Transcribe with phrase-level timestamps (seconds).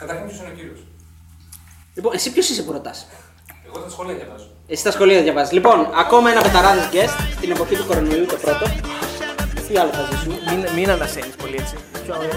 [0.00, 0.78] Καταρχήν ποιος είναι ο κύριος;
[1.94, 3.06] Λοιπόν, εσύ ποιος είσαι που ρωτάς;
[3.66, 4.46] Εγώ τα σχόλια διαβάζω.
[4.66, 5.52] Εσύ τα σχολεία διαβάζεις.
[5.52, 8.64] Λοιπόν, ακόμα ένα πεταράδες guest στην εποχή του κορονοϊού το πρώτο.
[9.68, 11.74] Τι άλλο θα ζήσουμε; Μην, μην ανασένεις πολύ έτσι.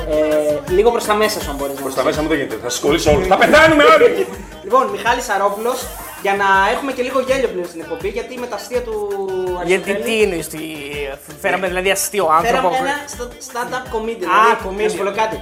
[0.09, 1.79] Ε, λίγο προς τα μέσα σου, αν μπορείς.
[1.81, 2.57] Προς τα μέσα μου δεν γίνεται.
[2.63, 3.27] Θα σα κολλήσω όλους.
[3.27, 4.27] Θα πεθάνουμε όλοι!
[4.63, 5.79] Λοιπόν, Μιχάλης Σαρόπουλος,
[6.21, 8.93] για να έχουμε και λίγο γέλιο πλέον στην εκπομπή, γιατί με τα αστεία του
[9.65, 10.59] Γιατί Αριστοτέλη, τι είναι, τι...
[11.41, 12.69] φέραμε δηλαδή αστείο άνθρωπο.
[12.69, 14.29] Φέραμε ένα sta- stand-up comedian.
[14.37, 14.83] Α, δηλαδή, comedian.
[14.83, 15.37] να σου πω κάτι.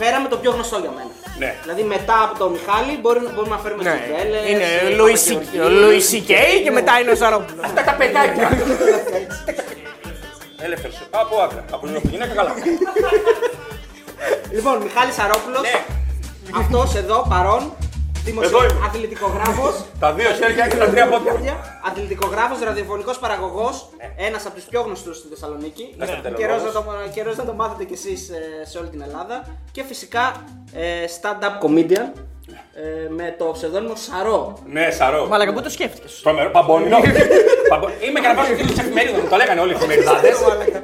[0.00, 1.10] Φέραμε το πιο γνωστό για μένα.
[1.38, 1.54] Ναι.
[1.62, 5.18] Δηλαδή μετά από τον Μιχάλη μπορούμε, μπορούμε να φέρουμε Ναι, Τσιγκέλες, είναι ε, ο Louis
[5.18, 5.52] Παπαγεωργίου.
[5.52, 6.32] C- ο Louis C.K.
[6.64, 6.76] και Ναι.
[6.78, 7.64] μετά είναι ο Σαρόπουλος.
[7.64, 8.48] Αυτά τα παιδάκια!
[10.66, 10.92] Ελεύθερο.
[11.10, 11.64] Από άκρα.
[11.72, 12.52] Από γυναίκα καλά.
[14.50, 15.60] Λοιπόν, Μιχάλης Σαρόπουλος.
[15.62, 15.84] Ναι.
[16.60, 17.72] Αυτός εδώ παρόν.
[18.26, 18.48] Δημοσιο...
[18.58, 18.86] Εδώ είμαι.
[18.86, 19.74] Αθλητικογράφος.
[20.02, 21.80] Τα δύο χέρια και τα τρία πόδια.
[21.88, 23.88] Αθλητικογράφος, ραδιοφωνικός παραγωγός.
[23.96, 24.26] Ναι.
[24.26, 25.94] Ένας από τους πιο γνωστούς στη Θεσσαλονίκη.
[25.96, 27.04] Να είστε Καιρός να, πτερολόγος.
[27.04, 28.30] το, καιρός να το μάθετε κι εσείς
[28.70, 29.44] σε όλη την Ελλάδα.
[29.72, 32.08] Και φυσικά ε, stand-up comedian
[32.74, 34.40] ε, με το ψευδόνυμο Σαρό.
[34.76, 35.26] Ναι, σαρό.
[35.32, 36.98] Μαλακα, πού το σκέφτηκες; Τρομερό, παμπώνινο.
[37.72, 40.34] Παμπο- Είμαι και να βάζω τίτλους εφημερίδων, μου το λέγανε όλοι οι εφημεριδάδες.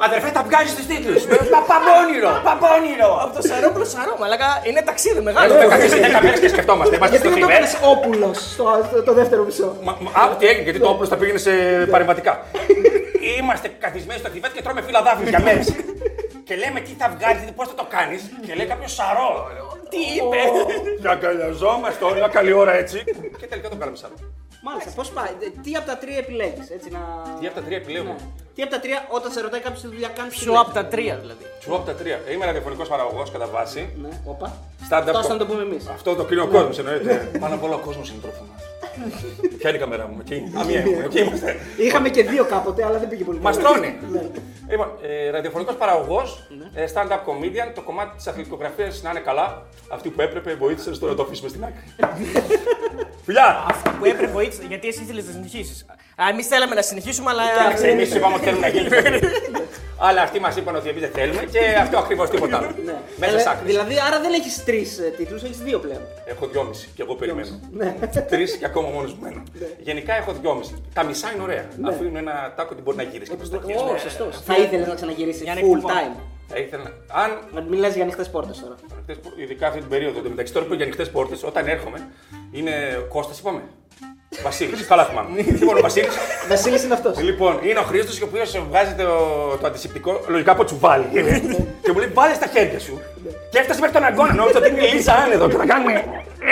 [0.06, 1.22] Αδερφέ, τα βγάζεις στου τίτλους.
[1.70, 3.10] Παμπώνιρο, παμπώνιρο.
[3.24, 5.54] Από το Σαρόπουλο Σαρό, μαλακα, είναι ταξίδι μεγάλο.
[5.54, 6.94] Έχουμε καθίσει 10 μέρες και σκεφτόμαστε.
[6.96, 7.68] Είμαστε Γιατί στο δεν το Θιβέτ.
[7.68, 9.68] έκανε Όπουλος στο, το, το δεύτερο μισό.
[9.86, 11.52] Μα- μα- Α, τι έγινε, γιατί το όπλο τα πήγαινε σε
[11.94, 12.32] παρεμβατικά.
[13.38, 15.66] Είμαστε καθισμένοι στο Θιβέτ και τρώμε φύλλα δάφνης για μέρες.
[16.46, 18.20] Και λέμε τι θα βγάλεις, πώς θα το κάνεις.
[18.46, 19.30] Και λέει κάποιος σαρό.
[19.92, 20.40] Τι είπε;
[21.02, 22.98] Και αγκαλιαζόμαστε όλα, καλή ώρα έτσι.
[23.40, 24.14] Και τελικά το κάναμε σαρό.
[24.64, 27.00] Μάλιστα, πώς πάει; Ε, Τι από τα τρία επιλέγεις, έτσι να.
[27.40, 28.16] Τι από τα τρία επιλέγω; Ναι.
[28.54, 30.38] Τι από τα τρία, όταν σε ρωτάει κάποιος τι δουλειά κάνεις.
[30.38, 31.44] Ποιο από τα τρία δηλαδή.
[31.62, 32.20] Σου από τα τρία.
[32.32, 33.82] Είμαι ραδιοφωνικός παραγωγός κατά βάση.
[34.02, 34.48] Ναι, όπα.
[34.88, 35.88] Stand-up Αυτό να το πούμε εμείς.
[35.88, 37.30] Αυτό το κρίνει ο κόσμος εννοείται.
[37.40, 38.54] Πάνω απ' όλα ο κόσμος είναι τρόφιμα.
[39.58, 41.56] Ποια είναι η καμερά μου, εκεί; Α, μία έχουμε, εκεί είμαστε.
[41.76, 43.62] Είχαμε και δύο κάποτε, αλλά δεν πήγε πολύ Μα καλά.
[43.62, 43.94] τρώνε.
[44.12, 44.22] Ναι.
[44.70, 49.66] Λοιπόν, ε, ραδιοφωνικός παραγωγός, ε, stand-up comedian, το κομμάτι της αθλητικογραφίας να είναι καλά.
[49.88, 51.84] Αυτή που έπρεπε βοήθησες στο να το αφήσουμε στην άκρη.
[53.26, 53.64] Φιλιά!
[53.68, 55.86] Αυτό που έπρεπε βοήθησε, γιατί εσύ ήθελες να συνεχίσεις.
[56.30, 57.42] Εμείς θέλαμε να συνεχίσουμε, αλλά.
[57.58, 58.88] Κοίταξε, εμεί είπαμε ότι θέλουμε να γίνει.
[60.04, 62.70] Αλλά αυτοί μας είπαν ότι εμείς δεν θέλουμε και αυτό ακριβώς τίποτα άλλο.
[62.84, 62.94] Ναι.
[63.16, 63.66] Μέσα Ε, σ' άκρης.
[63.66, 66.00] Δηλαδή, άρα δεν έχεις τρεις τίτλους, έχεις δύο πλέον.
[66.24, 67.60] Έχω δυόμιση και εγώ περιμένω.
[67.72, 67.96] Ναι.
[68.28, 69.42] Τρεις και ακόμα μόνος μου μένω.
[69.78, 70.82] Γενικά έχω δυόμιση.
[70.94, 71.64] Τα μισά είναι ωραία.
[71.78, 71.88] Ναι.
[71.88, 73.72] Αφού είναι ένα τάκο ότι μπορεί να γυρίσεις και προ τα εκεί.
[73.78, 74.24] Ω, σωστό.
[74.44, 75.88] Θα ήθελε να ξαναγυρίσει Για να full εκτυπώ.
[75.88, 76.16] time.
[76.48, 76.90] Θα ήθελα να.
[77.22, 77.30] Αν.
[77.54, 78.74] Να μιλά για ανοιχτές πόρτες τώρα.
[78.92, 80.16] ανοιχτές πο- Ειδικά αυτή την περίοδο.
[80.18, 82.08] Εν τω μεταξύ τώρα που για ανοιχτές πόρτες, όταν έρχομαι,
[82.52, 82.72] είναι
[83.08, 83.60] Κώστας, είπαμε.
[84.42, 85.40] Βασίλης, καλά θυμάμαι.
[85.42, 86.08] λοιπόν, ο Βασίλης.
[86.48, 87.18] Βασίλης είναι αυτός.
[87.20, 89.04] Λοιπόν, είναι ο Χρήστος και ο οποίος βγάζει το,
[89.60, 91.04] το αντισηπτικό, λογικά από τσουβάλι.
[91.82, 93.00] και μου λέει: Βάλε στα χέρια σου.
[93.50, 94.34] και έφτασε μέχρι τον αγκώνα.
[94.34, 96.04] Νόμιζα ότι είναι η Λίζα άνεδο και θα κάνουμε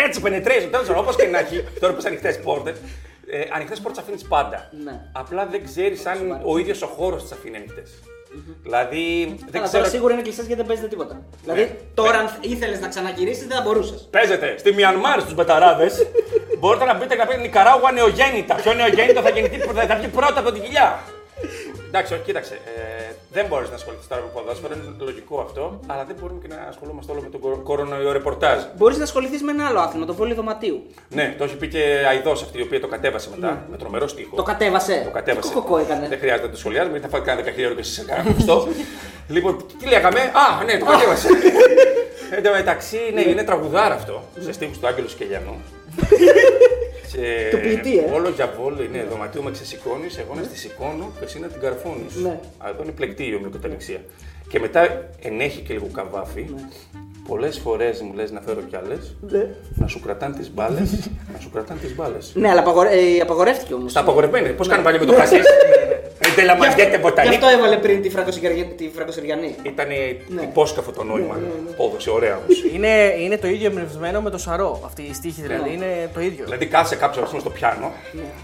[0.06, 0.68] έτσι penetration.
[0.70, 2.76] Τέλος πάντων, όπως και να έχει, τώρα που ανοιχτές πόρτες.
[3.32, 4.68] Ε, ανοιχτές πόρτες αφήνεις πάντα.
[4.84, 5.00] Ναι.
[5.12, 7.90] Απλά δεν ξέρεις αν ο ίδιος ο χώρος τι αφήνει ανοιχτές.
[8.62, 9.82] Δηλαδή, δεν Αλλά ξέρω.
[9.82, 11.22] τώρα σίγουρα είναι κλειστές γιατί δεν παίζεται τίποτα.
[11.42, 14.08] Δηλαδή, τώρα αν ήθελες να ξαναγυρίσεις δεν θα μπορούσες.
[14.10, 16.06] Παίζετε στη Μιανμάρ στους μπεταράδες.
[16.58, 18.54] Μπορείτε να μπείτε και να πείτε Νικαράγουα νεογέννητα.
[18.54, 20.98] Ποιο νεογέννητο θα γεννηθεί, θα θα βγει πρώτα από την κοιλιά;
[21.92, 22.54] Εντάξει, όχι, κοίταξε.
[22.54, 25.80] Ε, δεν μπορείς να ασχοληθείς τώρα με ποδόσφαιρο, είναι λογικό αυτό.
[25.86, 28.58] Αλλά δεν μπορούμε και να ασχολούμαστε όλο με τον κορο- κορονοϊό ρεπορτάζ.
[28.76, 30.82] Μπορείς να ασχοληθείς με ένα άλλο άθλημα, το βόλιο δωματίου.
[31.08, 34.36] Ναι, το έχει πει και Αϊδός αυτή, η οποία το κατέβασε μετά με τρομερό στίχο.
[34.36, 35.00] Το κατέβασε.
[35.04, 35.48] Το κατέβασε.
[35.48, 36.08] Τι κοκό έκανε.
[36.08, 38.30] Δεν χρειάζεται να το σχολιάζουμε, γιατί θα φάει κανένα 10 ευρώ και εσεί σε κανένα
[38.30, 38.68] γνωστό.
[39.34, 41.28] λοιπόν, τι λέγαμε; Α, ναι, το κατέβασε.
[42.36, 44.22] Εν τω μεταξύ, ναι, είναι τραγουδάρα αυτό.
[44.40, 45.54] Σε στίχους του Άγγελου Σκελιανού.
[47.12, 48.10] Και Του ποιητή, ε.
[48.12, 51.60] Όλο για βόλο είναι δωματίο με ξεσηκώνεις, εγώ να στη σηκώνω και εσύ να την
[51.60, 52.14] καρφώνεις.
[52.16, 52.40] Ναι.
[52.58, 54.00] Α, Εδώ είναι πλεκτή η ομοιοκοταληξία.
[54.48, 56.46] Και μετά ενέχει και λίγο καβάφι.
[57.30, 57.36] Ναι.
[57.36, 59.14] Πολλές φορές μου λες να φέρω κι άλλες.
[59.20, 59.46] Ναι.
[59.74, 61.10] Να σου κρατάνε τις μπάλες.
[61.34, 62.32] να σου κρατάνε τις μπάλες.
[62.34, 62.88] Ναι, αλλά απαγορε...
[62.90, 63.90] ε, απαγορεύτηκε όμως.
[63.90, 64.48] Στα απαγορευμένη.
[64.48, 65.36] Πώς κάνει πάλι με το χασί.
[66.22, 67.28] Δεν τέλα μαγκέτε Γι' ποτανή.
[67.28, 68.64] αυτό έβαλε πριν τη Φραγκοσυριανή.
[68.76, 69.54] Τη Φραγκοσυριανή.
[69.62, 69.86] Ήταν
[70.28, 70.42] Ναι.
[70.42, 71.38] υπόσκαφο το νόημα.
[71.76, 72.64] Πόδοση, ωραία όμως.
[72.74, 74.80] Είναι, είναι το ίδιο εμπνευσμένο με το Σαρό.
[74.84, 75.74] Αυτή η στίχη δηλαδή Ναι.
[75.74, 76.44] είναι το ίδιο.
[76.44, 77.92] Δηλαδή κάθισε κάποιος αυτό στο πιάνο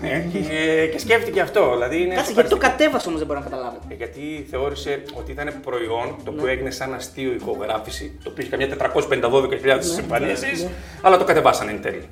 [0.03, 0.39] ε, και,
[0.93, 1.71] και σκέφτηκε αυτό.
[1.73, 2.59] Δηλαδή είναι Κάτσε, γιατί το σοκαριστικό.
[2.85, 3.77] κατέβασε όμως δεν μπορεί να καταλάβει.
[3.89, 8.51] Ε, Γιατί θεώρησε ότι ήταν προϊόν το οποίο έγινε σαν αστείο ηχογράφηση, το οποίο είχε
[8.51, 10.67] καμιά 450-12.000 εμφανίσεις,
[11.03, 12.07] αλλά το κατεβάσανε εν τέλει.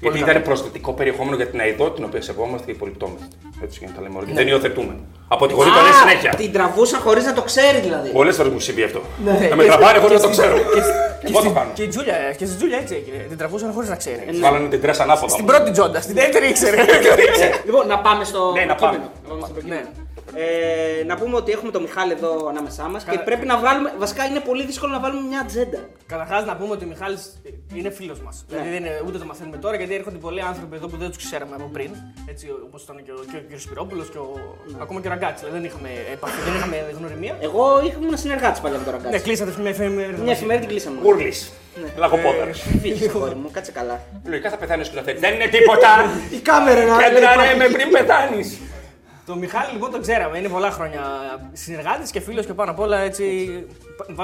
[0.00, 3.24] Γιατί ήταν προσθετικό περιεχόμενο για την ΑΕΔΟ, την οποία σεβόμαστε και υπολοιπτόμαστε.
[3.62, 4.26] Έτσι για να τα λέμε όλα.
[4.26, 4.94] Και Δεν υιοθετούμε.
[5.28, 6.34] Από τη γονεί το λε συνέχεια.
[6.34, 8.08] Την τραβούσαν χωρίς να το ξέρει δηλαδή.
[8.10, 9.00] Πολλές φορές μου συμβεί αυτό.
[9.24, 9.46] Ναι.
[9.50, 10.56] Να με τραβάνε χωρίς να το ξέρω.
[11.20, 11.70] Και, Εγώ το κάνω.
[11.74, 13.24] και η Τζούλια, και στη Τζούλια έτσι έγινε.
[13.28, 14.22] Την τραβούσαν χωρίς να ξέρει.
[14.40, 15.28] Βάλανε την τρέσα ανάποδα.
[15.32, 16.76] Στην πρώτη τζόντα, στην δεύτερη ήξερε.
[17.64, 18.96] Λοιπόν, να πάμε στο Ναι, να κείμενο.
[18.96, 19.10] πάμε.
[19.28, 19.60] Να πάμε στο Ναι.
[19.60, 19.88] κείμενο.
[20.34, 23.92] Ε, να πούμε ότι έχουμε τον Μιχάλη εδώ ανάμεσά μας και πρέπει να βγάλουμε.
[23.98, 25.78] Βασικά είναι πολύ δύσκολο να βάλουμε μια ατζέντα.
[26.06, 27.22] Καταρχάς να πούμε ότι ο Μιχάλης
[27.74, 28.44] είναι φίλος μας.
[28.48, 31.16] Δηλαδή δεν είναι, ούτε το μαθαίνουμε τώρα γιατί έρχονται πολλοί άνθρωποι εδώ που δεν τους
[31.24, 31.90] ξέραμε από πριν.
[32.28, 33.60] Έτσι όπως ήταν και ο, και ο κ.
[33.60, 34.28] Σπυρόπουλος και ο,
[34.80, 35.44] ακόμα και ο Ραγκάτση.
[35.44, 37.34] Δηλαδή δεν είχαμε επαφή, δεν είχαμε γνωριμία.
[37.40, 37.64] Εγώ
[38.02, 39.20] ήμουν συνεργάτης παλιά με τον Ναι, Ραγκάτση.
[39.26, 40.22] κλείσατε μια εφημερίδα.
[40.22, 40.98] Μια εφημερίδα την κλείσαμε.
[41.02, 41.32] Γούρλη.
[41.96, 42.52] Λαγοπόδαρο.
[42.82, 44.00] Φύγεις, αγόρι μου, κάτσε καλά.
[44.24, 45.18] Λογικά θα πεθάνεις ο σκηνοθέτη.
[45.18, 45.90] Δεν είναι τίποτα.
[46.36, 48.58] Η κάμερα να Κέντραρε με πριν πεθάνεις.
[49.28, 51.00] Το Μιχάλη λοιπόν τον ξέραμε, είναι πολλά χρόνια
[51.52, 53.48] συνεργάτης και φίλος και πάνω απ' όλα έτσι.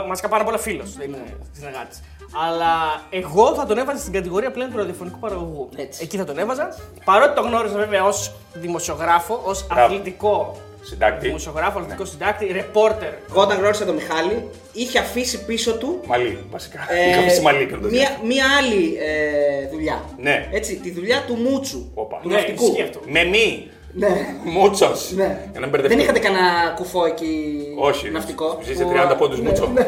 [0.08, 2.00] Βασικά πάνω απ' όλα φίλος, δεν είναι συνεργάτης.
[2.48, 5.68] Αλλά εγώ θα τον έβαζα στην κατηγορία πλέον του ραδιοφωνικού παραγωγού.
[5.76, 6.00] Έτσι.
[6.02, 6.76] Εκεί θα τον έβαζα.
[7.04, 11.26] Παρότι τον γνώριζα βέβαια ως δημοσιογράφο, ως αθλητικό Συντάκτη.
[11.26, 13.12] δημοσιογράφο, αθλητικό συντάκτη, ρεπόρτερ.
[13.30, 16.86] Εγώ όταν γνώρισα τον Μιχάλη, είχε αφήσει πίσω του Μαλί, βασικά.
[16.92, 20.04] ε, Είχα αφήσει μαλλί και το μία, μία άλλη ε, δουλειά.
[20.18, 20.48] Ναι.
[20.52, 21.90] Έτσι, τη δουλειά του Μούτσου.
[21.94, 22.18] Όπα.
[22.22, 22.64] Του Ναι, ναυτικού.
[22.66, 23.00] ισχύει αυτό.
[23.06, 23.68] Με μη.
[23.96, 24.34] Ναι.
[24.44, 25.12] Μούτσος.
[25.16, 25.22] Ναι.
[25.24, 26.02] Για να μην Δεν μπερδευτούμε.
[26.02, 28.10] είχατε κανένα κουφό εκεί Όχι.
[28.10, 29.70] ναυτικό; Ζήσε που- 30 πόντους Ναι, Μούτσο.
[29.74, 29.86] ναι.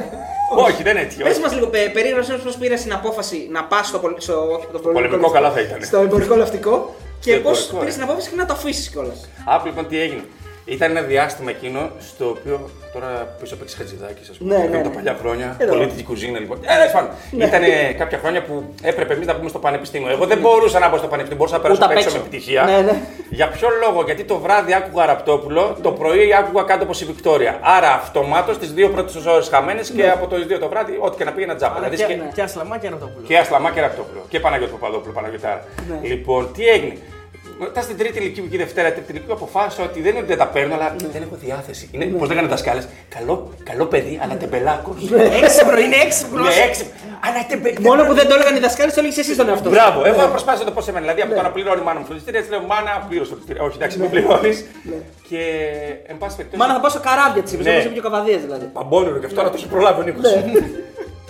[0.56, 1.22] Όχι, δεν έτυχε.
[1.22, 1.40] Πες όχι.
[1.40, 4.78] μας λίγο, πε- περίγραψε πώς πήρες την απόφαση να πας στο, πολ- στο, όχι, το
[4.78, 5.82] πολεμικό καλά θα ήταν.
[5.82, 7.96] Στο εμπορικό ναυτικό και Στο πώς εμπορικό, πήρες ε.
[7.98, 9.28] την απόφαση και να το αφήσεις κιόλας.
[9.46, 10.22] Άκου λοιπόν τι έγινε.
[10.68, 14.56] Ήταν ένα διάστημα εκείνο στο οποίο τώρα πίσω παίξει Χατζηδάκης, ας πούμε.
[14.56, 14.94] Ναι, ναι, Ήταν τα ναι.
[14.94, 15.56] παλιά χρόνια.
[15.58, 15.72] Εδώ.
[15.72, 16.58] Πολίτικη κουζίνα λοιπόν.
[16.62, 17.10] Ε, τέλος πάντων.
[17.48, 17.62] Ήταν
[17.98, 20.10] κάποια χρόνια που έπρεπε εμείς να μπούμε στο πανεπιστήμιο.
[20.10, 22.22] Εγώ δεν μπορούσα να μπω στο πανεπιστήμιο, μπορούσα να περάσω Ούτε απ' απ' έξω με
[22.22, 22.28] έξω.
[22.28, 22.62] επιτυχία.
[22.64, 23.00] Ναι, ναι.
[23.30, 27.58] Για ποιο λόγο, γιατί το βράδυ άκουγα Ραπτόπουλο, το πρωί άκουγα κάτω από η Βικτόρια.
[27.62, 31.24] Άρα αυτομάτως τις δύο πρώτες ώρες χαμένες και από το 2 το βράδυ, ό,τι και
[31.24, 31.76] να πήγαινα τζάμπα.
[31.76, 33.24] Αλλά Δηλαδή, και, σκε- και Ασλαμά και Ανατόπουλο.
[33.26, 34.24] και Ασλαμά και Ραπτόπουλο.
[34.28, 35.64] Και Παναγιώτη Παπαδόπουλο, Παναγιωτάρα.
[35.88, 36.08] Ναι.
[36.08, 36.96] Λοιπόν, τι έγινε.
[37.58, 40.46] Μετά στην Τρίτη Λυκείου και Δευτέρα, Τρίτη Λυκείου αποφάσισα ότι δεν είναι ότι δεν τα
[40.46, 41.08] παίρνω, αλλά Ναι.
[41.12, 41.88] δεν έχω διάθεση.
[41.92, 44.90] Είναι, πώς λέγανε δασκάλες, καλό, καλό παιδί, αλλά τεμπελάκο.
[45.42, 46.46] Έξυπνο, είναι έξυπνος.
[46.56, 46.92] Ναι, έξυπνο.
[47.26, 47.82] Αλλά τεμπελάκο.
[47.82, 49.74] Μόνο που δεν το έλεγαν οι δασκάλες, το έλεγες εσύ τον εαυτό σου.
[49.74, 51.04] Μπράβο, εγώ προσπάθησα να το πω σε μένα.
[51.04, 53.62] Δηλαδή από το να πληρώνει η μάνα μου φροντιστήρια, έτσι λέω μάνα, πλήρωσε φροντιστήρια.
[53.66, 54.56] Όχι, εντάξει, μην πληρώνεις.
[55.28, 55.40] Και
[56.10, 56.60] εν πάση περιπτώσει.
[56.62, 57.72] Μάνα θα πάω στα καράβια της, είπες, Ναι.
[57.72, 58.64] όπως είπε και ο Καβαδίας δηλαδή.
[58.78, 60.22] Παμπώνυρο και αυτό να το έχει προλάβει ο Νίκος.
[60.22, 60.52] Ναι.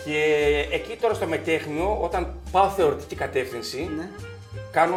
[0.04, 0.20] Και
[0.76, 2.20] εκεί τώρα στο μετέχνιο, όταν
[2.52, 4.06] πάω θεωρητική κατεύθυνση, Ναι.
[4.78, 4.96] Κάνω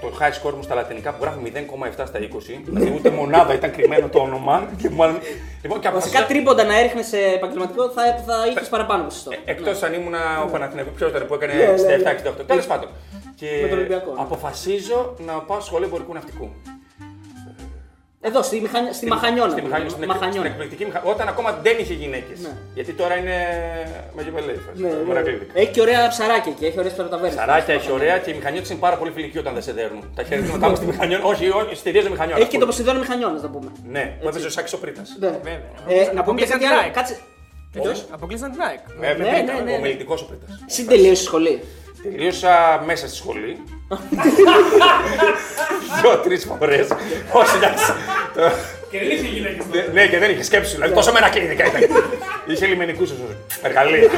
[0.00, 2.60] το high score μου στα λατινικά που γράφει 0,7 στα 20.
[2.64, 4.68] δηλαδή ούτε μονάδα ήταν κρυμμένο το όνομα.
[4.80, 5.18] Και μάλλον...
[5.62, 9.30] Λοιπόν, και Βασικά αποφασίσα, τρίποντα να έριχνες σε επαγγελματικό θα, θα είχες παραπάνω ποσοστό.
[9.44, 12.20] εκτός αν ήμουν ο Παναθηναϊκός, ποιος ήταν που έκανε Ναι, ναι, στα ναι.
[12.40, 12.46] 7-68.
[12.46, 12.88] Τέλο πάντων.
[13.34, 14.20] Και Με τον Ολυμπιακό, ναι.
[14.20, 16.50] αποφασίζω να πάω σχολείο εμπορικού ναυτικού.
[18.22, 18.92] Εδώ, στη, Μηχανι...
[18.92, 19.50] στη Μαχανιώνα.
[19.50, 20.46] Στη Μαχανιώνα, στην, εκ- στην Μαχανιώνα.
[20.48, 21.02] εκπληκτική μηχα...
[21.04, 22.40] Όταν ακόμα δεν είχε γυναίκες.
[22.40, 22.52] Ναι.
[22.74, 23.36] Γιατί τώρα είναι
[24.14, 24.52] με γεβελέ.
[24.74, 25.38] Ναι, ναι.
[25.52, 27.36] Έχει και ωραία ψαράκια εκεί, έχει ωραίες περοταβέρνε.
[27.36, 30.04] Σαράκια έχει ωραία και οι μηχανιώτε είναι πάρα πολύ φιλικοί όταν δεν σε δέρνουν.
[30.14, 31.24] Τα χέρια του μετά στη μηχανιώνα.
[31.24, 32.40] Όχι, όχι, στηρίζω μηχανιώνα.
[32.40, 33.70] Έχει και το Ποσειδόνιο Μηχανιώνα, να πούμε.
[33.88, 35.16] Ναι, που έπαιζε ο Σάκης ο Πρίτας.
[35.20, 35.28] Ναι.
[35.28, 35.52] Βέβαια.
[35.88, 36.80] Ε, να πούμε και Αποκλείσαν κάτι την άλλο.
[36.80, 36.92] ΑΕΚ.
[36.94, 37.18] Κάτσε.
[37.72, 38.78] Ποιος; Αποκλείσαν την ΑΕΚ.
[38.98, 39.76] Βέβαια, ναι, ήταν ναι, ναι.
[39.76, 40.50] ο μελητικό ο Πρίτας.
[40.66, 41.62] Συν τελείωσε σχολή.
[42.02, 43.56] Τελείωσα μέσα στη σχολή.
[46.02, 46.88] Δύο-τρεις φορές.
[47.32, 47.92] Όχι, εντάξει.
[48.34, 48.50] Το-
[48.90, 49.64] Και δεν είχε γυναίκες.
[49.72, 50.74] Ναι, Ναι, και δεν είχε σκέψη.
[50.74, 51.80] Δηλαδή, τόσο μένα κλινικά ήταν.
[52.46, 53.10] Είχε λιμενικούς
[53.62, 54.08] εργαλεία.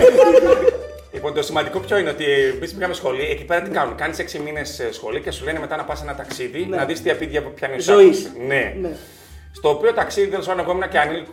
[1.12, 2.24] Λοιπόν, το σημαντικό ποιο είναι ότι
[2.56, 5.76] εμείς πήγαμε σχολή, εκεί πέρα τι κάνουν; Κάνεις 6 μήνες σχολή και σου λένε μετά
[5.76, 8.16] να πας ένα ταξίδι να δεις τι απίδια πιάνει ο Ζωής.
[8.16, 8.32] Σάκης.
[8.46, 8.74] Ναι.
[8.80, 8.88] Ναι.
[9.52, 11.30] Στο οποίο ταξίδι τέλος πάντων εγώ ήμουν και ανήλικο,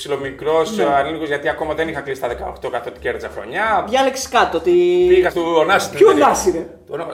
[0.00, 0.66] ψιλομικρό
[0.98, 2.28] ανήλικο γιατί ακόμα δεν είχα κλείσει τα
[2.64, 3.84] 18 καθότι κέρδιζα χρονιά.
[3.88, 4.58] Διάλεξες κάτω.
[4.58, 4.72] Ότι...
[5.08, 5.90] Πήγα στο Ωνάση.
[5.90, 6.66] Ποιο Νάση ρε;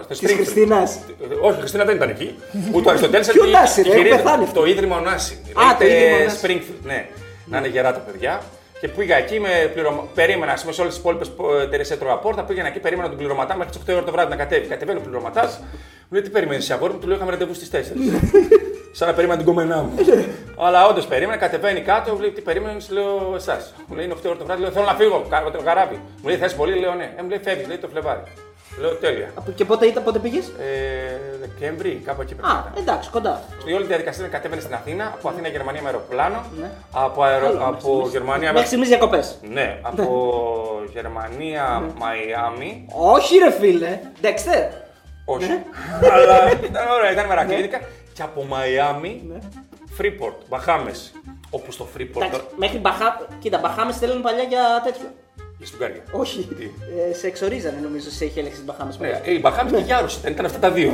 [0.03, 0.35] Στο Της Springfield.
[0.35, 0.99] Χριστίνας.
[1.41, 2.35] Όχι, η Χριστίνα δεν ήταν εκεί.
[2.73, 3.27] Ούτε ο Αριστοτέλης.
[3.33, 4.47] Ποιο Νάση, ρε, έχω πεθάνει.
[4.47, 5.43] Το ίδρυμα Ωνάση.
[5.53, 6.39] Α, το ίδρυμα Ωνάση.
[6.43, 7.09] Springfield, ναι.
[7.45, 8.43] Να είναι γερά τα παιδιά.
[8.81, 10.05] Και πήγα εκεί με πληρωμα...
[10.15, 11.31] Περίμενα, ας πούμε, σε όλες τις υπόλοιπες
[11.63, 12.43] εταιρείες έτρωγα πόρτα.
[12.43, 14.67] Πήγαινα εκεί, περίμενα τον πληρωματά μέχρι τις 8 ώρα το βράδυ να κατέβει.
[14.67, 15.61] Κατεβαίνει ο πληρωματάς.
[16.09, 17.77] Μου λέει τι περιμένεις, αγόρι μου, του λέω είχαμε ραντεβού στις 4.
[18.99, 19.93] Σαν να περίμενα την κομμενά μου.
[20.67, 23.75] Αλλά όντως περίμενα, κατεβαίνει κάτω, μου λέει τι περίμενε, λέω εσάς.
[23.87, 26.01] Μου λέει είναι 8 ώρα το βράδυ, λέω θέλω να φύγω, κα- το καράβι.
[26.23, 27.13] Μου λέει θες πολύ, λέω ναι.
[27.19, 28.21] Ε, μου λέει φεύγεις, λέει το Φλεβάρι.
[28.81, 29.29] Λέω τέλεια.
[29.55, 32.83] Και πότε ήταν, πότε πήγες; Ε, Δεκέμβρη, κάπου εκεί πρέπει να Α, ήταν.
[32.83, 33.43] εντάξει, κοντά.
[33.67, 36.71] Η όλη διαδικασία είναι κατέβαινε στην Αθήνα, από Αθήνα Γερμανία με αεροπλάνο, Ναι.
[36.93, 37.47] από, αερο...
[37.47, 39.39] Καλό, από Γερμανία Μέχρι στιγμής διακοπές.
[39.53, 40.05] Ναι, από
[40.93, 42.87] Γερμανία, Μαϊάμι.
[42.95, 43.99] Όχι, ρε φίλε.
[44.21, 44.65] Ντέξτερ.
[45.29, 45.49] Όχι.
[45.49, 45.65] Ναι.
[46.13, 47.81] Αλλά ήταν ωραία, ήταν μερακλήδικα.
[48.13, 49.39] Και από Μαϊάμι, Ναι.
[50.01, 51.13] Freeport, Μπαχάμες.
[51.51, 52.17] Όπου στο Freeport.
[52.23, 53.27] Εντάξει, μέχρι Μπαχά.
[53.39, 55.05] Κοίτα, Μπαχάμες στέλνουν παλιά για τέτοιο.
[55.59, 56.03] Η Στουγκάρια.
[56.13, 56.43] Όχι.
[56.59, 56.65] Τι;
[57.11, 58.99] Ε, σε εξορίζανε νομίζω σε είχε έλεξη στις Μπαχάμες.
[58.99, 60.91] Ναι, ε, η Μπαχάμες και η Γιάρωση ήταν, ήταν αυτά τα δύο.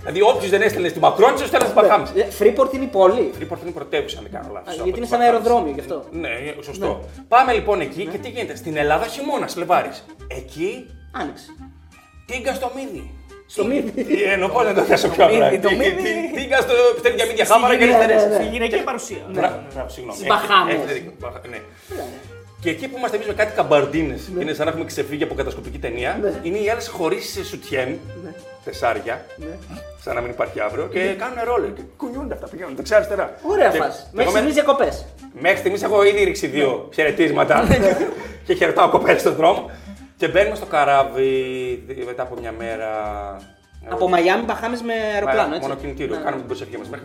[0.00, 2.10] δηλαδή, όποιο δεν έστελνε στην Μακρόνη, τους έστελνε στις Μπαχάμες.
[2.10, 3.30] Ε, Freeport είναι η πόλη.
[3.38, 4.78] Freeport είναι πρωτεύουσα, αν δεν κάνω λάθος.
[4.80, 6.04] Α, Γιατί είναι σαν αεροδρόμιο γι' αυτό.
[6.10, 6.28] Ναι,
[6.62, 7.00] σωστό.
[7.28, 8.56] Πάμε λοιπόν εκεί και τι γίνεται.
[8.56, 10.04] Στην Ελλάδα χειμώνας, Λεβάρης.
[10.28, 11.46] Εκεί Άνοιξε.
[12.26, 13.10] τίγκα στο μύδι.
[13.52, 13.90] Στο μύδι.
[14.04, 15.58] Τι εννοώ, πώς να το θέσω πιο μύδι, απλά.
[15.60, 16.02] το Τι- μύδι.
[16.02, 18.26] τι- Τίγκα στο πιστεύει για μύδια χάμαρα και Ναι, ναι, αριστερές.
[18.26, 18.34] ναι.
[18.34, 19.22] Στη γυναική παρουσία.
[19.30, 20.16] Μπράβο, μπράβο, συγγνώμη.
[20.18, 20.74] Στις Μπαχάμες.
[20.74, 21.12] Έχετε δίκιο.
[21.20, 21.60] Μπαχα- Ναι.
[22.62, 24.42] Και εκεί που είμαστε εμείς με κάτι καμπαρντίνες, Ναι.
[24.42, 27.98] είναι σαν να έχουμε ξεφύγει από κατασκοπική ταινία, είναι οι άλλες χωρίς σουτιέν,
[28.64, 29.54] τεσσάρια, Ναι.
[30.04, 31.66] σαν να μην υπάρχει αύριο, και κάνουν ρόλο.
[31.76, 33.34] Και κουνιούνται αυτά, πηγαίνουν δεξιά-αριστερά.
[33.42, 33.98] Ωραία Και φάση.
[33.98, 34.88] εγώ Μέχρι με- στιγμής διακοπέ.
[35.40, 37.64] Μέχρι στιγμής έχω ήδη ρίξει δύο χαιρετίσματα
[38.46, 39.70] και χαιρετάω κοπέλε στον δρόμο.
[40.22, 42.88] Και μπαίνουμε στο καράβι μετά από μια μέρα.
[43.88, 45.68] Από Μαϊάμι Μπαχάμε με αεροπλάνο, Μα- έτσι.
[45.68, 46.14] Μονοκινητήριο.
[46.16, 46.22] Ναι.
[46.22, 47.04] Κάνουμε την προσευχή μας μέχρι.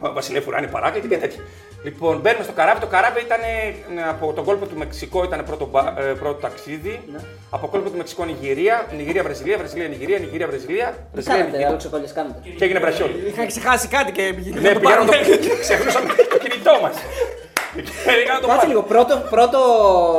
[0.00, 1.42] Ο Βασιλεύ Φουράνη παράκλητη και τέτοια.
[1.84, 2.80] Λοιπόν, μπαίνουμε στο καράβι.
[2.80, 7.00] Το καράβι ήταν ε, από τον κόλπο του Μεξικό, ήταν πρώτο, μπα- ε, πρώτο ταξίδι.
[7.12, 7.18] Ναι.
[7.50, 10.88] Από κόλπο του Μεξικό Νιγηρία, Νιγηρία Βραζιλία, Βραζιλία Νιγηρία, Νιγηρία Βραζιλία.
[10.90, 11.68] Τι Βραζιλία κάνετε, Νιγηρία.
[11.68, 12.38] άλλο ξεκολλιέ κάνετε.
[12.58, 13.14] Και έγινε βρασιόλι.
[13.28, 15.12] Είχα ξεχάσει κάτι και πήγαινε Ναι, να το πηγαίνω πάρω.
[15.22, 15.56] το.
[15.60, 16.94] Ξεχνούσαμε το κινητό μας.
[17.74, 18.68] Και έλεγα να το Κάτσε πάρω.
[18.68, 18.82] λίγο.
[18.82, 19.22] Πρώτο.
[19.30, 19.58] πρώτο...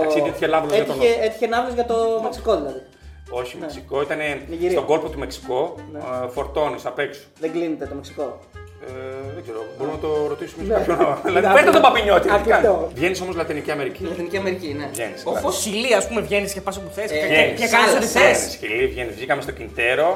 [0.02, 2.82] Ταξίδι έτυχε λάβρος για τον έτυχε, έτυχε ναύλος για το Μεξικό δηλαδή.
[3.30, 4.02] Όχι, Μεξικό.
[4.02, 4.72] Ήταν Νιγηρία.
[4.72, 5.76] στον κόλπο του Μεξικό.
[5.92, 6.00] Ναι.
[6.34, 7.22] Φορτώνεις απ' έξω.
[7.40, 8.40] Δεν κλείνεται το Μεξικό.
[8.88, 8.92] Ε,
[9.34, 10.78] δεν ξέρω, μπορούμε να το ρωτήσουμε σε Ναι.
[10.78, 11.18] κάποιον.
[11.24, 11.88] Δηλαδή, Ναι, πέτε τον αυτό.
[11.88, 12.30] Παπινιώτη.
[12.30, 12.90] Αυτό.
[12.94, 14.04] Βγαίνεις όμως Λατινική Αμερική.
[14.04, 14.88] Λατινική Αμερική, ναι.
[14.92, 15.40] Βγαίνεις, Ο καλά.
[15.40, 17.12] φως Σιλί, ας πούμε, βγαίνεις και πας όπου θες.
[17.12, 17.60] Ε, Βγαίνεις.
[17.62, 18.22] Και κάνεις ό,τι θες.
[18.22, 18.52] Βγαίνεις.
[18.52, 19.16] Σκυλί, βγαίνεις.
[19.16, 20.10] Βγήκαμε στο Κιντέρο.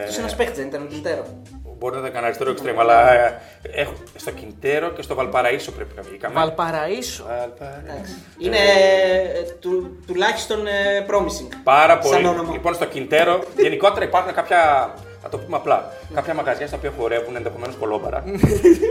[0.00, 1.24] Αυτός Ε, ένας παίχτη δεν ήταν ο Κιλτέρο.
[1.78, 5.92] Μπορεί να ήταν κανένα αριστερό εξτρέμ, αλλά ε, έχω, στο Κιντέρο και στο Βαλπαραίσο πρέπει
[5.96, 6.34] να βγήκαμε.
[6.34, 7.24] Βαλπαραίσο.
[7.28, 8.14] Βαλπαραίσο.
[8.38, 11.48] Είναι ε, του, τουλάχιστον ε, promising.
[11.62, 12.26] Πάρα Σαν πολύ.
[12.26, 12.52] όνομα.
[12.52, 14.92] Λοιπόν, στο Κιντέρο γενικότερα υπάρχουν κάποια.
[15.22, 15.92] Θα το πούμε απλά.
[16.14, 18.24] Κάποια μαγαζιά στα οποία χορεύουν ενδεχομένως κολόμπαρα.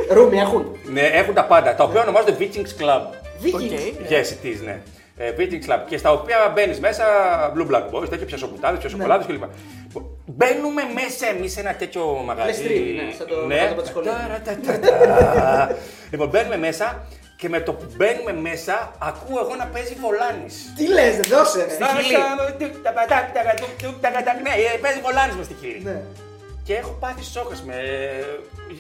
[0.09, 0.75] Ρούμι έχουν.
[0.91, 1.75] ναι, έχουν τα πάντα.
[1.75, 3.01] Τα οποία ονομάζονται Vikings Club.
[3.43, 3.53] Vikings.
[3.53, 4.09] Οκ.
[4.09, 4.81] Yes, it is, ναι.
[5.17, 5.79] Ε, Vikings Club.
[5.87, 7.05] Και στα οποία μπαίνεις μέσα
[7.55, 9.43] Blue Black Boys, τέτοια πιασοπουτάδε, πιασοκολάδε κλπ.
[10.25, 12.47] Μπαίνουμε μέσα εμείς σε ένα τέτοιο μαγαζί.
[12.47, 13.57] Λεστρίνι, ναι, σαν το ναι.
[13.57, 14.07] κάτω από τη σχολή.
[14.07, 15.75] Ταρατατατα.
[16.11, 17.07] λοιπόν, μπαίνουμε μέσα
[17.37, 20.47] και με το που μπαίνουμε μέσα ακούω εγώ να παίζει Βολάνη.
[20.77, 21.65] Τι λες, δεν δώσε.
[21.65, 21.77] ρε.
[24.41, 26.01] Ναι, ε, παίζει Βολάνη με στη χείλη.
[26.67, 26.73] Ναι.
[26.73, 27.75] Και έχω πάθει σόκε με.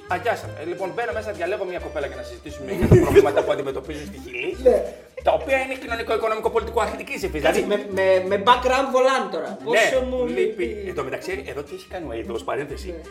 [0.07, 0.53] Αγιάσαμε.
[0.61, 4.05] Ε, Λοιπόν, μπαίνω μέσα, διαλέγω μια κοπέλα για να συζητήσουμε για τα προβλήματα που αντιμετωπίζουν
[4.11, 4.57] στη Χιλή.
[4.63, 4.77] Ναι.
[5.23, 7.39] τα οποία είναι κοινωνικό-οικονομικό-πολιτικό αθλητικής υφή.
[7.39, 9.57] Κάτσε, Δηλαδή, με, με, με background βολάν τώρα.
[9.63, 10.63] Πόσο ναι, μου λείπει.
[10.63, 10.89] λείπει.
[10.89, 12.87] Εν τω μεταξύ, εδώ τι έχει κάνει ο Αίδο, παρένθεση.
[12.87, 13.01] Ναι.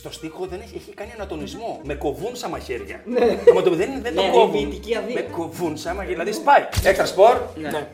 [0.00, 1.80] Στο στίχο δεν έχει, έχει κάνει ανατονισμό.
[1.82, 3.00] Με κοβούν σαν μαχαίρια.
[3.04, 3.24] Ναι.
[3.50, 4.52] Άμα το δεν, δεν Ναι, το κόβουν.
[4.52, 5.14] διοικητική αδεία.
[5.14, 6.16] Με κοβούν σαν μαχαίρια.
[6.16, 6.62] Δηλαδή σπάει.
[6.84, 7.36] Έξτρα σπορ.
[7.56, 7.70] Ναι.
[7.70, 7.86] Ναι.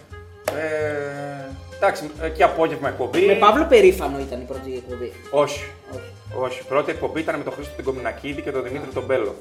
[0.59, 3.21] Ε, εντάξει, ε, και απόγευμα εκπομπή.
[3.21, 5.12] Με Παύλο Περήφανο ήταν η πρώτη εκπομπή.
[5.31, 5.64] Όχι.
[5.95, 6.12] Όχι.
[6.38, 6.64] Όχι.
[6.67, 9.35] Πρώτη εκπομπή ήταν με τον Χρήστο την Κομινακίδη και τον Δημήτρη τον Μπέλο.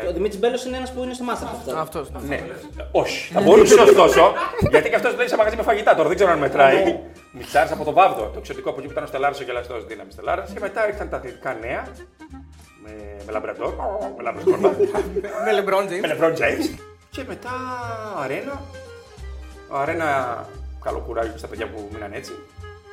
[0.00, 1.64] Και Ο Δημήτρης Μπέλος είναι ένας που είναι στο Masterchef.
[1.66, 1.80] τώρα.
[1.80, 2.08] Αυτός.
[2.28, 2.46] Ναι,
[2.92, 3.32] όχι.
[3.32, 4.32] Θα μπορούσε ωστόσο,
[4.70, 6.98] γιατί και αυτός δεν σε μαγαζί με φαγητά τώρα, δεν ξέρω αν μετράει.
[7.32, 10.12] Μιξάρι από το Βάβδο, το εξωτικό από εκεί που ήταν ο Στελάρο ο γελαστός δύναμης
[10.12, 10.44] Στελάρα.
[10.54, 11.86] Και μετά ήρθαν τα αθλητικά νέα.
[12.82, 12.90] Με,
[13.26, 13.74] με λαμπραντόρ,
[14.16, 16.06] με λαμπραντόρ, Με LeBron με James.
[16.06, 16.78] λεμπρόν James.
[17.10, 17.50] Και μετά
[18.22, 18.62] αρένα.
[19.70, 20.08] Αρένα,
[20.84, 22.32] καλό κουράγιο στα παιδιά που μείναν έτσι.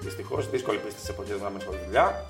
[0.02, 2.26] Δυστυχώς, δύσκολη πίστη στις εποχές μας με δουλειά.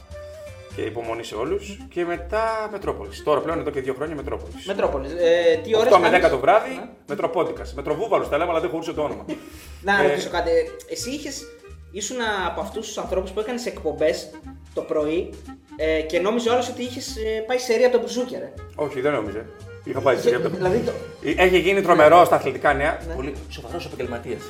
[0.77, 1.77] Και υπομονή σε όλους.
[1.89, 3.23] Και μετά Μετρόπολης.
[3.23, 4.65] Τώρα πλέον εδώ και δύο χρόνια Μετρόπολης.
[4.65, 5.11] Μετρόπολης.
[5.11, 5.93] Ε, τι ώρες.
[5.93, 7.73] 8 με 10 το βράδυ, Μετροπόντικας.
[7.73, 9.25] Μετροβούβαλος τα λέμε, αλλά δεν χωρούσε το όνομα.
[9.87, 10.51] Να Ε, ρωτήσω κάτι.
[10.89, 11.41] Εσύ είχες,
[11.91, 12.17] ήσουν
[12.47, 14.29] από αυτούς τους ανθρώπους που έκανες εκπομπές
[14.73, 15.29] το πρωί
[15.75, 17.15] ε, και νόμιζε όλος ότι είχες
[17.47, 18.53] πάει σε ρία το μπουζούκια, ρε.
[18.75, 19.45] Όχι, δεν νόμιζε.
[19.83, 20.91] Είχα πάει σε κάποια- δηλαδή το.
[21.37, 22.99] Έχει γίνει τρομερό στα αθλητικά νέα.
[23.07, 23.13] Ναι.
[23.13, 24.41] Πολύ σοβαρός επαγγελματίας.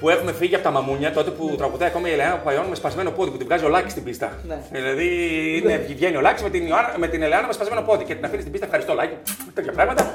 [0.00, 3.10] Που έχουμε φύγει από τα μαμούνια τότε που τραγουδάει ακόμα η Ελεάνα Παπαϊών με σπασμένο
[3.10, 4.32] πόδι που την βγάζει ο Λάκης στην πίστα.
[4.48, 4.58] Ναι.
[4.70, 5.06] Δηλαδή
[5.62, 8.24] είναι, βγαίνει ο Λάκης με την, Ιωάννα- με την Ελεάνα με σπασμένο πόδι και την
[8.24, 8.66] αφήνει στην πίστα.
[8.66, 9.14] Ευχαριστώ Λάκη.
[9.54, 10.14] Τέτοια πράγματα.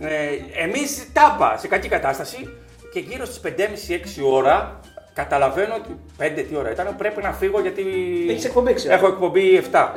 [0.00, 2.48] Ε, Εμείς τάπα σε κακή κατάσταση
[2.92, 4.80] και γύρω στις 5.30-6 ώρα
[5.14, 7.82] καταλαβαίνω ότι 5 τι ώρα ήταν, πρέπει να φύγω γιατί.
[8.28, 8.94] Έχεις εκπομπή, ξέρω.
[8.94, 9.92] Έχω εκπομπή 7.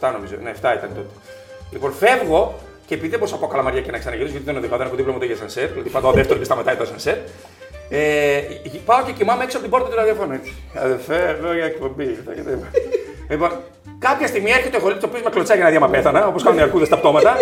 [0.00, 0.08] 7.
[0.08, 0.34] 7 νομίζω.
[0.42, 1.08] Ναι, 7 ήταν τότε.
[1.72, 2.54] Λοιπόν, φεύγω
[2.86, 4.96] και επειδή δεν μπορούσα να πω καλαμαριά και να ξαναγυρίσω, γιατί δεν οδηγάω, δεν έχω
[4.96, 5.68] δίπλωμα ούτε για σανσέρ.
[5.68, 7.16] Δηλαδή πάω δεύτερο και σταματάει το σανσέρ.
[7.88, 8.40] Ε,
[8.84, 10.32] πάω και κοιμάμαι έξω από την πόρτα του ραδιοφώνου.
[10.32, 10.52] έτσι.
[10.74, 12.04] Αδερφέ, εδώ για εκπομπή.
[12.04, 12.64] ήρθα και δεν-
[13.30, 13.50] Λοιπόν,
[13.98, 16.42] κάποια στιγμή έρχεται ο χωρίς το οποίο με κλωτσάει για να δει άμα πέθανα, όπως
[16.42, 17.36] κάνουν οι αρκούδες στα πτώματα.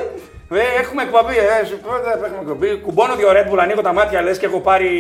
[0.50, 2.76] Ε, έχουμε εκπομπή, ε, σου πω, δεν έχουμε εκπομπή.
[2.76, 4.90] Κουμπώνω δύο Red Bull, ανοίγω τα μάτια λες και έχω πάρει.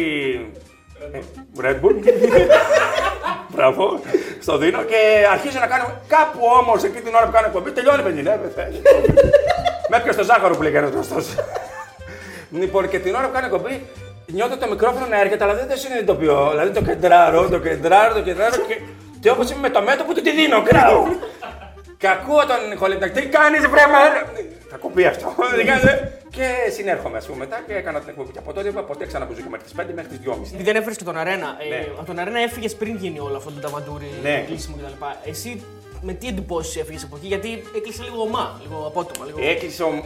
[1.12, 1.18] ε,
[1.64, 1.94] Red Bull.
[3.54, 4.00] Μπράβο,
[4.40, 4.96] στο δίνω και
[5.32, 5.84] αρχίζω να κάνω.
[6.08, 8.40] Κάπου όμως εκεί την ώρα που κάνω εκπομπή τελειώνει η μπενζινέ.
[9.88, 11.34] Με έπιασε το ζάχαρο που λέει κανένα γνωστός.
[12.50, 13.82] Λοιπόν, και την ώρα που κάνω εκπομπή,
[14.26, 16.48] νιώθω το μικρόφωνο να έρχεται, αλλά δεν το συνειδητοποιώ.
[16.50, 18.80] Δηλαδή το κεντράρω, το κεντράρω, το κεντράρω και.
[19.20, 21.04] Και όπως είμαι με το μέτωπο του τη δίνω, κράω.
[21.98, 24.32] και ακούω τον Χολίμπτα, τι κάνεις, βρε μέρα.
[24.70, 25.34] Θα κοπεί αυτό.
[25.56, 26.18] δεν κάνετε.
[26.30, 28.32] και συνέρχομαι, ας πούμε, μετά και έκανα την εκπομπή.
[28.32, 30.36] Και από τότε είπα ποτέ ξανά που μέχρι τις 5 μέχρι τις 2.30.
[30.42, 31.56] Γιατί δεν έφερες και τον Αρένα.
[31.58, 31.86] Ε, Ναι.
[31.96, 34.44] από τον Αρένα έφυγες πριν γίνει όλο αυτό το ταβαντούρι, Ναι.
[34.46, 35.04] κλείσιμο κτλ.
[35.30, 35.62] Εσύ
[36.02, 39.26] με τι εντυπώσεις έφυγες από εκεί, γιατί έκλεισε λίγο ομά, λίγο απότομα.
[39.26, 39.38] Λίγο...
[39.42, 40.04] Έκλεισε ο...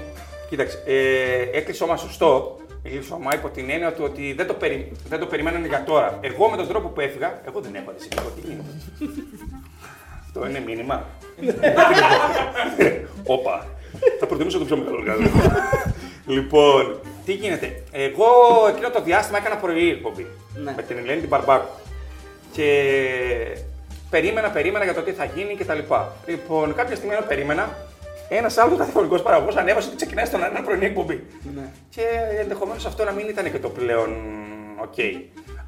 [0.48, 2.56] Κοίταξε, ε, έκλεισε όμα σωστό.
[2.88, 4.92] Έκλεισε ομά υπό την έννοια του ότι δεν το, περι...
[5.09, 6.18] δεν το περιμένανε για τώρα.
[6.21, 8.33] Εγώ με τον τρόπο που έφυγα, εγώ δεν έβαλε σημείο.
[8.35, 8.64] Τι γίνεται;
[10.25, 11.07] Αυτό είναι μήνυμα.
[13.26, 13.66] Όπα.
[14.21, 15.28] Θα προτιμούσα το πιο μεγάλο γάλα.
[16.26, 18.26] λοιπόν, Τι γίνεται; Εγώ
[18.68, 20.26] εκείνο το διάστημα έκανα πρωί εκπομπή.
[20.54, 20.73] Ναι.
[20.76, 21.68] Με την Ελένη την Μπαρμπάκου.
[22.52, 22.66] Και
[24.11, 25.78] περίμενα, περίμενα για το τι θα γίνει κτλ.
[26.26, 27.76] Λοιπόν, κάποια στιγμή ενώ περίμενα,
[28.28, 31.26] ένας άλλος αθλητικός παραγωγός ανέβασε ότι ξεκινάει στον ένα πρωινή εκπομπή.
[31.56, 31.62] Ναι.
[31.90, 32.02] Και
[32.40, 34.08] ενδεχομένως αυτό να μην ήταν και το πλέον
[34.82, 34.94] οκ.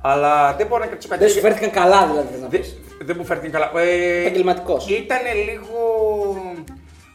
[0.03, 1.21] Αλλά δεν μπορώ να κρατήσω κάτι.
[1.25, 2.29] Δεν σου φέρθηκαν καλά δηλαδή.
[2.33, 2.79] θες να Δεν, πεις.
[3.01, 3.71] δεν μου φέρθηκε καλά.
[3.77, 4.89] Ε, Επαγγελματικός.
[4.89, 5.79] Ήταν λίγο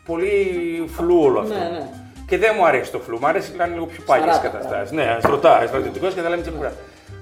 [0.05, 1.53] πολύ φλού όλο αυτό.
[1.53, 1.87] Ναι, ναι.
[2.27, 4.91] Και δεν μου αρέσει το φλού, μου αρέσει να είναι λίγο πιο παλιές Σαράτα, καταστάσεις.
[4.91, 6.73] Ναι, στρωτά, στρατιωτικός και τα λέμε τσεκουρά.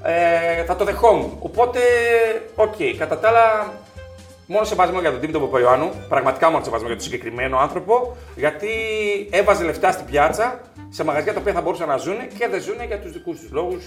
[0.04, 1.38] Ε, θα το δεχόμουν.
[1.40, 1.80] Οπότε,
[2.56, 2.76] οκ.
[2.98, 3.74] Κατά τα άλλα,
[4.46, 5.90] μόνο σεβασμό για τον Τίμητο Παπαϊωάννου.
[6.10, 8.16] Πραγματικά μόνο σεβασμό για τον συγκεκριμένο άνθρωπο.
[8.36, 8.70] Γιατί
[9.32, 12.76] έβαζε λεφτά στην πιάτσα σε μαγαζιά τα οποία θα μπορούσαν να ζουν και δεν ζουν
[12.88, 13.84] για τους δικούς τους λόγους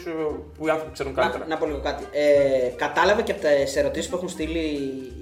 [0.59, 1.45] που οι άνθρωποι ξέρουν καλύτερα.
[1.45, 2.05] Να, να πω λίγο κάτι.
[2.13, 4.65] Ε, κατάλαβα και από τι ερωτήσεις που έχουν στείλει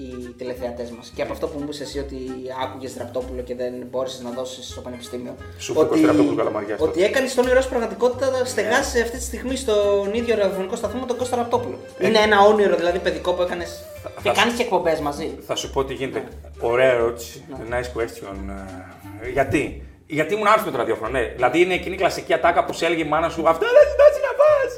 [0.03, 2.17] οι τηλεθεατές μας και από αυτό που μου είπες εσύ ότι
[2.65, 5.35] άκουγες Ραπτόπουλο και δεν μπόρεσες να δώσεις στο πανεπιστήμιο.
[5.59, 7.05] Σου είπε πως Ραπτόπουλο Καλαμαριάς Ότι τότε.
[7.05, 11.07] έκανες τον όνειρό σου πραγματικότητα να στεγάσει αυτή τη στιγμή στον ίδιο ραδιοφωνικό σταθμό με
[11.07, 11.79] τον Κώστα Ραπτόπουλο.
[11.99, 13.85] Είναι ένα όνειρο δηλαδή παιδικό που έκανες
[14.25, 15.29] και θα- κάνεις και εκπομπές μαζί.
[15.47, 16.21] Θα σου πω τι γίνεται.
[16.61, 17.45] Ωραία ερώτηση.
[17.71, 18.37] Nice question.
[19.23, 19.63] Ε, Γιατί;
[20.07, 21.23] Γιατί ήμουν άρρωστος με το ραδιόφωνο, ναι.
[21.37, 24.21] Δηλαδή είναι εκείνη η κλασική ατάκα που σε έλεγε η μάνα σου Αυτό δεν ζητάζει
[24.29, 24.71] να πας.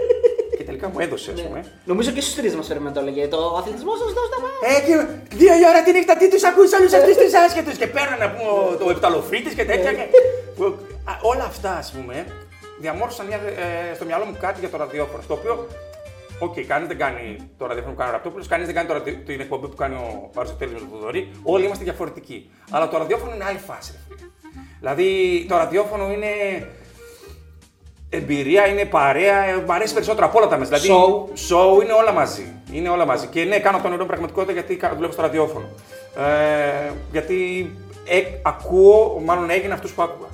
[0.58, 1.60] και τελικά μου έδωσε, ας πούμε.
[1.84, 3.26] Νομίζω και στους τρεις μας φέρουμε το έλεγε.
[3.28, 4.60] Το αθλητισμό σας δώσ' τα μάτια.
[4.76, 4.94] Ε, και
[5.40, 7.76] δύο η ώρα τη νύχτα τι τους ακούει όλου αυτούς τους άσχετους.
[7.80, 9.92] Και παίρνανε να πούμε το επταλοφρίτης και τέτοια.
[9.92, 10.08] και-
[10.56, 10.76] που-
[11.10, 12.14] α, όλα αυτά, ας πούμε,
[12.84, 13.40] διαμόρφωσαν μια,
[13.90, 15.22] ε, στο μυαλό μου κάτι για το ραδιόφωνο.
[15.30, 15.52] Το οποίο,
[16.38, 19.24] οκ, κανείς δεν κάνει το ραδιόφωνο που κάνει ο Ραπτόπουλος, κανείς δεν κάνει το ραδι-
[19.24, 21.28] την εκπομπή που κάνει ο Αριστοτέλης με τον Θοδωρή.
[21.42, 22.50] Όλοι είμαστε διαφορετικοί.
[22.70, 23.92] Αλλά το ραδιόφωνο είναι άλλη φάση.
[23.92, 24.28] ρε φίλε.
[24.80, 26.26] Δηλαδή, το ραδιόφωνο είναι
[28.10, 29.44] εμπειρία, είναι παρέα.
[29.44, 30.78] ε, Μ' αρέσει περισσότερο από όλα τα μέσα.
[30.78, 31.28] Δηλαδή, Show.
[31.48, 32.52] show είναι όλα μαζί.
[32.72, 33.26] Είναι όλα μαζί.
[33.26, 35.68] Και ναι, κάνω τον νερό πραγματικότητα γιατί κα- δουλεύω στο ραδιόφωνο.
[36.16, 37.70] Ε, γιατί
[38.04, 40.28] ε, ακούω, μάλλον έγινε αυτούς που άκουγα.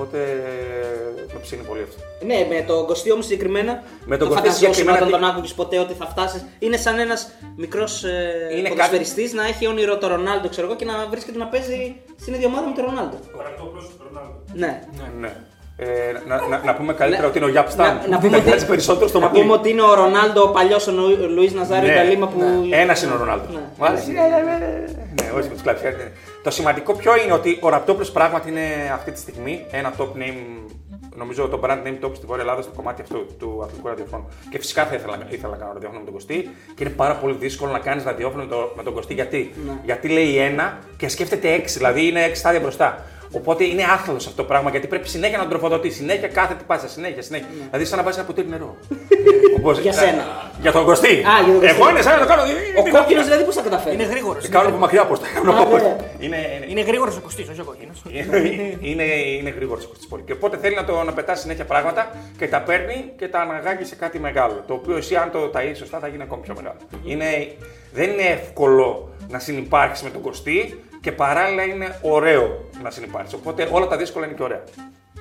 [0.00, 2.00] Οπότε ε, με ψήνει πολύ αυτό.
[2.26, 3.82] Ναι, με τον Κωστή όμως συγκεκριμένα.
[4.04, 6.44] Με τον το Κωστή φανταζόσουν συγκεκριμένα όταν τι- τον άκουγες ποτέ ότι θα φτάσεις.
[6.58, 10.84] Είναι σαν ένας μικρός ε, Είναι ποδοσφαιριστής να έχει όνειρο το Ρονάλντο, ξέρω εγώ, και
[10.84, 13.16] να βρίσκεται να παίζει στην ίδια ομάδα με τον Ρονάλντο.
[13.42, 14.38] Ραπτόπουλος, Ρονάλντο.
[14.54, 14.82] Ναι.
[15.20, 15.36] Ναι.
[15.82, 17.86] Ε, να, να, να πούμε καλύτερα ότι είναι ο Γιάπ Στάν.
[18.02, 19.40] Να, να πούμε, ότι ότι, περισσότερο στο να ματλί.
[19.40, 21.94] πούμε ότι είναι ο Ρονάλντο, ο παλιός ο Νου- Λουίς Ναζάριο Ναι.
[21.94, 22.42] Ιταλίμα που.
[22.70, 23.44] Ένας είναι ο Ρονάλντο.
[23.52, 23.58] Ναι.
[23.78, 24.12] Μάλιστα.
[24.12, 25.22] Ναι, ναι, ναι, ναι.
[25.22, 26.12] Ναι, όχι με τους κλαψιάρε.
[26.42, 30.70] Το σημαντικό ποιο είναι ότι ο Ραπτόπουλος πράγματι είναι αυτή τη στιγμή ένα top name,
[31.16, 34.28] νομίζω το brand name top στη Βόρεια Ελλάδα στο κομμάτι αυτό του αθλητικού ραδιοφώνου.
[34.50, 37.34] Και φυσικά θα ήθελα, ήθελα να κάνω ραδιόφωνο με τον Κωστή και είναι πάρα πολύ
[37.38, 39.14] δύσκολο να κάνεις ραδιόφωνο με, το, με τον Κωστή.
[39.14, 39.72] Γιατί; Ναι.
[39.84, 43.04] γιατί λέει ένα και σκέφτεται έξι, δηλαδή είναι έξι στάδια μπροστά.
[43.32, 45.94] Οπότε είναι άθλος αυτό το πράγμα γιατί πρέπει συνέχεια να τον τροφοδοτείς.
[45.96, 47.46] Συνέχεια κάθε τι πάσα, συνέχεια, συνέχεια.
[47.66, 48.76] Δηλαδή σαν να βάζεις ένα ποτήρι νερό.
[49.58, 49.82] Όπως- Ναι.
[49.82, 50.50] Για σένα.
[50.60, 51.14] Για τον Κωστή.
[51.14, 51.66] για τον Κωστή.
[51.76, 52.42] Εγώ είναι σαν να το κάνω.
[52.78, 54.42] Ο κόκκινος δηλαδή πώς θα καταφέρει; Είναι γρήγορος.
[54.42, 55.52] Και κάνω από μακριά πώ τα κάνω.
[55.52, 55.96] Α, πώς- ναι.
[56.18, 58.02] Είναι, είναι, Είναι γρήγορος ο Κωστής, όχι ο κόκκινος.
[58.18, 59.02] είναι, είναι,
[59.38, 60.22] είναι γρήγορος ο πολύ.
[60.26, 63.84] Και οπότε θέλει να, το, να πετάς συνέχεια πράγματα και τα παίρνει και τα αναγάγει
[63.84, 64.64] σε κάτι μεγάλο.
[64.66, 66.76] Το οποίο εσύ, αν το ταΐσεις σωστά, θα γίνει ακόμη πιο μεγάλο.
[67.04, 67.52] Είναι,
[67.92, 73.34] δεν είναι εύκολο να συνεπάρξεις με τον Κωστή και παράλληλα είναι ωραίο να συνεπάρξει.
[73.34, 74.62] Οπότε όλα τα δύσκολα είναι και ωραία.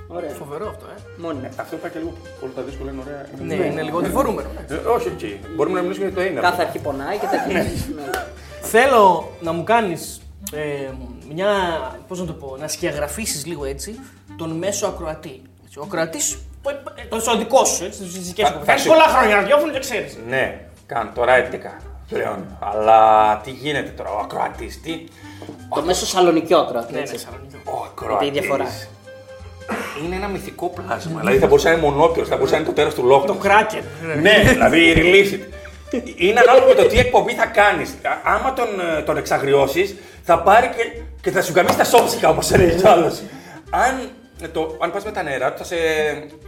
[0.07, 0.29] Ωραία.
[0.29, 0.99] Φοβερό αυτό, ε.
[1.17, 1.47] Μόνοι.
[1.55, 2.13] Αυτό είπα και λίγο.
[2.43, 3.25] Όλα τα δύσκολα είναι ωραία.
[3.57, 4.49] Ναι, είναι λίγο διφορούμενο.
[4.69, 5.39] Ε, όχι εκεί.
[5.55, 6.39] Μπορούμε να μιλήσουμε για το είναι.
[6.39, 7.93] Κάθε αρχή πονάει και τα αρχή.
[7.95, 8.01] Ναι.
[8.61, 9.93] Θέλω να μου κάνει
[10.53, 10.89] ε,
[11.33, 11.47] μια.
[12.07, 13.99] Πώ να το πω, να σκιαγραφίσει λίγο έτσι
[14.37, 15.41] τον μέσο ακροατή.
[15.65, 16.19] Έτσι, Ο ακροατή,
[17.09, 18.57] το δικό σου, έτσι, τι δικέ Θα- σου.
[18.59, 20.17] θα Κάνει σου- πολλά χρόνια ραδιόφωνο και ξέρει.
[20.27, 22.57] Ναι, κάνω τώρα 11 πλέον.
[22.59, 25.03] Αλλά τι γίνεται τώρα, ο ακροατής, τι;
[25.75, 27.13] Το μέσο σαλονικιό Ναι, έτσι.
[27.13, 27.55] ναι, Σαλονίκη.
[27.63, 28.65] Ο ακροατής η διαφορά.
[30.05, 31.19] Είναι ένα μυθικό πλάσμα.
[31.19, 33.25] δηλαδή θα μπορούσε να είναι μονόκερο, θα μπορούσε να είναι το τέρα του λόγου.
[33.25, 33.81] Το κράκερ.
[34.21, 35.53] ναι, δηλαδή release it.
[36.15, 37.95] Είναι ανάλογα με το τι εκπομπή θα κάνεις.
[38.23, 38.67] Άμα τον,
[38.97, 42.91] ε, τον εξαγριώσεις, θα πάρει και, και θα σου γαμίσει τα σόψικα όπως έλεγε ο
[42.91, 43.21] άλλος.
[43.69, 44.09] Αν,
[44.41, 45.75] ε, το, αν πας με τα νερά του, θα σε,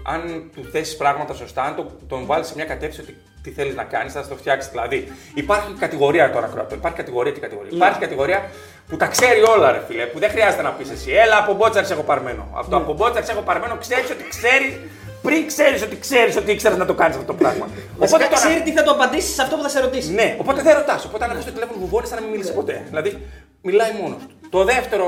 [0.03, 3.75] αν του θέσεις πράγματα σωστά, αν το, τον βάλεις σε μια κατεύθυνση ότι τι θέλεις
[3.75, 4.71] να κάνεις, θα το φτιάξεις.
[4.71, 6.77] Δηλαδή, υπάρχει κατηγορία τώρα κρατών.
[6.77, 7.71] Υπάρχει κατηγορία και κατηγορία.
[7.73, 8.49] Υπάρχει κατηγορία
[8.87, 11.11] που τα ξέρει όλα, ρε φίλε, που δεν χρειάζεται να πεις εσύ.
[11.11, 12.47] Έλα από μπότσαρς έχω παρμένο.
[12.53, 14.89] Από το από μπότσαρς έχω παρμένο ξέρεις ότι ξέρει
[15.21, 17.67] πριν ξέρεις ότι ξέρεις ότι ήξερες να το κάνεις αυτό το πράγμα.
[17.97, 20.11] Βασικά τώρα- ξέρει τι θα το απαντήσεις σε αυτό που θα σε ρωτήσει.
[20.13, 21.05] ναι, οπότε δεν ρωτάς.
[21.05, 22.83] Οπότε αν ακούσει το τηλέφωνο βουβώνει, σαν να μην μίλησε ποτέ.
[22.89, 23.27] Δηλαδή,
[23.61, 24.35] μιλάει μόνος του.
[24.49, 25.05] Το δεύτερο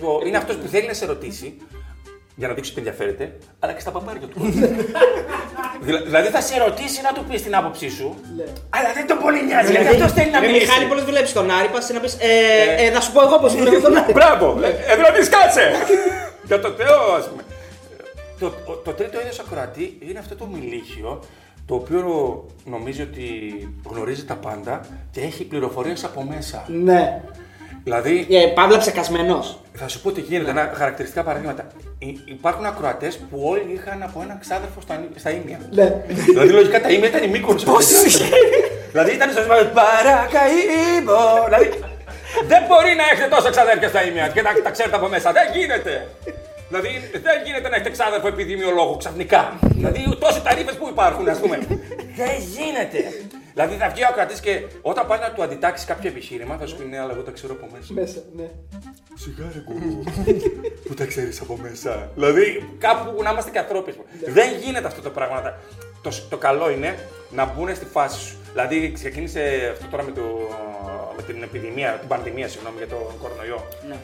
[0.00, 1.56] το, είναι αυτός που θέλει να σε ρωτήσει,
[2.34, 4.40] για να δείξει ότι ενδιαφέρεται, αλλά και στα παπάρια του.
[5.86, 8.14] Δηλα- δηλαδή θα σε ρωτήσει να του πεις την άποψή σου,
[8.70, 10.66] αλλά δεν τον πολύ νοιάζει, γιατί αυτό θέλει να Ε, μιλήσει.
[10.66, 12.16] Μιχάλη, πολλές δουλεύει στον Άρη, πας να πεις.
[12.20, 14.12] Ε, ε, να σου πω εγώ πώς δουλεύω στον Άρη.
[14.12, 14.46] Μπράβο!
[14.62, 15.70] Ε, δηλαδή κάτσε!
[16.44, 17.42] Για το Θεό, ας πούμε.
[18.38, 21.20] Το, ο- το τρίτο είδος ακροατή είναι αυτό το μιλίχιο
[21.66, 22.02] το οποίο
[22.64, 23.24] νομίζει ότι
[23.90, 26.64] γνωρίζει τα πάντα και έχει πληροφορίες από μέσα.
[26.68, 27.22] Ναι.
[27.84, 29.58] Δηλαδή, Ε, Παύλα ψεκασμένος.
[29.74, 31.66] θα σου πω τι γίνεται, ένα χαρακτηριστικά παραδείγματα.
[31.98, 35.58] Υ- Υπάρχουν ακροατές που όλοι είχαν από έναν ξάδερφο στα, στα ίμια.
[35.70, 36.02] Ναι.
[36.06, 37.54] δηλαδή, λογικά τα ίμια ήταν η μήκο.
[38.90, 41.44] δηλαδή, ήταν στο σημείο Παρακαΐμω.
[41.44, 41.68] δηλαδή,
[42.46, 45.32] δεν μπορεί να έχετε τόσα ξαδέρφια στα ίμια και να τα ξέρετε από μέσα.
[45.32, 45.92] Δεν γίνεται.
[46.68, 46.90] Δηλαδή,
[47.26, 49.58] δεν γίνεται να έχετε ξάδερφο επιδημιολόγο ξαφνικά.
[49.76, 51.56] δηλαδή, τόσοι ταρήφε που υπάρχουν, ας πούμε.
[52.20, 53.00] δεν γίνεται.
[53.54, 56.76] Δηλαδή, θα βγει ο ακροατή και όταν πάει να του αντιτάξει κάποιο επιχείρημα, θα σου
[56.76, 57.92] πει ναι, αλλά εγώ τα ξέρω από μέσα.
[57.92, 58.48] Μέσα, ναι.
[59.14, 60.02] Σιγά ρε κουρού,
[60.86, 62.10] που τα ξέρεις από μέσα.
[62.14, 63.94] Δηλαδή, κάπου να είμαστε και ανθρώποι.
[64.26, 65.58] Δεν γίνεται αυτό το πράγμα.
[66.02, 66.94] Το, το καλό είναι
[67.30, 68.36] να μπουν στη φάση σου.
[68.52, 70.22] Δηλαδή, ξεκίνησε αυτό τώρα με, το,
[71.16, 73.68] με την επιδημία, την πανδημία, συγγνώμη, για τον κορονοϊό.
[73.88, 73.96] ναι.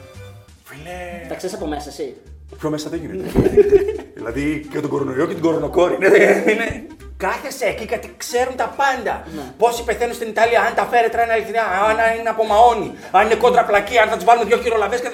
[0.63, 2.15] Φίλε, Τα ξέρεις από μέσα, εσύ;
[2.59, 3.29] πιο μέσα δεν γίνεται.
[4.17, 5.95] δηλαδή, και τον κορονοϊό και την κορονοκόρη.
[5.95, 6.07] Είναι,
[6.51, 6.87] είναι,
[7.23, 9.13] Κάθεσαι εκεί γιατί ξέρουν τα πάντα.
[9.57, 13.35] Πόσοι πεθαίνουν στην Ιταλία, αν τα φέρετρα είναι αληθινά, αν είναι από μαόνι, αν είναι
[13.35, 15.09] κόντρα πλακή, αν θα τους βάλουμε δύο χειρολαβές και.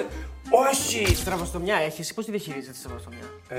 [0.70, 1.14] Όχι!
[1.16, 3.56] Στραβοστομιά έχεις, εσύ πώς τη διαχειρίζεσαι τη στραβοστομιά; Ε,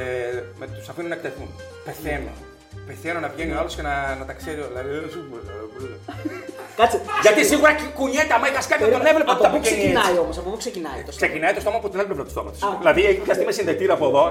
[0.59, 1.49] με τους αφήνουν να εκτεθούν.
[1.85, 2.31] Πεθαίνω.
[2.87, 4.81] Πεθαίνω να βγαίνει ο άλλος και να, να τα ξέρει όλα.
[4.83, 5.37] Δηλαδή, σου πω,
[6.75, 7.01] Κάτσε.
[7.21, 9.77] Γιατί σίγουρα κου- κουνιέται, άμα είχα κάτι, τον έβλεπα Από ότι τα πού πηγαίνει.
[9.81, 10.19] ξεκινάει έτσι.
[10.23, 12.61] όμως, από πού ξεκινάει το Ξεκινάει το στόμα από την άλλη πλευρά του στόματος.
[12.63, 12.69] Α.
[12.81, 14.23] Δηλαδή έχει πιαστεί με συνδετήρα από εδώ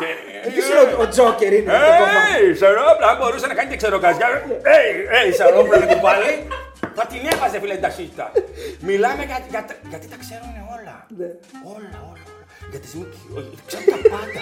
[0.00, 0.06] και.
[0.54, 2.20] Ποιο είναι ο- ο Τζόκερ είναι το κόμμα.
[2.40, 4.28] Έι, Σαρόπλα, αν μπορούσε να κάνει και ξεροκαζιά.
[4.76, 6.46] Έι, έι, Σαρόπλα να του πάλι.
[6.94, 8.32] Θα την έβαζε φίλε την ταχύτητα.
[8.80, 10.96] Μιλάμε για, για, γιατί τα ξέρουν όλα.
[11.18, 11.28] Ναι.
[11.76, 12.24] Όλα, όλα.
[12.64, 12.70] Όλα.
[12.72, 13.12] Για τις μη-
[13.68, 14.40] ξέρουν τα πάντα.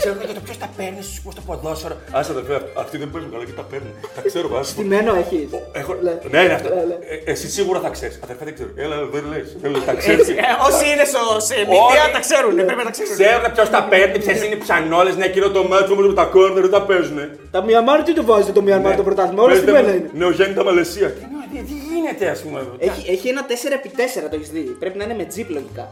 [0.00, 1.96] ξέρουν για το ποιος τα παίρνει, πώ το ποδόσφαιρο.
[2.18, 3.92] Άσε αδερφέ, αυτοί δεν παίζουν καλά και τα παίρνουν.
[4.16, 4.70] Τα ξέρω, άσε.
[4.74, 5.38] Στημένο έχει.
[5.80, 5.92] Έχω...
[6.06, 6.12] Λε.
[6.32, 6.68] Ναι, είναι αυτό.
[6.74, 6.96] Λε, λε.
[7.14, 8.14] Ε, εσύ σίγουρα θα ξέρεις.
[8.24, 8.70] Αδερφέ δεν ξέρω.
[8.84, 9.46] Έλα, δεν λες.
[9.62, 10.26] Δεν λες, τα ξέρεις.
[10.28, 10.34] Ε,
[10.68, 13.12] όσοι είναι στο, σε media τα ξέρουν, πρέπει να τα ξέρουν.
[13.20, 15.14] Ξέρουν ποιος τα παίρνει, ποιε είναι οι ψανόλες.
[15.20, 17.18] Ναι, εκείνο το μάτσο όμως με τα κόρνερ δεν τα παίζουν.
[17.50, 20.10] Τα Μιαμάρ τι το βάζετε το Μιαμάρ το πρωτάθλημα, όλα στημένα είναι.
[20.22, 21.08] Νεογέννητα Μαλαισία.
[21.12, 21.20] Τι,
[21.52, 22.58] τι, τι γίνεται, ας πούμε.
[22.78, 24.60] Έχει, έχει ένα 4x4, το έχεις δει.
[24.60, 25.84] Πρέπει να είναι με τζιπ λογικά.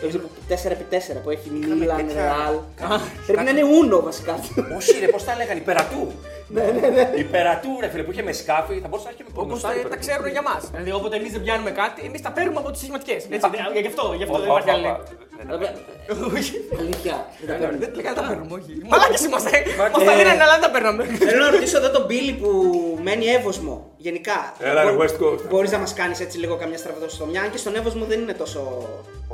[0.00, 2.54] Το έχεις δει 4x4 που έχει Μίλαν, τέτοια- Ρεάλ.
[2.80, 4.32] Κάναμε- Πρέπει να είναι ούνο βασικά.
[4.78, 6.12] Όχι, ρε, πώς τα λέγανε, υπερατού.
[6.48, 7.04] Ναι, ναι, ναι.
[7.24, 9.74] Υπερατού, ρε φίλε, που είχε με σκάφη, θα μπορούσε να έχει και με Όπως πορνοστάρι,
[9.74, 10.00] τα υπερατού.
[10.06, 10.62] ξέρουν για μας.
[10.72, 13.16] Δηλαδή, όποτε εμείς δεν πιάνουμε κάτι, εμείς τα παίρνουμε από τις σηματικέ.
[13.36, 14.86] Έτσι, ε, γι' αυτό, γι' αυτό δεν Ω, υπάρχει ω, άλλη.
[14.86, 16.26] ω, ω.
[16.38, 16.54] Όχι.
[16.82, 17.16] Αλήθεια.
[17.40, 17.78] δεν τα παίρνω.
[17.82, 18.70] Δεν λέγανε τα παίρνουμε, όχι.
[18.90, 19.50] Μαλάκες είμαστε.
[19.94, 21.02] Μα τα δίνανε, αλλά δεν τα παίρναμε.
[21.28, 22.50] Θέλω να ρωτήσω εδώ τον Μπίλι που
[23.06, 23.74] μένει εύωσμο.
[24.06, 24.38] Γενικά.
[24.68, 25.42] Έλα, ρε, West Coast.
[25.50, 27.40] Μπορείς να μας κάνεις έτσι λίγο καμιά στραβωτοστομιά.
[27.44, 28.60] Αν και στον εύωσμο δεν είναι τόσο.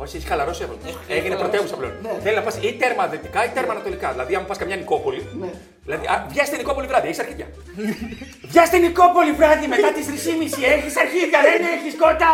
[0.03, 0.81] Όχι, έχει χαλαρώσει εύκολα.
[0.85, 1.43] Έχει Έγινε χαλαρώσει.
[1.45, 1.95] πρωτεύουσα πλέον.
[2.03, 2.13] Ναι.
[2.25, 4.09] Θέλει να πας ή τέρμα δυτικά ή τέρμα ανατολικά.
[4.15, 5.21] Δηλαδή, αν πας καμιά Νικόπολη.
[5.41, 5.51] Ναι.
[5.85, 7.47] Δηλαδή, α, βγες στην Νικόπολη βράδυ, έχεις αρχίδια.
[8.51, 12.31] Βγες στην Νικόπολη βράδυ μετά τις 3.30 έχεις αρχίδια, δεν έχεις κότα.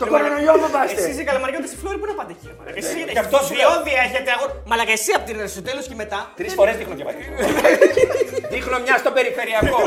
[0.00, 1.00] Το κορονοϊό φοβάστε.
[1.02, 2.46] Εσείς οι καλαμαριώτε στη Φλόρη που να πάτε εκεί.
[2.50, 2.78] ρε μαλάκα.
[2.80, 3.68] Εσείς Ε, έχετε γι' αυτός σου λέω.
[3.70, 4.50] διόδια, έχετε αγόρ.
[4.70, 6.18] Μαλάκα, εσύ από την Αριστοτέλου και μετά.
[6.38, 7.04] Τρεις φορές δείχνω και
[8.54, 9.80] Δείχνω μια στο περιφερειακό.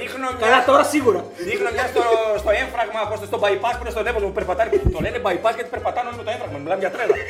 [0.00, 1.20] Δείχνω Καλά, μια, τώρα σίγουρα.
[1.48, 2.02] δείχνω μια στο,
[2.42, 4.70] στο έμφραγμα, πώς το- στο bypass που είναι στον Εύωσμο που περπατάνε.
[4.94, 6.58] Το λένε bypass γιατί περπατάνε όλοι με το έμφραγμα.
[6.64, 7.14] Μιλάμε για τρέλα.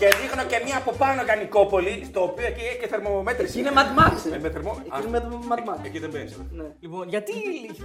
[0.00, 3.54] και δείχνω και μια από πάνω για Νικόπολη, στο οποίο εκεί έχει και θερμομέτρηση.
[3.60, 4.14] Είναι Mad Max.
[4.32, 4.34] ε.
[4.36, 4.72] Ε, με θερμό.
[4.80, 5.20] Εκεί Α, είναι
[5.50, 5.78] Mad Max.
[5.88, 6.30] Εκεί δεν μπαίνει.
[6.58, 6.66] Ναι.
[6.84, 7.32] Λοιπόν, γιατί,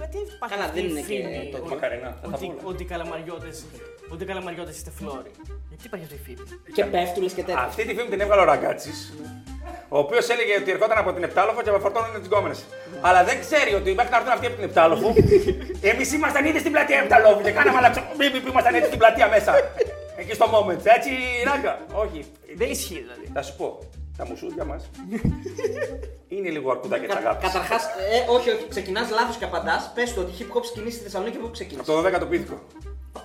[0.00, 2.46] γιατί υπάρχει Καλά, αυτή δεν η είναι και φήμη το- ότι- Μακαρινά, θα τα ότι,
[2.62, 2.68] πω
[3.44, 3.52] όλα.
[3.52, 5.30] ότι οι καλαμαριώτες, ότι οι καλαμαριώτες είστε Φλόρη.
[5.70, 6.44] Γιατί υπάρχει αυτή η φήμη;
[6.76, 7.62] Και πέφτουλε και τέτοια.
[7.68, 8.98] Αυτή τη φήμη την έβγαλε ο Ραγκάτσης,
[9.94, 12.58] ο οποίος έλεγε ότι ερχόταν από την Επτάλοφο και φορτώνουν τις γκόμενες.
[13.08, 15.08] Αλλά δεν ξέρει ότι μέχρι να έρθουν αυτοί από την Επτάλοφο,
[15.92, 18.00] εμείς ήμασταν ήδη στην πλατεία Επτάλοφο και κάναμε αλλάξο.
[18.16, 19.52] Μπίμπι που ήμασταν έτσι στην πλατεία μέσα.
[20.16, 20.82] Εκεί στο moment.
[20.96, 21.10] Έτσι,
[21.48, 21.74] ράγκα.
[22.04, 22.20] Όχι.
[22.60, 23.26] Δεν ισχύει δηλαδή.
[23.32, 23.78] Θα σου πω,
[24.16, 24.90] τα μουσούδια μας
[26.28, 27.46] είναι λίγο αρκουδάκια τη αγάπη.
[27.46, 29.90] Καταρχάς, ε, όχι, όχι, ξεκινάς λάθος και απαντάς.
[29.94, 31.90] Πες του ότι hip hop σκηνή στη Θεσσαλονίκη που Από ξεκίνησε.
[31.92, 32.58] το 12ο πίθηκο.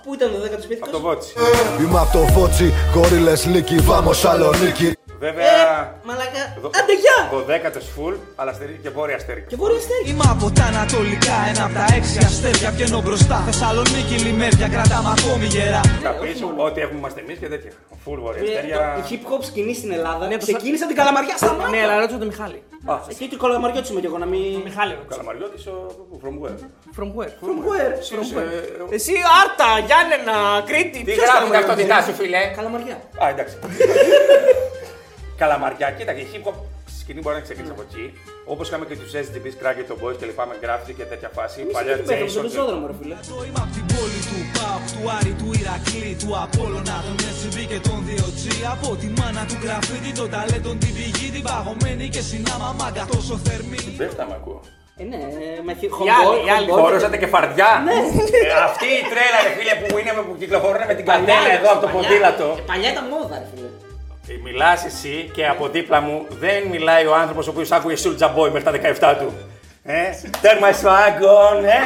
[0.02, 1.32] Πού ήταν το 10ο Από το σπίτι Βότσι.
[1.80, 4.99] Είμαι από το Φώτσι, γόριλες Λίκη, βάμος Σαλονίκη.
[5.24, 5.94] Βέβαια.
[6.08, 6.42] Μαλάκα.
[6.62, 7.18] δο- Άντε γεια!
[7.32, 9.42] 12ο full, αλλά αστέρι και βόρεια αστέρι.
[9.48, 10.02] Και βόρεια αστέρι.
[10.10, 13.36] Είμαι από τα Ανατολικά, ένα από τα έξι αστέρια βγαίνω μπροστά.
[13.48, 15.80] Θεσσαλονίκη, λιμέρια, κρατάμε ακόμη γερά.
[16.06, 17.72] Τα πίσω, ό,τι έχουμε είμαστε εμεί και τέτοια.
[18.04, 18.76] Full βόρεια Ε, αστέρια.
[18.96, 21.34] το- Η hip hop σκηνή στην Ελλάδα Ναι, το ξεκίνησε από την Καλαμαριά.
[21.36, 21.68] Σταμάτα.
[21.74, 22.58] Ναι, αλλά ρώτησα τον Μιχάλη.
[22.92, 24.42] Α, Εκεί του Καλαμαριώτης είμαι και εγώ να μην.
[24.68, 25.10] Μιχάλη ρώτησα.
[25.14, 25.74] Καλαμαριώτης ο
[26.22, 26.56] from where;
[26.96, 27.32] From where?
[27.46, 27.92] From where?
[28.10, 28.92] From Εσύ, where?
[28.92, 30.36] ε, Εσύ, Άρτα, Γιάννενα,
[30.70, 30.98] Κρήτη.
[31.06, 32.96] Τι ποιος γράφει η καλαμαριώτης ταυτότητά είναι; σου, φίλε; Καλαμαριά.
[33.22, 33.54] Α, εντάξει.
[35.42, 36.56] Καλαμαριά, κοίτα, η hip hop
[37.00, 38.04] σκηνή μπορεί να ξεκινήσει από εκεί.
[38.52, 41.58] Όπως είχαμε και τους SGB, Cracker, τον Boys και λοιπά με graffiti και τέτοια φάση.
[41.76, 42.28] Παλιά Παλιά Τζέισον.
[42.34, 42.48] Στον Jason.
[42.48, 43.16] πεζόδρομο, ρε φίλε.
[43.30, 47.56] Εγώ είμαι από την πόλη του Πάοκ, του Άρη, του Ηρακλή, του Απόλλωνα, τον SCB
[47.72, 48.44] και τον 2G.
[48.74, 53.34] Από τη μάνα του γραφίτι, το ταλέντον την πηγή, την παγωμένη και συνάμα μάγκα τόσο
[53.46, 53.80] θερμή.
[54.02, 54.60] Δεν φτάμε ακούω.
[55.02, 55.18] Ε, ναι,
[55.66, 56.68] με χι- Οι άλλοι, οι άλλοι.
[56.72, 56.80] homeboy.
[56.84, 57.70] Φόρωσατε και φαρδιά.
[57.86, 57.96] Ναι.
[58.48, 61.80] Ε, αυτή η τρέλα, ρε φίλε, που, είναι, που κυκλοφορούν με την καντέλα εδώ από
[61.84, 62.48] το Παλιά- ποδήλατο.
[62.60, 63.69] ε, Παλιά ήταν μόδα, ρε φίλε.
[64.42, 68.50] Μιλάς εσύ και από δίπλα μου δεν μιλάει ο άνθρωπος ο οποίος άκουγε Soulja Boy
[68.50, 69.32] μέχρι τα 17 του.
[69.84, 69.94] Ε,
[70.40, 71.78] τέρμα σφάγκον, ε.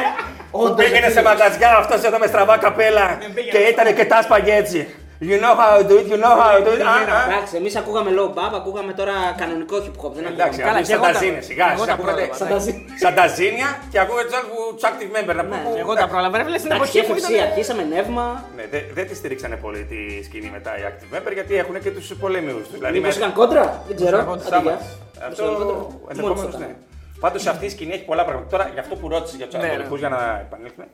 [0.51, 1.13] Που Όντως, πήγαινε φίλος.
[1.13, 3.17] σε μαγαζιά αυτός εδώ με στραβά καπέλα
[3.51, 4.95] και ήταν και τα σπαγγέτσι.
[5.21, 6.81] You know how to do it, you know how to do it.
[6.81, 7.23] Α, α.
[7.31, 10.11] Εντάξει, εμείς ακούγαμε low bab, ακούγαμε τώρα κανονικό hip hop.
[10.17, 10.63] Δεν Εντάξει, ακούγαμε.
[10.63, 11.65] Καλά, ακούγεται και εγώ σαν τα- ταζίνια, σιγά.
[11.65, 12.97] εγώ εσείς τα ακούγατε πρόλαβα, Σαν ταζίνια.
[13.03, 15.35] Σαν ταζίνια και ακούγεται τους άλλους που τους active member.
[15.39, 16.35] να πούμε, που- Εγώ τα πρόλαβα.
[16.39, 17.47] Ρε φίλε, στην Εντάξει, εποχή που FFC, ήταν.
[17.49, 18.25] αρχίσαμε νεύμα.
[18.57, 21.91] Ναι, δεν δεν τη στηρίξανε πολύ τη σκηνή μετά οι active member γιατί έχουν και
[21.95, 22.75] τους πολέμιους του.
[22.79, 24.15] Δηλαδή, Μήπως με- είχαν κόντρα, δεν ξέρω.
[24.17, 24.45] είχαν κόντρα.
[24.57, 24.77] Άντε, γεια.
[24.77, 24.93] Σταμάτησε.
[25.15, 25.75] Μήπως Αυτό είχαν κόντρα.
[25.75, 26.59] Μόλις ενδεχομένω αυτά.
[26.59, 26.75] ναι.
[27.23, 28.49] Πάντως αυτή η σκηνή έχει πολλά πράγματα.
[28.53, 29.67] Τώρα για αυτό που ρώτησες για τους Ναι, ναι.
[29.67, 30.85] Ανατολικού, για να επανέλθουμε.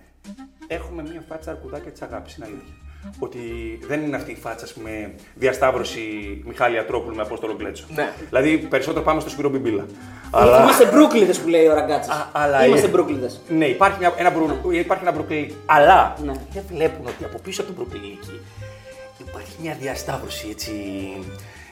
[0.78, 2.74] Έχουμε μία φάτσα αρκουδάκια της αγάπης, είναι αλήθεια.
[3.20, 3.40] Ότι
[3.88, 6.02] δεν είναι αυτή η φάτσα, ας πούμε, διασταύρωση
[6.46, 7.86] Μιχάλη Ατρόπουλου με Απόστολο Γκλέτσο.
[7.96, 8.10] Ναι.
[8.30, 9.86] Δηλαδή περισσότερο πάμε στο Σπύρο Μπιμπίλα.
[10.62, 12.12] Είμαστε μπρούκλιδε που λέει ο Ραγκάτσα.
[12.12, 13.30] Α, αλλά Είμαστε είναι- μπρούκλιδε.
[13.50, 15.52] Ναι, υπάρχει, μια, ένα, μπρου, υπάρχει ένα μπρουκλίκ.
[15.66, 16.32] Αλλά Ναι.
[16.54, 18.40] δεν βλέπουν ότι από πίσω από το μπρουκλίκι
[19.28, 20.72] υπάρχει μια διασταύρωση έτσι.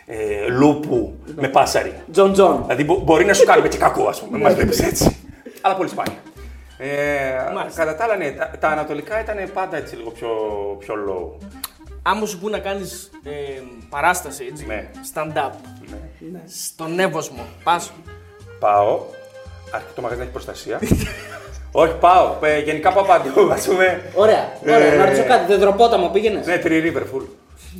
[0.06, 1.94] Ε, λούπου με πάσαρι.
[2.12, 2.62] Τζον Τζον.
[2.62, 4.38] Δηλαδή μπο- μπορεί να σου κάνουμε και κακό, ας πούμε.
[4.38, 5.18] Μας βλέπεις έτσι.
[5.62, 6.18] Αλλά πολύ σπάνια.
[6.82, 7.84] Ε, Μάλιστα.
[7.84, 10.30] κατά τα άλλα, ναι, τα, τα ανατολικά ήταν πάντα έτσι λίγο πιο,
[10.80, 11.48] πιο low.
[12.02, 13.10] Άμα σου πού να κάνεις
[13.90, 14.66] παράσταση έτσι.
[14.66, 14.90] Ναι.
[15.14, 15.52] Stand-up.
[16.32, 16.40] Ναι.
[16.48, 17.46] Στον Εύωσμο.
[17.64, 17.92] Πας.
[18.60, 19.00] Πάω,
[19.72, 20.80] αρχικά το μαγαζί να έχει προστασία.
[21.72, 22.36] Όχι, πάω.
[22.44, 24.02] Ε, γενικά πάω παντού, ας πούμε.
[24.16, 24.96] Ωραία, ωραία.
[24.96, 27.24] Να ρωτήσω κάτι, δεδροπόταμο πήγαινες; Ναι, Tree River Full.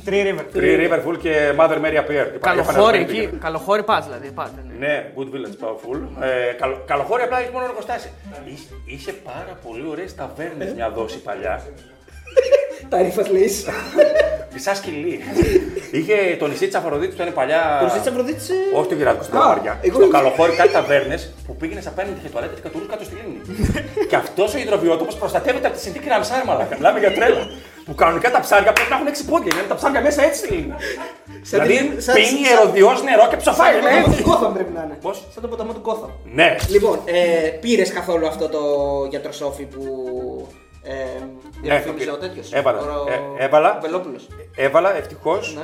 [0.06, 0.56] Tree River.
[0.56, 2.26] Tree River Full και Mother Mary Appear.
[2.32, 3.30] Και πάει- Καλοχώρι έφανα- εκεί.
[3.40, 4.30] Καλοχώρι πας δηλαδή.
[4.30, 4.86] Πάτε, ναι.
[4.86, 6.00] Ναι, Good Village πάω full.
[6.22, 8.10] Ε, καλο, καλοχώρι απλά έχεις μόνο εργοστάσια.
[8.44, 11.62] Είχε, είχε πάρα πολύ ωραίες ταβέρνες μια δόση παλιά.
[12.88, 13.48] Τα ρήφας λέει.
[14.56, 15.20] Σαν σκυλί.
[15.92, 17.78] είχε το νησί της Αφροδίτης που ήταν παλιά.
[17.82, 18.50] Το ζήτησε Αφροδίτης.
[18.74, 19.78] Όχι το γυράτικο στην Α, Παπαριά.
[19.82, 23.14] εγώ Στο είχα- καλοχώρι κάτι ταβέρνες που πήγαινες απέναντι είχε τουαλέτα και κατουρούσε κάτω στη
[23.20, 23.40] λίμνη.
[24.10, 26.76] και αυτός ο υδροβιότοπος προστατεύεται από τη συνθήκη Ραμσάρ, μαλάκα.
[26.76, 27.42] Μιλάμε για τρέλα.
[27.90, 30.48] Που κανονικά τα ψάρια πρέπει να έχουν 6 πόδια, είναι τα ψάρια μέσα έτσι στη
[30.54, 30.74] λίμνη.
[31.42, 31.74] δηλαδή
[32.14, 33.72] πίνει ερωδιός νερό και ψοφάει.
[33.72, 34.02] Σαν το ναι.
[34.02, 34.96] ποταμό του Gotham πρέπει να είναι.
[35.00, 36.10] Πώς; Σαν το ποταμό του Gotham.
[36.24, 36.56] Ναι.
[36.68, 38.60] Λοιπόν, ε, πήρες καθόλου αυτό το
[39.10, 39.82] γιατροσόφι που
[40.82, 40.94] ε,
[41.62, 42.28] διαφήμιζε το ο πήρα.
[42.28, 42.78] τέτοιος; Έβαλα.
[43.38, 43.76] Ε, έβαλα.
[43.76, 44.28] Ο Βελόπουλος.
[44.56, 45.54] Έβαλα ευτυχώς.
[45.54, 45.62] Ναι.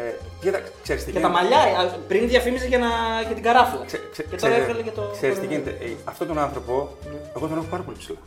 [0.00, 1.42] Ε, κοίτα, ξέρεις τι Και τα γίνεται.
[1.42, 2.86] μαλλιά, α, πριν διαφήμιζε για, να,
[3.26, 3.82] για την καράφλα.
[3.86, 5.02] Ξε- ξε- και τώρα ξέρε- έβγαλε για το.
[5.12, 5.70] Ξέρεις τι γίνεται.
[5.70, 6.96] Ε, αυτόν τον άνθρωπο,
[7.36, 8.18] εγώ τον έχω πάρα πολύ ψηλά.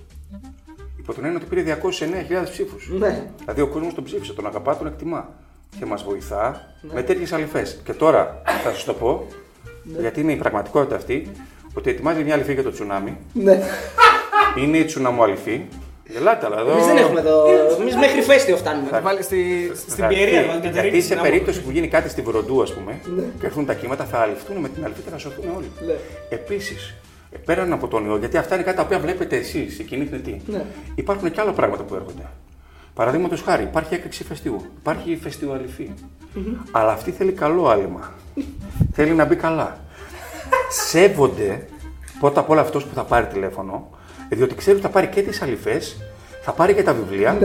[1.08, 1.80] Υπό την έννοια ότι πήρε
[2.44, 2.90] 209.000 ψήφους.
[3.00, 3.26] Ναι.
[3.40, 5.30] Δηλαδή ο κόσμος τον ψήφισε, τον αγαπά, τον εκτιμά.
[5.80, 6.94] Και μας βοηθά Ναι.
[6.94, 7.82] με τέτοιες αληθές.
[7.84, 9.28] Και τώρα θα σας το πω,
[9.84, 10.00] Ναι.
[10.00, 11.32] γιατί είναι η πραγματικότητα αυτή,
[11.74, 13.18] ότι ετοιμάζει μια αληθή για το τσουνάμι.
[13.34, 13.60] Ναι.
[14.58, 15.68] Είναι η τσουναμού αληθή.
[16.08, 16.72] Γελάτε, αλλά εδώ.
[16.72, 17.46] Εμείς δεν έχουμε εδώ.
[17.82, 18.88] Εμείς μέχρι φέστιο φτάνουμε.
[18.90, 20.38] Θα βάλει στη, στην Θα πιερία.
[20.40, 22.74] έρθει, βάλει και τη γιατί ρίξει σε να περίπτωση που γίνει κάτι στη Βροντού, ας
[22.74, 23.24] πούμε, Ναι.
[23.40, 25.72] και έρθουν τα κύματα, θα αληφθούν με την αληθή και θα σωθούν όλοι.
[26.30, 26.94] Επίσης,
[27.46, 30.42] πέραν από τον ιό, γιατί αυτά είναι κάτι τα οποία βλέπετε εσείς, εκείνη την ετή,
[30.48, 30.62] Ναι.
[30.96, 32.24] υπάρχουν και άλλα πράγματα που έρχονται.
[32.94, 35.90] Παραδείγματος χάρη, υπάρχει έκρηξη φεστιού, υπάρχει η φεστιουαληφή.
[36.72, 38.14] Αλλά αυτή θέλει καλό άλυμα.
[38.94, 39.78] θέλει να μπει καλά.
[40.70, 41.66] Σέβονται
[42.20, 43.90] πρώτα απ' όλα αυτός που θα πάρει τηλέφωνο,
[44.30, 45.82] διότι ξέρει ότι θα πάρει και τις αληθέ,
[46.42, 47.38] θα πάρει και τα βιβλία,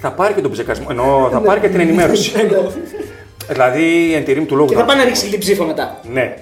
[0.00, 2.32] θα πάρει και τον ψεκασμό, ενώ θα πάρει και την ενημέρωση.
[3.48, 4.68] δηλαδή, εν τη ρήμη του λόγου.
[4.68, 6.00] Και θα- θα πάνε να ρίξει την ψήφο μετά.
[6.12, 6.36] ναι.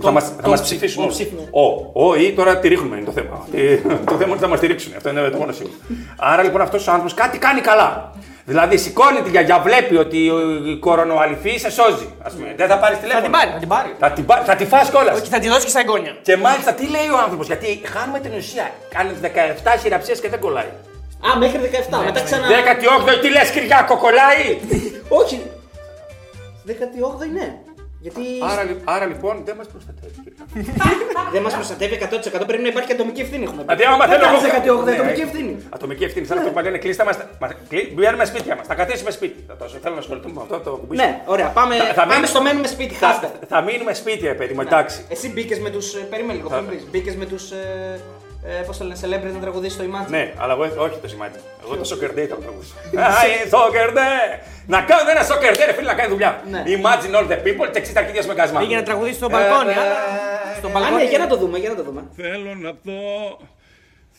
[0.00, 0.96] Θα μας, θα μας ψηφίσουν.
[0.96, 1.12] τον όλοι.
[1.12, 1.48] ψήφο.
[1.92, 3.46] Ο, ο ή τώρα τη ρίχνουμε είναι το θέμα.
[3.52, 4.92] Τι- το θέμα είναι ότι θα μας τη ρίξουν.
[4.96, 5.74] Αυτό είναι το μόνο σίγουρο.
[6.16, 8.12] Άρα λοιπόν αυτός ο άνθρωπος κάτι κάνει καλά.
[8.48, 10.16] Δηλαδή σηκώνει τη γιαγιά, βλέπει ότι
[10.72, 12.08] η κορονοαλυφή σε σώζει.
[12.22, 12.54] Ας πούμε.
[12.56, 13.24] Δεν θα πάρεις Θα τηλέφωνο.
[13.26, 13.90] την πάρει, θα την πάρει.
[13.98, 15.18] Θα την, πά- θα τη φας κιόλας.
[15.20, 16.16] Όχι, θα τη δώσεις και στα εγγόνια.
[16.22, 18.66] Και μάλιστα τι λέει ο άνθρωπος, γιατί χάνουμε την ουσία.
[18.94, 20.70] Κάνει 17 χειραψίες και δεν κολλάει.
[21.28, 22.04] Α, μέχρι 17.
[22.04, 22.46] Μετά ξανά.
[22.48, 24.42] 18η τι λες, Κυριάκο, κολλάει;
[25.08, 25.42] Όχι.
[26.66, 27.48] 18η ναι.
[28.00, 30.14] Γιατί άρα, λι- άρα λοιπόν δεν μας προστατεύει.
[30.24, 30.72] Κυριάκο.
[31.34, 31.98] δεν μας προστατεύει
[32.42, 33.42] 100% πρέπει να υπάρχει και ατομική ευθύνη.
[33.44, 33.74] Έχουμε πει.
[33.74, 34.80] Δηλαδή, άμα Δεν θέλω κάνεις εγώ.
[34.80, 35.28] 18η Ναι, ατομική έχει.
[35.28, 35.56] ευθύνη.
[35.70, 36.26] Ατομική ευθύνη.
[36.26, 37.16] Σαν αυτό που λένε κλείστα μας.
[37.94, 38.66] Μπαίνουμε σπίτια μας.
[38.66, 39.44] Θα καθίσουμε σπίτι.
[39.48, 40.96] Θα τόσο θέλω να ασχοληθούμε με αυτό το κουμπί.
[40.96, 41.48] Ναι, ωραία.
[41.48, 42.94] Πάμε, Θα- θα πάμε μείνουμε- στο μένουμε σπίτι.
[42.94, 43.30] Θα, Χάστε.
[43.48, 45.04] θα μείνουμε σπίτι, ρε παιδί μου, εντάξει.
[45.08, 45.86] Εσύ μπήκες με τους.
[46.10, 46.86] Περίμενε λίγο, πριν πεις.
[46.90, 47.42] Μπήκες με τους.
[48.48, 50.10] Ε, Πώς το λένε, celebrity να τραγουδίσει στο Imagine.
[50.10, 51.38] Ναι, αλλά εγώ όχι το σημάδι.
[51.64, 52.66] Εγώ το σοκερντέ ήταν το τραγούδι.
[52.96, 54.10] Αϊ, σοκερντέ!
[54.66, 56.42] Να κάνουν ένα σοκερντέ, ρε φίλε, να κάνει δουλειά.
[56.50, 56.62] Ναι.
[56.66, 58.58] Imagine all the people και 60 αρχίδια με κασμά.
[58.60, 59.96] Πήγε να τραγουδίσει στο μπαλκόνι, Ε, αλλά.
[60.58, 60.94] Στο Α, μπαλκόνι.
[61.02, 62.02] ναι, για να το δούμε, για να το δούμε.
[62.16, 63.00] Θέλω να δω,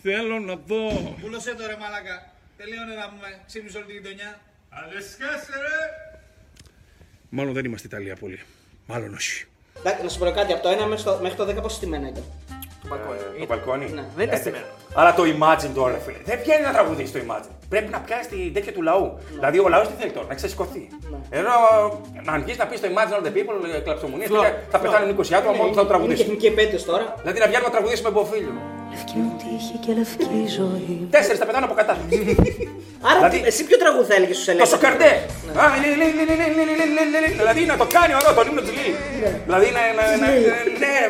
[0.04, 0.82] θέλω να δω.
[1.22, 2.16] Πούλωσέ το ρε μαλάκα.
[2.58, 3.28] Τελείωνε να πούμε.
[3.48, 4.40] Ξύπνησε όλη την γειτονιά.
[7.30, 8.40] Μάλλον δεν είμαστε Ιταλία πολύ.
[8.86, 9.46] Μάλλον όχι.
[9.80, 12.08] Εντάξει, Να σου πω κάτι, από το 1 μέχρι το, μέχρι το 10 πόσο στημένα
[12.08, 12.24] ήταν;
[12.88, 13.40] Στο μπαλκόνι.
[13.40, 13.86] Το μπαλκόνι.
[13.98, 14.04] Ναι.
[14.18, 14.66] Δεν είναι Ε, στημένο.
[15.00, 16.18] Αλλά το Imagine τώρα, ρε φίλε.
[16.30, 17.54] Δεν βγαίνει να τραγουδίσει το Imagine.
[17.74, 19.06] Πρέπει να πιάσει την τέτοια του λαού.
[19.38, 20.84] Δηλαδή ο λαός τι θέλει τώρα, να ξεσηκωθεί.
[21.40, 21.54] Ενώ
[22.28, 25.34] να αρχίσει να πεις το Imagine all the people, ε, κλαψομουνίες, Φλόρ, θα πεθάνουν 20
[25.40, 26.26] άτομα μόνο που θα το Είναι τραγουδήσουν.
[26.26, 27.06] τεχνική επέτειο τώρα.
[27.22, 28.54] Δηλαδή να βγαίνουμε να τραγουδήσουμε με μποφίλιο.
[28.98, 31.08] Λευκή μου τύχη και λευκή ζωή.
[31.10, 31.98] Τέσσερι, τα πετάνε από κατά.
[33.08, 34.70] Άρα δηλαδή, εσύ ποιο τραγούδι θα έλεγε στου ελεύθερου.
[34.70, 35.12] Το σοκαρτέ.
[37.42, 38.94] Δηλαδή να το κάνει εδώ, τον ύμνο τη Λίλη.
[39.46, 39.68] Δηλαδή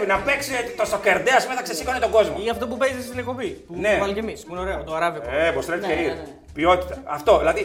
[0.08, 2.36] να παίξει το σοκαρτέ, α πούμε θα ξεσήκωνε τον κόσμο.
[2.46, 3.50] Ή αυτό που παίζει στην εκπομπή.
[3.68, 4.36] Που βάλει και εμεί.
[4.46, 5.26] Που είναι ωραίο, το αράβικο.
[5.30, 6.16] Ε, πω τρέχει και
[6.54, 6.96] Ποιότητα.
[7.06, 7.64] Αυτό, δηλαδή.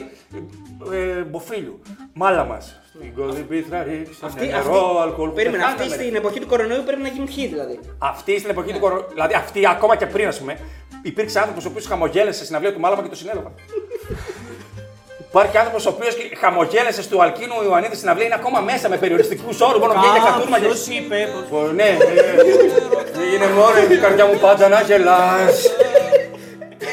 [1.30, 1.82] Μποφίλου.
[2.12, 2.58] Μάλα μα.
[2.94, 5.30] Στην κολυμπήθρα ρίξανε Αυτή, νερό, αυτή, αλκοόλ.
[5.30, 6.02] περίμενε, αυτή Πεθάναμε.
[6.02, 7.78] στην εποχή του κορονοϊού πρέπει να γίνουν χι δηλαδή.
[7.98, 9.06] Αυτή στην εποχή του κορονοϊού.
[9.12, 10.58] Δηλαδή αυτή ακόμα και πριν, ας πούμε,
[11.02, 13.52] υπήρξε άνθρωπος ο οποίος χαμογέλασε στην αυλία του Μάλαμα και το συνέλαβα.
[15.28, 19.60] Υπάρχει άνθρωπος ο οποίος χαμογέλασε στο Αλκίνου Ιωαννίδης στην αυλή, είναι ακόμα μέσα με περιοριστικούς
[19.60, 19.80] όρους.
[19.80, 20.64] Μόνο βγαίνει για κατούρμα και.
[20.64, 21.28] Ποιος είπε.
[21.34, 25.54] πως- Πω, Ναι, ε, είναι μόνο η καρδιά μου πάντα να γελάς.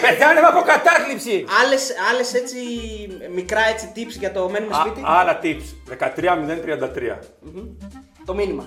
[0.10, 1.45] Πεθάνουμε από κατάθλιψη.
[1.63, 2.58] Άλλες, άλλες έτσι
[3.36, 5.02] μικρά έτσι tips για το μένουμε Α, σπίτι.
[5.06, 5.65] άλλα tips.
[5.89, 7.19] 13.033.
[8.26, 8.65] Το μήνυμα.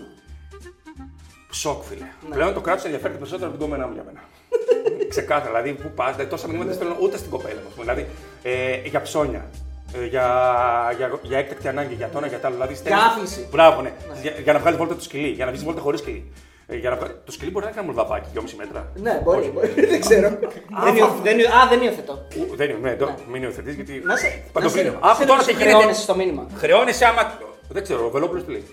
[1.50, 2.05] Σοκ, φίλε.
[2.28, 2.35] Ναι.
[2.35, 4.20] Πλέον το κράτος ενδιαφέρεται περισσότερο από την κόμενά μου για μένα.
[5.12, 5.61] Ξεκάθαρα.
[5.62, 7.81] Δηλαδή, πού πας, δηλαδή, τόσα μηνύματα δεν στέλνω ούτε στην κοπέλα μου.
[7.83, 8.07] Δηλαδή,
[8.42, 9.50] ε, για ψώνια.
[9.94, 10.26] Ε, για,
[10.96, 12.57] για, για έκτακτη ανάγκη, για το ένα, για το άλλο.
[12.57, 13.48] Δηλαδή, στέλνεις- άφηση.
[13.50, 13.92] Μπράβο, ναι.
[14.22, 16.33] Για, για να βγάλεις βόλτα το σκυλί, για να βγεις βόλτα χωρίς σκυλί.
[16.72, 17.14] Ε, για να βγάλει...
[17.24, 18.80] Το σκυλί μπορεί να κάνει μουλδαβάκι, 2,5 μέτρα.
[18.94, 19.68] Ναι, μπορεί, μπορεί.
[19.92, 20.28] δεν ξέρω.
[20.85, 22.26] δεν υιοθε- δεν υιοθε- Α, δεν υιοθετώ.
[22.38, 24.02] Ου, δεν είναι, ναι, το, μην υιοθετείς γιατί.
[24.04, 24.42] Να σε.
[24.52, 24.90] Παντοπλήνω.
[24.90, 25.70] να σε- Άκου σε- τώρα σε τι γίνεται.
[25.76, 26.46] χρεώνεσαι στο μήνυμα.
[26.56, 27.22] Χρεώνεσαι άμα.
[27.68, 28.64] Δεν ξέρω, ο Βελόπουλος τι λέει.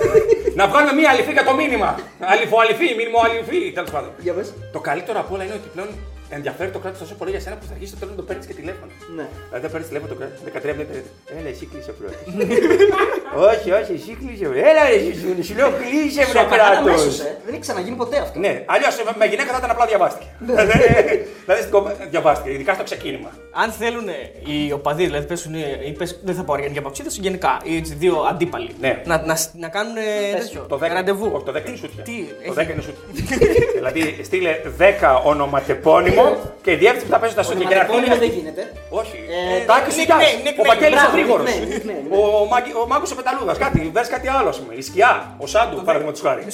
[0.58, 1.98] να βγάλουμε μία αληθή για το μήνυμα.
[2.32, 4.10] Αληθοαληθή, μήνυμο αληθή, τέλος πάντων.
[4.18, 4.54] Για πες.
[4.72, 5.88] Το καλύτερο απ' όλα είναι ότι πλέον
[6.28, 8.46] ενδιαφέρει το κράτος τόσο πολύ για σένα που θα αρχίσει το τέλος να το παίρνεις
[8.46, 8.90] και τηλέφωνο.
[9.16, 9.26] Ναι.
[9.48, 10.34] Δηλαδή θα παίρνεις τηλέφωνο το κράτο
[10.72, 10.96] 13 μέτρα.
[11.38, 12.16] Έλα, εσύ κλείσε πρώτα.
[13.52, 14.44] όχι, όχι, εσύ κλείσε.
[14.70, 16.78] Έλα, ρε, εσύ σου- σου λέω κλείσε Σου βρε έκανα κράτος.
[16.78, 17.30] αμέσως, ε.
[17.44, 18.38] Δεν έχει ξαναγίνει ποτέ αυτό.
[18.38, 20.26] Ναι, αλλιώς με γυναίκα θα ήταν απλά διαβάστηκε.
[20.46, 20.54] Ναι.
[21.44, 23.30] δηλαδή στην κομμ- διαβάστηκε, ειδικά στο ξεκίνημα.
[23.62, 24.08] Αν θέλουν
[24.50, 25.48] οι οπαδοί, δηλαδή πες,
[25.88, 29.00] ή πες, δεν θα πω για αποψίδε, γενικά, οι έτσι, δύο αντίπαλοι, Ναι.
[29.04, 30.00] να, να, να κάνουν ε,
[30.38, 31.30] τέτοιο, Το 10, ραντεβού.
[31.34, 32.02] Όχι, το 10 είναι σούτια.
[32.02, 32.12] Τι,
[32.46, 33.02] το έχει- 10 είναι σούτια.
[33.74, 36.26] δηλαδή στείλε 10 ονοματεπώνυμο
[36.62, 37.68] και η διεύθυνση που θα παίζει τα σούτια.
[37.68, 38.62] Και να Ονοματεπώνυμο έρθουν- δεν γίνεται.
[39.00, 39.16] Όχι.
[39.60, 40.62] Ε, Τάκη nickname, Σουγιάς, nickname.
[40.62, 41.44] Ο Βαγγέλης ο Μπράβο, Γρήγορος.
[41.50, 42.06] nickname, nickname.
[42.18, 42.84] Ο Μάγκη- Ο
[43.24, 43.58] Μάγκος ο Πεταλούδας.
[43.58, 44.72] Κάτι, δες κάτι άλλο, ας πούμε.
[44.74, 46.44] Η Σκιά, ο Σάντου, παραδείγματος χάρη.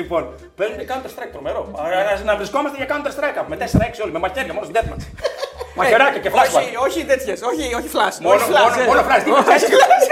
[0.00, 0.22] Λοιπόν,
[0.58, 1.62] παίρνουν Counter Strike τρομερό.
[1.82, 1.84] Α,
[2.28, 5.04] Να βρισκόμαστε για Counter Strike με 4-6 όλοι, με μαχαίρια μόνο στην deathmatch.
[5.78, 6.60] Μαχαιράκια και flashback.
[6.62, 8.16] όχι, όχι τέτοιες, όχι, όχι flash.
[8.24, 8.88] Μόνο, όχι flash, μόνο, ε.
[8.90, 9.22] μόνο flash.
[9.26, 10.06] Τι κάνεις,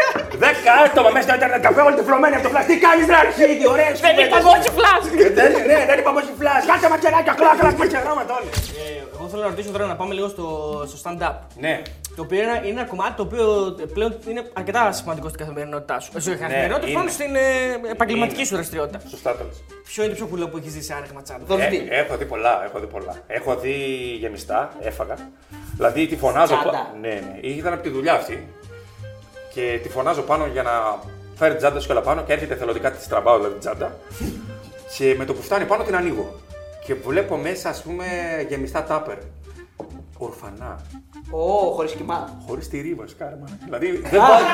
[0.45, 2.67] Δέκα άτομα μέσα στο ίντερνετ καφέ, όλοι τυφλωμένοι από το flash.
[2.71, 4.27] Τι κάνεις, ρε αρχίδι, ωραίες Δεν κουβέντες.
[4.27, 5.05] είπαμε όχι flash.
[5.27, 6.63] Ε, δεν- Ναι, δεν είπαμε όχι flash.
[6.71, 8.51] Κάτσε μαχαιράκια, κλακ, κλακ, μαχαιρώματα όλοι.
[8.83, 10.47] Ε, Εγώ θέλω να ρωτήσω τώρα να πάμε λίγο στο,
[10.91, 11.35] στο stand-up.
[11.65, 11.75] Ναι.
[12.19, 13.47] Το οποίο είναι, είναι ένα κομμάτι το οποίο
[13.93, 16.11] πλέον είναι αρκετά σημαντικό στην καθημερινότητά σου.
[16.17, 16.99] Ε, Στην καθημερινότητα, είναι.
[16.99, 18.47] πάνω στην ε, επαγγελματική Είναι.
[18.49, 19.01] σου δραστηριότητα.
[19.09, 19.63] Σωστά το λες.
[19.85, 21.87] Ποιο είναι το πιο κουλό που έχεις ζήσει άνοιγμα τσάντα; Δωρητή.
[21.91, 23.17] Ε, έχω δει πολλά, έχω δει πολλά.
[23.27, 23.75] Έχω δει
[24.21, 25.15] γεμιστά, έφαγα.
[25.77, 26.55] Δηλαδή τη φωνάζω.
[26.55, 26.71] Τσάντα.
[26.71, 27.49] πα- Ναι, ναι.
[27.49, 28.49] Ήταν από τη δουλειά αυτή.
[29.55, 30.71] Και τη φωνάζω πάνω για να
[31.35, 33.97] φέρει την τσάντα σου και όλα πάνω και έρχεται θελοντικά τη τραβάω δηλαδή την τσάντα.
[34.97, 36.41] και με το που φτάνει πάνω την ανοίγω.
[36.87, 38.05] Και βλέπω μέσα, ας πούμε,
[38.49, 39.17] γεμιστά τάπερ.
[40.19, 40.81] Ορφανά.
[41.31, 42.29] Ω, χωρίς κοιμά.
[42.47, 43.47] Χωρίς τη ρήμα, κάρμα.
[43.65, 44.45] Δηλαδή δεν βάζει.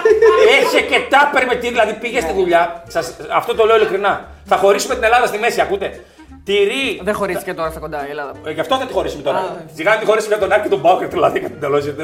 [0.61, 1.69] Έχει και τάπερ με τη.
[1.69, 2.83] Δηλαδή πήγε στη δουλειά.
[2.89, 4.29] Σας, αυτό το λέω ειλικρινά.
[4.45, 6.05] Θα χωρίσουμε την Ελλάδα στη μέση, ακούτε.
[6.45, 7.01] Τυρί.
[7.03, 8.33] Δεν χωρίστηκε τώρα στα κοντά η Ελλάδα.
[8.47, 9.39] Ε, γι' αυτό θα τη χωρίσουμε τώρα.
[9.39, 9.43] Α.
[9.75, 11.95] Σιγά να τη χωρίσουμε για τον Άκη και τον Μπάουκερ, δηλαδή κατά την τελώση.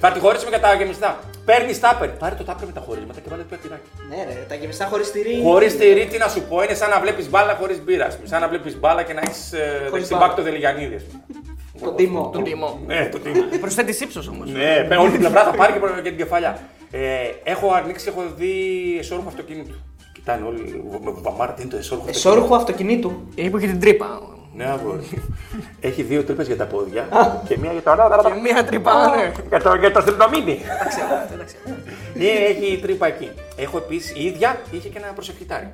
[0.00, 1.18] Θα τη χωρίσουμε για τα γεμιστά.
[1.44, 2.08] Παίρνεις τάπερ.
[2.08, 3.88] Πάρε το τάπερ με τα χωρίσματα και βάλε το τυράκι.
[4.08, 5.40] Ναι, ρε, τα γεμιστά χωρίς τυρί.
[5.42, 8.06] Χωρίς τυρί, τι να σου πω, είναι σαν να βλέπεις μπάλα χωρίς μπύρα.
[8.06, 8.28] ας πούμε.
[8.28, 9.52] Σαν να βλέπεις μπάλα και να έχεις
[9.90, 10.28] Χωρίς στην μπάλα.
[10.28, 11.06] μπάκ το Δελιγιανίδη.
[11.84, 11.96] Ας πούμε.
[11.96, 12.30] Τον τίμο.
[12.32, 12.78] Τον τιμό.
[12.86, 13.58] Ναι, το τι.
[13.58, 14.50] Προσθέτει ύψος όμως.
[14.50, 16.58] Ναι, παι- όλη την πλευρά θα πάρει και προ- και την κεφαλιά.
[16.90, 17.00] Ε,
[17.44, 18.52] έχω ανοίξει, έχω δει
[18.98, 19.74] εσόρουχο αυτοκίνητο.
[20.12, 23.12] Κοιτάνε όλοι, με βαμάρα, τι είναι το εσόρουχο αυτοκίνητο; Εσόρουχο αυτοκινήτου.
[23.34, 24.20] Είπε και την τρύπα.
[24.54, 25.24] Ναι, αγόρι.
[25.80, 27.08] Έχει δύο τρύπες για τα πόδια
[27.48, 28.30] και μία για το.
[28.34, 29.32] Και μία τρύπα, ναι.
[29.48, 30.60] Για το, για το στριπτομίδι.
[32.14, 33.30] Ναι, έχει τρύπα εκεί.
[33.56, 35.70] Έχω επίσης η ίδια είχε και ένα προσευχητάρι.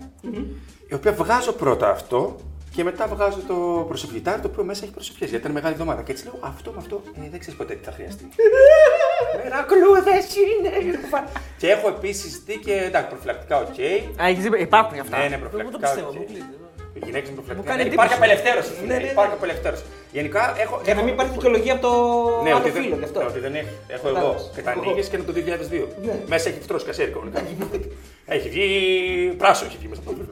[0.90, 2.36] Η οποία βγάζω πρώτα αυτό
[2.78, 5.28] και μετά βγάζω το προσευχητάρι το οποίο μέσα έχει προσευχές.
[5.28, 6.02] Γιατί ήταν μεγάλη εβδομάδα.
[6.02, 8.24] Και έτσι λέω αυτό με αυτό ε, δεν ξέρεις ποτέ τι θα χρειαστεί.
[9.42, 10.98] Μερακλούδε είναι.
[11.58, 13.78] και έχω επίσης δει και εντάξει, προφυλακτικά οκ.
[14.22, 15.16] Α, έχεις δει, υπάρχουν και αυτά.
[15.18, 15.88] Ναι, ναι, Εγώ το προφυλακτικά.
[15.88, 16.08] πιστεύω.
[16.08, 16.14] οκ.
[16.16, 16.44] μου κλείνει.
[16.96, 17.70] Οι γυναίκες με προφυλακτικά.
[17.70, 18.32] κάνει Ναι, Υπάρχει εντύπωση.
[18.34, 18.72] απελευθέρωση.
[18.86, 19.10] Ναι, ναι, ναι.
[19.16, 19.84] Υπάρχει απελευθέρωση.
[20.16, 20.74] Γενικά έχω.
[20.86, 21.92] Για να μην υπάρχει δικαιολογία από το
[22.44, 23.18] Ναι, άλλο ότι δεν, φίλο γι' αυτό.
[23.20, 23.72] ναι, ότι δεν έχει.
[23.94, 24.16] Έχω εγώ.
[24.18, 24.50] Κατάλαβες.
[24.54, 24.80] Και τα Εγώ.
[24.82, 25.86] ανοίγει και είναι το 2002.
[26.06, 26.14] Ναι.
[26.32, 27.38] Μέσα έχει φτρώσει κασέρι κανονικά.
[28.36, 28.66] έχει βγει
[29.42, 30.24] πράσο, έχει βγει μέσα από το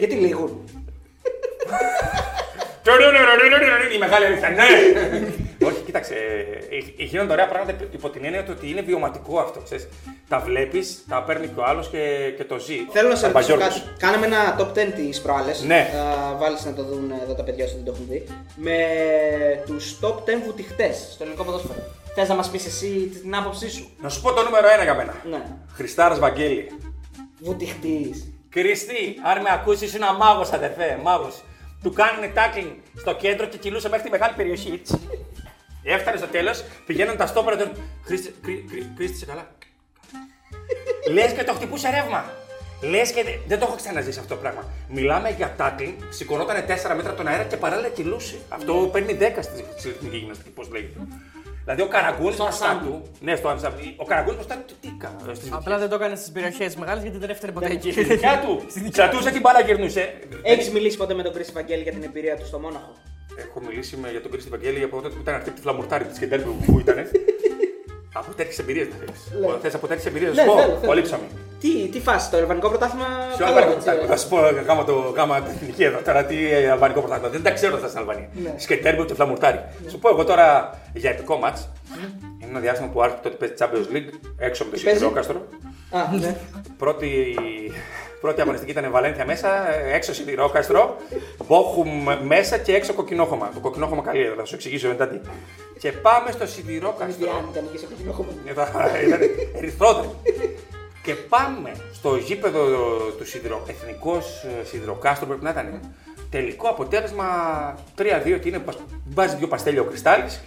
[0.00, 0.50] Γιατί λήγουν.
[3.94, 4.64] Η μεγάλη αλήθεια, ναι!
[5.66, 6.14] Όχι, κοίταξε.
[6.14, 9.60] ε, ε, Γίνονται ωραία πράγματα υπό την έννοια του ότι είναι βιωματικό αυτό.
[9.60, 9.88] Ξέρεις.
[10.28, 12.76] Τα βλέπει, τα παίρνει και ο άλλο και, και το ζει.
[12.92, 13.82] Θέλω να σε Τα ρωτήσω μπαγιόρκους.
[13.82, 13.96] κάτι.
[13.98, 15.62] Κάναμε ένα top 10 τη προάλλες.
[15.62, 15.90] Ναι.
[15.92, 18.26] Θα βάλεις να το δουν εδώ τα παιδιά όσο δεν το έχουν δει.
[18.56, 18.76] Με
[19.66, 21.80] τους top 10 βουτυχτές στο ελληνικό ποδόσφαιρο.
[22.14, 22.88] Θες να μας πεις εσύ
[23.22, 25.14] την άποψή σου; Να σου πω το νούμερο ένα για μένα.
[25.30, 25.42] Ναι.
[25.74, 26.66] Χριστάρας Βαγγέλη.
[27.40, 28.32] Βουτυχτής.
[28.50, 31.42] Κριστή, αν με ακούσεις, είναι ένα μάγος, αδερφέ, μάγος.
[31.82, 34.70] Του κάνουν tackling στο κέντρο και κυλούσε μέχρι τη μεγάλη περιοχή.
[34.72, 35.08] έτσι.
[35.82, 37.70] Έφτανε στο τέλος, πηγαίνουν τα στόπερα του.
[38.04, 39.50] Χρήστε, κρί- κρί- Κρίστη, είσαι καλά.
[41.12, 42.24] Λες και το χτυπούσε ρεύμα.
[42.82, 44.64] Λες και δε- δεν το έχω ξαναζήσει αυτό το πράγμα.
[44.88, 48.36] Μιλάμε για tackling, σηκωνόταν 4 μέτρα τον αέρα και παράλληλα κυλούσε.
[48.48, 51.00] Αυτό παίρνει 10 στη στη εθνική γυμναστική, πώς λέγεται.
[51.74, 53.02] Δηλαδή ο Καραγκούνης μπροστά του.
[53.20, 53.80] Ναι, στο Άμστερνταμ.
[53.96, 55.34] Ο Καραγκούνης μπροστά του τι έκανε.
[55.34, 57.90] στις Απλά δεν το έκανε στις περιοχές μεγάλες γιατί δεν έφτανε ποτέ εκεί.
[57.92, 58.66] Στη δικιά του.
[58.92, 60.14] Κρατούσε την μπάλα γυρνούσε.
[60.42, 62.92] Έχεις μιλήσει ποτέ με τον Κρίστη Βαγγέλη για την εμπειρία του στο Μόναχο;
[63.36, 66.04] Έχω μιλήσει με, για τον Κρίστη Βαγγέλη από τότε που ήταν αυτή από τη φλαμουρτάρη
[66.04, 66.96] της Κεντέλ που ήταν.
[68.12, 69.58] Από τέτοιε εμπειρίε θα θέλει.
[69.62, 70.54] Θες από τέτοιε εμπειρίες, Ναι, σου πω.
[70.58, 70.86] θέλω, θέλω.
[70.86, 71.26] Πολύ ψωμί.
[71.60, 73.06] Τι, τι φάση, το Ελβανικό πρωτάθλημα.
[73.36, 74.14] Ποιο καλό, αλβανικό έτσι, πρωτάθλημα.
[74.14, 74.36] Θα σου πω
[74.66, 76.24] γάμα το γάμα την εθνική εδώ τώρα.
[76.24, 77.30] Τι ε, αλβανικό πρωτάθλημα.
[77.32, 78.28] Δεν τα ξέρω αυτά στην Αλβανία.
[78.42, 78.54] Ναι.
[78.56, 79.60] Σκετέρμπι ούτε φλαμουρτάρι.
[79.90, 81.68] Σου πω εγώ τώρα για επικό μάτς.
[82.40, 85.46] Είναι ένα διάστημα που άρχισε τότε παίζει Champions League έξω από το παίζει; Σιδηρόκαστρο.
[85.90, 86.36] Α, ναι.
[86.78, 87.08] Πρώτη,
[88.20, 90.96] πρώτη αγωνιστική ήταν Βαλένθια μέσα, έξω Σιδηρόκαστρο,
[91.46, 93.50] Μπόχουμ μέσα και έξω Κοκκινόχωμα.
[93.54, 95.18] Το Κοκκινόχωμα καλή έδρα, θα σου εξηγήσω μετά τι.
[95.78, 97.24] Και πάμε στο Σιδηρόκαστρο.
[97.26, 98.28] Διάννη, ήταν εκεί σε κοκκινόχωμα.
[98.46, 98.62] Εδώ
[99.06, 99.20] ήταν
[99.56, 100.14] ερυθρόδρομο.
[101.02, 102.64] Και πάμε στο γήπεδο
[103.18, 103.62] του σιδηρο...
[103.68, 105.80] Εθνικός Σιδηροκάστρο πρέπει να ήταν.
[106.30, 107.24] Τελικό αποτέλεσμα
[107.98, 108.04] 3-2
[108.40, 108.58] και είναι.
[108.58, 108.78] πας-
[109.14, 110.40] Βάζει δύο παστέλια ο Κρυστάλλης.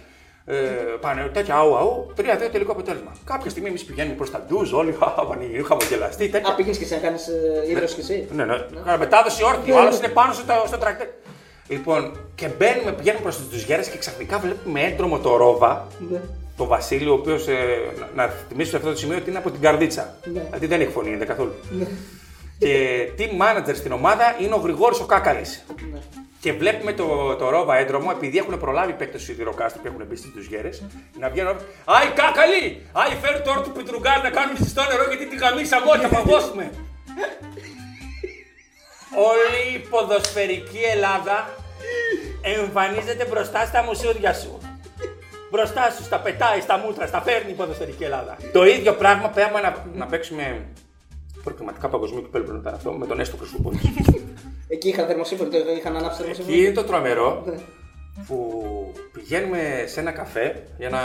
[0.46, 0.54] Ε,
[1.00, 2.12] πάνε τέτοια αού αού.
[2.16, 2.22] 3-2
[2.52, 3.12] τελικό αποτέλεσμα.
[3.24, 5.14] Κάποια στιγμή εμείς πηγαίνουμε προς τα ντουζ, όλοι χα-
[5.66, 6.28] χαμογελαστοί.
[6.28, 6.52] Τέτοια.
[6.52, 7.18] Α, πήγαινε και εσύ να κάνει
[7.70, 8.54] ίδρυση κι εσύ; Ναι, ναι.
[8.84, 9.74] Κάνα Μετάδοση όρθιο.
[9.74, 11.06] Ο άλλος είναι πάνω στο, στο τρακτέρ.
[11.68, 15.86] Λοιπόν, και μπαίνουμε, πηγαίνουμε προς του γέρε και ξαφνικά βλέπουμε έντρομο το ρόβα.
[16.10, 16.20] Ναι.
[16.56, 17.46] Το Βασίλειο, ο οποίος.
[18.14, 20.14] να θυμίσω σε αυτό το σημείο ότι είναι από την Καρδίτσα.
[20.24, 20.40] Ναι.
[20.40, 21.52] Δηλαδή δεν έχει φωνή, είναι καθόλου.
[22.58, 25.64] και team manager στην ομάδα είναι ο Γρηγόρης ο Κάκαλης.
[25.92, 25.98] Ναι.
[26.44, 30.04] Και βλέπουμε το, το ρόβα έντρομο, επειδή έχουν προλάβει οι παίκτες του Σιδηροκάστρου και έχουν
[30.08, 30.70] μπει στις ντουζιέρες,
[31.18, 31.56] να βγαίνουν.
[31.84, 32.64] Άι, Κάκαλη!
[32.92, 36.64] Άι, φέρε τώρα το πετρογκάζ να κάνουμε ζεστό νερό γιατί τη γαμήσαμε όλοι, θα παγώσουμε.
[39.32, 41.36] Όλη η ποδοσφαιρική Ελλάδα
[42.42, 44.58] εμφανίζεται μπροστά στα μουσούδια σου.
[45.50, 48.36] Μπροστά σου, στα πετάει, στα μούτρα, στα φέρνει η ποδοσφαιρική Ελλάδα.
[48.52, 50.66] Το ίδιο πράγμα πέαμε να, να παίξουμε
[51.44, 53.80] προκριματικά παγκοσμίου κυπέλου πριν ήταν αυτό με τον Έστω Χρυσούπολη.
[54.68, 56.56] Εκεί είχαν θερμοσύμφωνο, το είχαν ανάψει Εκεί θερμοσύμφωνο.
[56.56, 57.54] είναι το τρομερό Ναι.
[58.26, 58.38] που
[59.12, 61.00] πηγαίνουμε σε ένα καφέ για να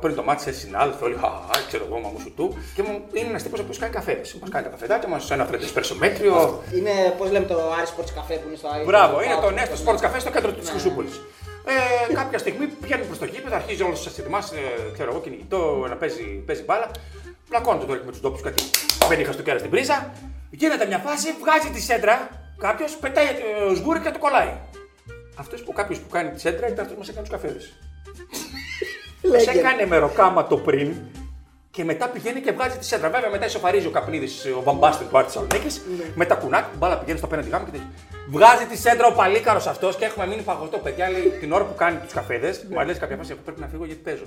[0.00, 2.56] πριν το μάτι σε συνάδελφο, όλοι χαχα, ξέρω εγώ, μαμού σου του.
[2.74, 4.16] Και μου είναι ένας τύπος που κάνει καφέ.
[4.40, 6.62] Μας κάνει τα καφεδάκια μας, ένα φρέντο εσπερσομέτριο.
[6.76, 8.84] Είναι, πώς λέμε, το Άρη Sports Café που είναι στο Άρη.
[8.84, 9.60] Μπράβο, είναι το Ναι.
[9.60, 10.70] Νέστο Sports Café στο κέντρο της Ναι.
[10.70, 11.08] Χρυσούπολη.
[12.10, 15.86] Ε, κάποια στιγμή πηγαίνουμε προς το γήπεδο, αρχίζει όλος σα ετοιμά, ε, ξέρω εγώ, κυνηγητό
[15.88, 16.90] να παίζει, παίζει μπάλα.
[17.48, 18.62] Πλακώνεται τώρα και με του ντόπιου κάτι.
[19.08, 20.12] Μπαίνει στο κέρα στην πρίζα.
[20.50, 22.44] Γίνεται μια φάση, βγάζει τη σέντρα.
[22.58, 23.26] Κάποιος πετάει
[23.68, 24.52] το σγούρι και το κολλάει.
[25.36, 27.72] Αυτό που κάποιος που κάνει τη σέντρα ήταν αυτό που μας έκανε τους καφέδες.
[29.32, 29.58] Μας Λέγε.
[29.58, 30.94] έκανε μεροκάματο πριν
[31.70, 33.10] και μετά πηγαίνει και βγάζει τη σέντρα.
[33.10, 35.82] Βέβαια μετά ισοφαρίζει ο καπνίδης, ο βαμπάστιν του Άρτη Θεσσαλονίκης.
[36.14, 37.90] Με τα κουνάκια, η μπάλα πηγαίνει στο απέναντι γάμο και τέτοια.
[38.28, 40.78] Βγάζει τη σέντρα ο παλίκαρος αυτός και έχουμε μείνει παγωτό.
[40.78, 43.66] Παιδιά λέει την ώρα που κάνει τους καφέδες, μου λέει κάποια φάση: Εγώ πρέπει να
[43.66, 44.24] φύγω γιατί παίζω.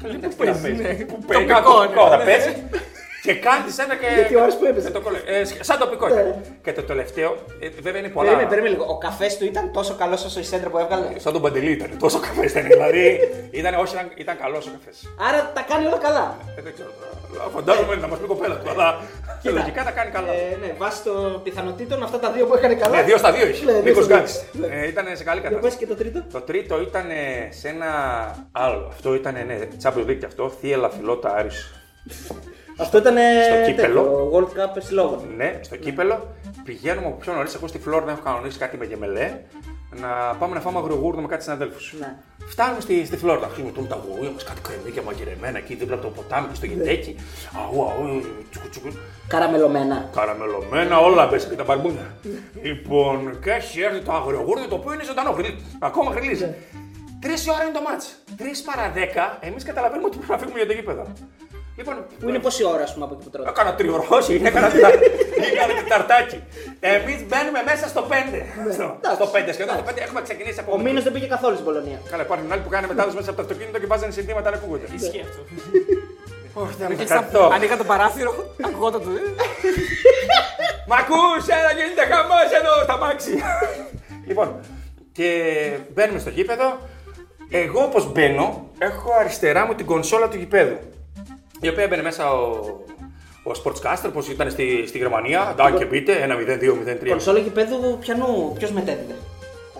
[0.00, 0.98] Και λέει, «Εντάξει, τι να παίζεις, παίζεις».
[0.98, 1.04] ναι.
[1.04, 2.16] Πού παίζει, Τοπικό, κάπου τοπικό ναι.
[2.16, 2.52] θα παίζει.
[3.22, 4.06] Και κάνει τη σέντρα και.
[4.14, 4.86] Γιατί ώρες που έπαιζε.
[4.86, 5.22] και το κολλάει.
[5.26, 6.06] Ε, Σαν τοπικό.
[6.62, 8.28] Και το τελευταίο, ε, βέβαια είναι πολλά.
[8.28, 8.84] Περίμενε, περίμενε λίγο.
[8.94, 11.90] Ο καφές του ήταν τόσο καλός όσο η σέντρα που έβγαλε; Σαν τον Παντελή ήταν.
[11.98, 12.66] Τόσο καφές ήταν.
[12.66, 13.18] Δηλαδή
[13.50, 14.96] ήταν, όχι, ήταν, ήταν καλός ο καφές.
[15.28, 16.36] Άρα τα κάνει όλα καλά.
[16.56, 17.10] Ε, δεν ξέρω τώρα.
[17.54, 19.00] Φαντάζομαι να μας πει η κοπέλα του, αλλά
[19.42, 20.32] λογικά τα κάνει καλά.
[20.32, 22.96] Ε, ναι, βάσει των πιθανότητων αυτά τα δύο που έκανε καλά.
[22.96, 23.64] Ναι, δύο στα δύο είχε.
[23.64, 24.24] Ναι, δύο Νίκος στα δύο.
[24.60, 24.74] Γκάνη.
[24.74, 24.86] Ναι.
[24.86, 25.78] Ήταν σε καλή Για πες κατάσταση.
[25.78, 26.24] και το τρίτο.
[26.32, 27.06] Το τρίτο ήταν
[27.48, 27.90] σε ένα
[28.52, 28.86] άλλο.
[28.88, 30.50] Αυτό ήταν ναι, Champions League και αυτό.
[30.60, 31.72] Θύελα Φιλότα Άρης.
[32.80, 33.14] Αυτό ήταν
[33.44, 34.30] Στο κύπελο.
[34.34, 35.18] World Cup συλλόγων.
[35.36, 36.26] Ναι, στο κύπελο.
[36.64, 37.54] Πηγαίνουμε από πιο νωρίς.
[37.54, 39.40] Εγώ στη Φλόρνα έχω κανονίσει κάτι με γεμελέ.
[40.00, 40.08] Να
[40.38, 41.78] πάμε να φάμε αγρογούρνο με κάτι συναδέλφου.
[41.98, 42.16] Ναι.
[42.46, 43.44] Φτάνουμε στη, στη Φλόρνα.
[43.46, 46.66] Αρχίζουμε τώρα τα γουρούια μας, κάτι κρεμμύδια μαγειρεμένα εκεί δίπλα από το ποτάμι και στο
[46.66, 47.16] γεντέκι.
[47.60, 48.20] Αού, αού,
[48.50, 48.88] τσουκου, τσουκου.
[49.28, 50.08] Καραμελωμένα.
[50.14, 52.06] Καραμελωμένα όλα μέσα και τα μπαρμπούνια.
[52.62, 55.30] λοιπόν, και έχει έρθει το αγριογούρνο το οποίο είναι ζωντανό.
[55.30, 56.54] γρι- Ακόμα γριλίζει.
[57.20, 58.14] Τρεις ώρα είναι το μάτς.
[58.36, 61.04] Τρεις παρά δέκα, εμείς καταλαβαίνουμε ότι πρέπει να φύγουμε για το γήπεδο.
[61.80, 64.68] Λοιπόν, Που είναι πόση ώρα, ας πούμε, από εκεί που τρώτε; Έκανα τριωρό, όχι, έκανα
[64.74, 65.02] τεταρ-
[65.52, 66.38] έκανα τεταρτάκι.
[66.94, 68.12] Εμείς μπαίνουμε μέσα στο 5.
[68.76, 68.86] Στο,
[69.18, 70.70] στο 5, σχεδόν στο 5 έχουμε ξεκινήσει από.
[70.76, 71.98] Ο Μήνο δεν πήγε καθόλου στην Πολωνία.
[72.10, 74.86] Καλά, υπάρχουν άλλοι που κάνουν μετάδοση μέσα από το αυτοκίνητο και βάζανε συνθήματα να ακούγονται.
[74.94, 75.40] Ισχύει αυτό.
[76.62, 77.42] Όχι, δεν Και με στα- καθώ.
[77.54, 78.32] Ανοίγα το παράθυρο,
[78.66, 79.08] ακουγόταν το.
[80.88, 83.34] Μ' ακούς, έλα γίνεται χαμός εδώ στα μάξι.
[84.28, 84.48] λοιπόν,
[85.12, 85.28] και
[85.94, 86.68] μπαίνουμε στο γήπεδο.
[87.50, 90.78] Εγώ όπως μπαίνω, έχω αριστερά μου την κονσόλα του γηπέδου.
[91.60, 92.40] Η οποία έμπαινε μέσα ο,
[93.42, 95.52] ο Sportscaster, όπως ήταν στη, στη Γερμανία.
[95.56, 96.12] Ντάκε μπείτε,
[97.04, 97.08] 1-0-2-0-3.
[97.08, 99.14] Κονσόλα γηπέδου πιανού, ποιος μετέδιδε;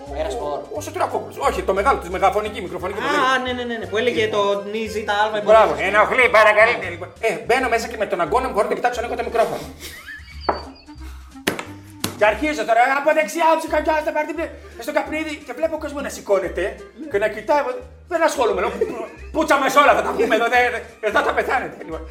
[0.09, 0.59] Ο Αέρας Σπορ.
[0.73, 1.37] Ο Σωτηρακόπουλος.
[1.37, 2.99] Όχι, το μεγάλο, της μεγαφωνική, μικροφωνική.
[2.99, 3.25] που λέγεται.
[3.33, 5.41] Α, ναι, ναι, ναι, ναι, που έλεγε το νι ζήτα άλμα.
[5.45, 6.89] Μπράβο, ενοχλεί, παρακαλείτε.
[6.89, 7.07] Λοιπόν.
[7.19, 9.61] Ε, μπαίνω μέσα και με τον αγκώνα μου μπορώ να το κοιτάξω ανοίγω το μικρόφωνο.
[12.21, 14.45] Και αρχίζω τώρα από δεξιά του κακιά στο καρτίπλε,
[14.85, 16.65] στο καπνίδι και βλέπω ο κόσμος να σηκώνεται
[17.11, 17.61] και να κοιτάει.
[18.11, 18.59] Δεν ασχολούμαι.
[18.61, 18.71] λέω,
[19.35, 21.75] Πούτσα μας όλα θα τα πούμε εδώ, δεν- εδώ θα πεθάνετε.
[21.85, 22.01] Λοιπόν,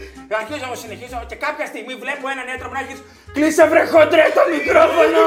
[0.42, 2.94] αρχίζω να συνεχίζω και κάποια στιγμή βλέπω έναν έτρωμο να έχει.
[3.36, 5.24] Κλείσε βρε χοντρέ το μικρόφωνο!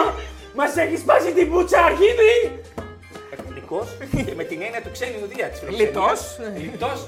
[0.60, 2.32] Μας έχεις σπάσει την πούτσα αρχίδι!
[3.36, 3.88] Εθνικός
[4.28, 6.20] και με την έννοια του ξένου ουδία της Λιτός.
[6.64, 7.00] Λιτός,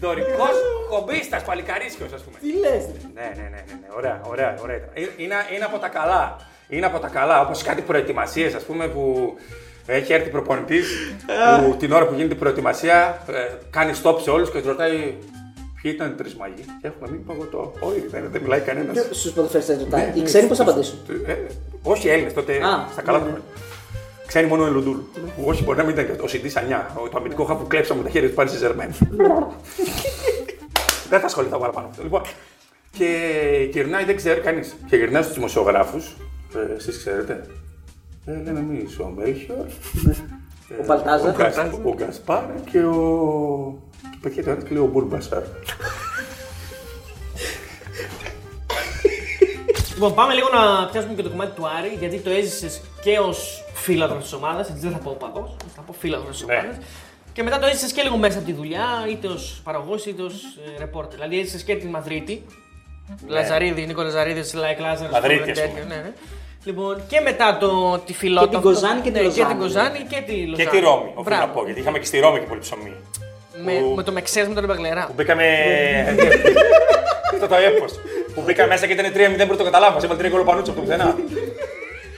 [0.00, 0.54] δωρικός,
[0.90, 2.36] χομπίστας, παλικαρίσιος ας πούμε.
[2.44, 2.84] Τι λες.
[3.16, 3.86] Ναι, ναι, ναι, ναι, ναι.
[3.98, 4.76] Ωραία, ωραία, ωραία.
[4.76, 4.90] ήταν.
[4.94, 6.24] Ε, Είναι, είναι από τα καλά.
[6.72, 7.40] Είναι από τα καλά.
[7.40, 9.34] Όπως κάτι προετοιμασίες, ας πούμε, που
[9.86, 10.88] έχει έρθει προπονητής
[11.64, 13.32] που την ώρα που γίνεται η προετοιμασία ε,
[13.70, 15.14] κάνει stop σε όλους και τους ρωτάει
[15.82, 16.64] Ποιοι ήταν οι τρεις μαγοί.
[16.80, 17.72] Έχουμε μείνει παγωτό.
[17.80, 18.98] Όχι, δεν, δεν μιλάει κανένας.
[19.10, 20.12] Στους ποδοσφαιριστές ρωτάει.
[20.14, 21.34] Οι ξένοι πώς θα απαντήσουν; Ε,
[21.82, 22.52] όχι Έλληνες τότε.
[22.52, 23.24] Α, στα καλά ναι.
[23.24, 23.48] του χρόνια.
[24.26, 24.96] Ξέρει μόνο ο Ελουντούλ.
[25.36, 26.90] Που όχι, μπορεί να μην ήταν και ο Σιντή Σανιά.
[27.10, 28.94] Το αμυντικό χάπου κλέψαμε με τα χέρια του πάλι σε Ζερμέν.
[31.08, 32.02] δεν θα ασχοληθώ παραπάνω με αυτό.
[32.02, 32.22] Λοιπόν,
[32.98, 33.06] και
[33.70, 34.76] γυρνάει, δεν ξέρει κανείς.
[34.88, 36.16] Και γυρνάει στους δημοσιογράφους.
[36.56, 37.46] Ε, Εσείς ξέρετε.
[38.26, 39.72] Ε, λέμε εμείς ο Μέλχιος.
[40.80, 41.28] Ο Μπαλτάζαρ.
[41.28, 43.82] Ο, Γκασ, ο Γκασπάρ και ο.
[44.10, 45.42] Και πετυχαίνει τώρα και λέει ο Μπούρμπασαρ.
[49.94, 53.64] Λοιπόν, πάμε λίγο να πιάσουμε και το κομμάτι του Άρη, γιατί το έζησες και ως
[53.74, 56.54] φίλαθλο της ομάδας, έτσι δεν θα πω οπαδό, θα πω φίλαθλο της Ναι.
[56.54, 56.76] ομάδας.
[57.32, 60.34] Και μετά το έζησες και λίγο μέσα από τη δουλειά, είτε ως παραγωγός είτε ως
[60.78, 61.14] ρεπόρτερ.
[61.18, 62.44] Δηλαδή έζησες και τη Μαδρίτη.
[63.26, 65.12] Λαζαρίδη, Νίκο Λαζαρίδης, Λάικ Λάζαρος.
[65.12, 65.18] Ναι.
[65.20, 65.84] Μαδρίτη, ας πούμε.
[65.88, 66.12] Ναι, ναι.
[66.64, 68.44] Λοιπόν, και μετά το, τη φιλότητα.
[68.50, 69.44] Και την Κοζάνη και τη ναι, Λωζάνη.
[69.44, 70.56] Και την Κοζάνη και τη Λωζάνη.
[70.70, 71.46] Και τη Ρώμη, οφείλω Μπράβο.
[71.46, 71.64] να πω.
[71.64, 72.92] Γιατί είχαμε και στη Ρώμη και πολύ ψωμί.
[73.64, 75.04] Με, που- με το Μεξές με τον Μπαγλερά.
[75.06, 75.44] Που μπήκαμε.
[77.34, 77.92] Αυτό το έπος.
[78.34, 79.96] Που μπήκα μέσα και ήταν 3-0 πριν το καταλάβω.
[80.04, 81.16] Έβαλε τρία γκολ πανούτσο από το πουθενά.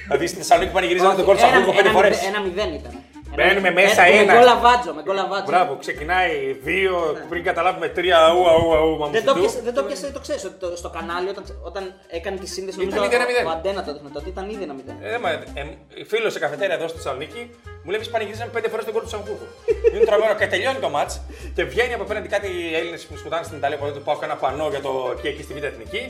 [0.06, 2.26] Δηλαδή στη Θεσσαλονίκη πανηγυρίζαμε τον κόλ του Αμβούργο πέντε φορές.
[2.26, 2.92] Ένα μηδέν ήταν.
[3.36, 4.36] Μπαίνουμε μέσα Με ένας.
[4.36, 5.44] γκολ αβάτζο, με γκολ αβάτζο.
[5.50, 6.34] Μπράβο, ξεκινάει
[6.68, 6.92] δύο
[7.28, 8.18] πριν καταλάβουμε τρία.
[8.18, 10.90] Αού, αού, αού, μα Δεν το πιάσε, δεν το πιάσε, το ξέρεις ότι το- στο
[10.96, 13.46] κανάλι όταν, όταν έκανε τη σύνδεση Ήταν νομίζω ήδη ένα μηδέν.
[13.46, 14.94] ο Αντένα το έδειχνε τότε, ήταν ήδη ένα μηδέν.
[15.02, 15.62] Ε, μα, ε,
[16.10, 17.42] φίλος σε καφετέρια εδώ στη Θεσσαλονίκη
[17.82, 19.46] μου λέει: «Εμείς πανηγυρίζαμε πέντε φορές τον κόλ του Σαμβούργου.
[19.94, 21.10] Είναι τρομερό και τελειώνει το μάτ
[21.56, 22.48] και βγαίνει από απέναντι κάτι
[22.80, 25.42] Έλληνες που σπουδάνε στην Ιταλία που δεν του πάω ένα πανό για το εκεί, εκεί
[25.46, 26.02] στη Β' Εθνική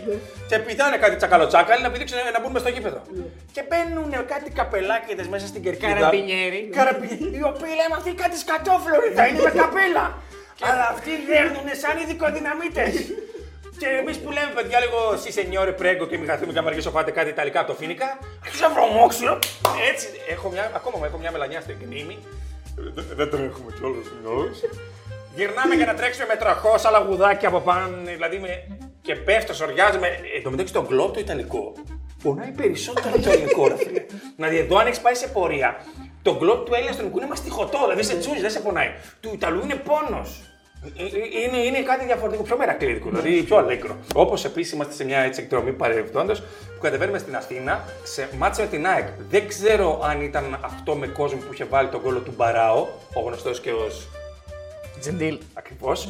[0.48, 3.00] και πηδάνε κάτι τσακαλοτσάκαλοι να πηδήξουν να μπουν μες στο γήπεδο.
[3.54, 5.92] Και μπαίνουν κάτι καπελάκιδες μέσα στην κερκίδα.
[5.94, 6.60] Καραμπινιέρι.
[7.16, 7.36] Καραμπινιέρι.
[7.38, 10.06] Οι οποίοι λέμε αυτοί κάτι σκατόφλωροι θα είναι με καπέλα.
[10.68, 12.84] Αλλά αυτοί δέρνουν σαν ειδικοδυναμίτε.
[13.80, 17.10] Και εμείς που λέμε παιδιά λίγο si signore prego και μην χαθούμε και αμαργήσω φάτε
[17.10, 19.38] κάτι ιταλικά από το φίνικα, αρχίζω να βρωμόξυλο.
[19.90, 22.18] Έτσι, έχω μια, ακόμα έχω μια μελανιά στην μνήμη.
[22.78, 24.06] Ε, Δεν- Δεν τρέχουμε κιόλας
[25.34, 28.48] Γυρνάμε για να τρέξουμε με τραχώ άλλα γουδάκια από πάνω, δηλαδή με...
[29.02, 30.08] και πέφτω, σοριάζουμε.
[30.36, 31.72] Εν τω μεταξύ τον γκλόπ το ιταλικό
[32.22, 34.04] πονάει περισσότερο από το ελληνικό, ρε φίλε.
[34.36, 35.76] Δηλαδή εδώ αν έχεις πάει σε πορεία,
[36.24, 38.90] το γκλόπ του Έλληνα στον ελληνικό είναι μαστιχωτό, δηλαδή σε τσούζει, δεν σε πονάει.
[39.20, 40.42] Του Ιταλού είναι πόνος.
[41.46, 43.96] Είναι, είναι κάτι διαφορετικό, πιο μερακλείδικο, δηλαδή πιο αλέγκρο.
[44.14, 48.68] Όπως επίσης είμαστε σε μια έτσι εκδρομή παρεμπιπτόντω που κατεβαίνουμε στην Αθήνα σε μάτσα με
[48.68, 49.08] την ΑΕΚ.
[49.30, 53.20] Δεν ξέρω αν ήταν αυτό με κόσμο που είχε βάλει τον κόλλο του Μπαράο, ο
[53.20, 54.08] γνωστός και ως
[55.00, 55.38] Τζεντήλ.
[55.54, 56.08] Ακριβώς.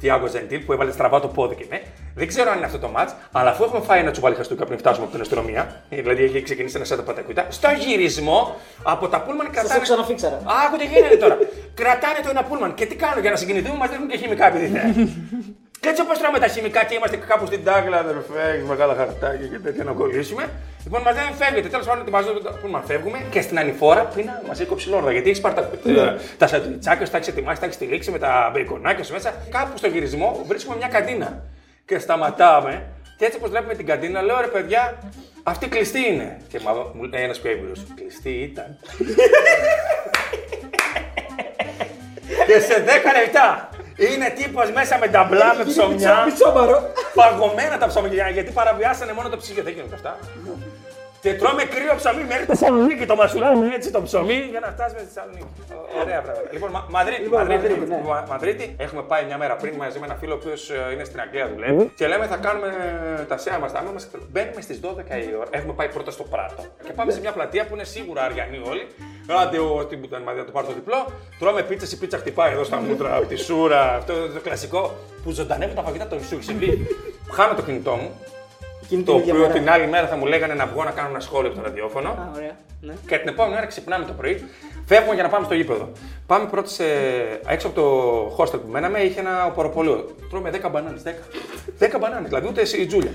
[0.00, 1.82] Τιάγκο Ζεντήλ που έβαλε στραβά το πόδι και ναι.
[2.18, 4.78] Δεν ξέρω αν είναι αυτό το μάτ, αλλά αφού έχουμε φάει ένα τσουβάλι χαστούκα πριν
[4.78, 9.50] φτάσουμε από την αστυνομία, δηλαδή έχει ξεκινήσει ένα σέντα πατακούτα, στο γυρισμό από τα πούλμαν
[9.50, 9.74] κρατάνε.
[9.74, 10.38] έχω ξαναφίξαρα.
[10.66, 11.38] Άκου τι γίνεται τώρα.
[11.80, 14.66] κρατάνε το ένα πούλμαν και τι κάνουν για να συγκινηθούμε, μας δίνουν και χημικά επειδή
[14.66, 14.94] θέλουν.
[15.80, 19.46] Και έτσι όπως τρώμε τα χημικά και είμαστε κάπου στην τάγκλα, αδερφέ, έχεις μεγάλα χαρτάκια
[19.46, 20.44] και τέτοια να κολλήσουμε.
[20.84, 21.68] Λοιπόν, μας δεν φεύγετε.
[21.68, 25.12] Τέλος πάντων, ετοιμαζόμαστε το πούλμαν φεύγουμε και στην ανηφόρα πίνα μας έχει κόψει λόρδα.
[25.12, 28.50] Γιατί έχεις πάρει τα, ε, τα σαντουιτσάκια, τα έχεις ετοιμάσει, τα έχεις στηρίξει με τα
[28.52, 29.34] μπεϊκονάκια σου μέσα.
[29.50, 31.42] Κάπου στο γυρισμό βρίσκουμε μια καντίνα.
[31.86, 34.98] Και σταματάμε και έτσι όπως βλέπουμε την καντίνα, λέω ρε παιδιά,
[35.42, 36.40] αυτή κλειστή είναι.
[36.48, 38.78] Και μα- μου λέει ένας πιο έμπειρος, κλειστή ήταν.
[42.46, 42.88] και σε 10
[43.22, 46.24] λεπτά είναι τύπος μέσα με ταμπλά με ψωμιά.
[47.14, 49.62] Παγωμένα τα ψωμιά γιατί παραβιάσανε μόνο το ψυγείο.
[49.62, 50.18] Δεν γίνονται αυτά.
[51.20, 53.06] Και τρώμε κρύο ψωμί μέχρι τη Θεσσαλονίκη.
[53.06, 55.46] Το μασουλάμε έτσι το ψωμί για να φτάσουμε στη Θεσσαλονίκη.
[55.74, 56.48] Ω- Ωραία πράγματα.
[56.52, 57.28] Λοιπόν, Μα- Μαδρίτη.
[57.28, 58.02] Μαδρίτη, Μαδρίτη, ναι.
[58.08, 58.74] Μα- Μαδρίτη.
[58.78, 61.92] Έχουμε πάει μια μέρα πριν μαζί με ένα φίλο ο οποίος είναι στην Αγγλία δουλεύει.
[61.98, 62.68] Και λέμε θα κάνουμε
[63.28, 63.72] τα σέα μας.
[63.72, 64.08] Τα μας.
[64.32, 65.48] Μπαίνουμε στις 12 η ώρα.
[65.50, 66.62] Έχουμε πάει πρώτα στο Πράτο.
[66.86, 68.86] Και πάμε σε μια πλατεία που είναι σίγουρα αριανοί όλοι.
[69.42, 71.06] Άντε ο τι που ήταν μαζί να το πάρω το διπλό.
[71.38, 73.94] Τρώμε πίτσα, η πίτσα χτυπάει εδώ στα μούτρα, από τη σούρα.
[73.94, 76.86] Αυτό το κλασικό που ζωντανεύουν τα φαγητά το σου έχει συμβεί.
[77.32, 78.10] Χάνω το κινητό μου.
[78.86, 79.58] Εκείνη Το την ίδια οποίο μέρα.
[79.58, 82.08] την άλλη μέρα θα μου λέγανε να βγω να κάνω ένα σχόλιο από το ραδιόφωνο.
[82.08, 82.56] Α, ωραία.
[82.80, 82.94] Ναι.
[83.06, 84.44] Και την επόμενη μέρα ξυπνάμε το πρωί,
[84.86, 85.92] φεύγουμε για να πάμε στο γήπεδο.
[86.26, 86.84] Πάμε πρώτα σε,
[87.46, 87.86] έξω από το
[88.38, 90.14] hostel που μέναμε, είχε ένα οποροπολείο.
[90.30, 91.02] Τρώμε 10 μπανάνες.
[91.04, 91.08] 10.
[91.78, 93.10] 10 μπανάνες, δηλαδή ούτε εσύ η Τζούλια.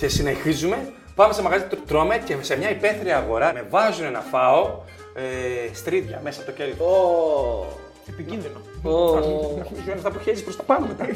[0.00, 4.20] και συνεχίζουμε, πάμε σε μαγαζί, τρ- τρώμε και σε μια υπαίθρια αγορά με βάζουν να
[4.20, 4.78] φάω
[5.14, 6.72] ε, στρίδια μέσα από το κέλι.
[6.78, 7.66] Ω,
[8.08, 8.58] Επικίνδυνο.
[8.82, 9.18] ω.
[9.18, 11.06] Είναι αυτά που χέζεις προς τα πάνω μετά.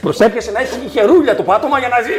[0.00, 2.12] Προσέχεσαι να έχει χερούλια το πάτωμα για να ζει.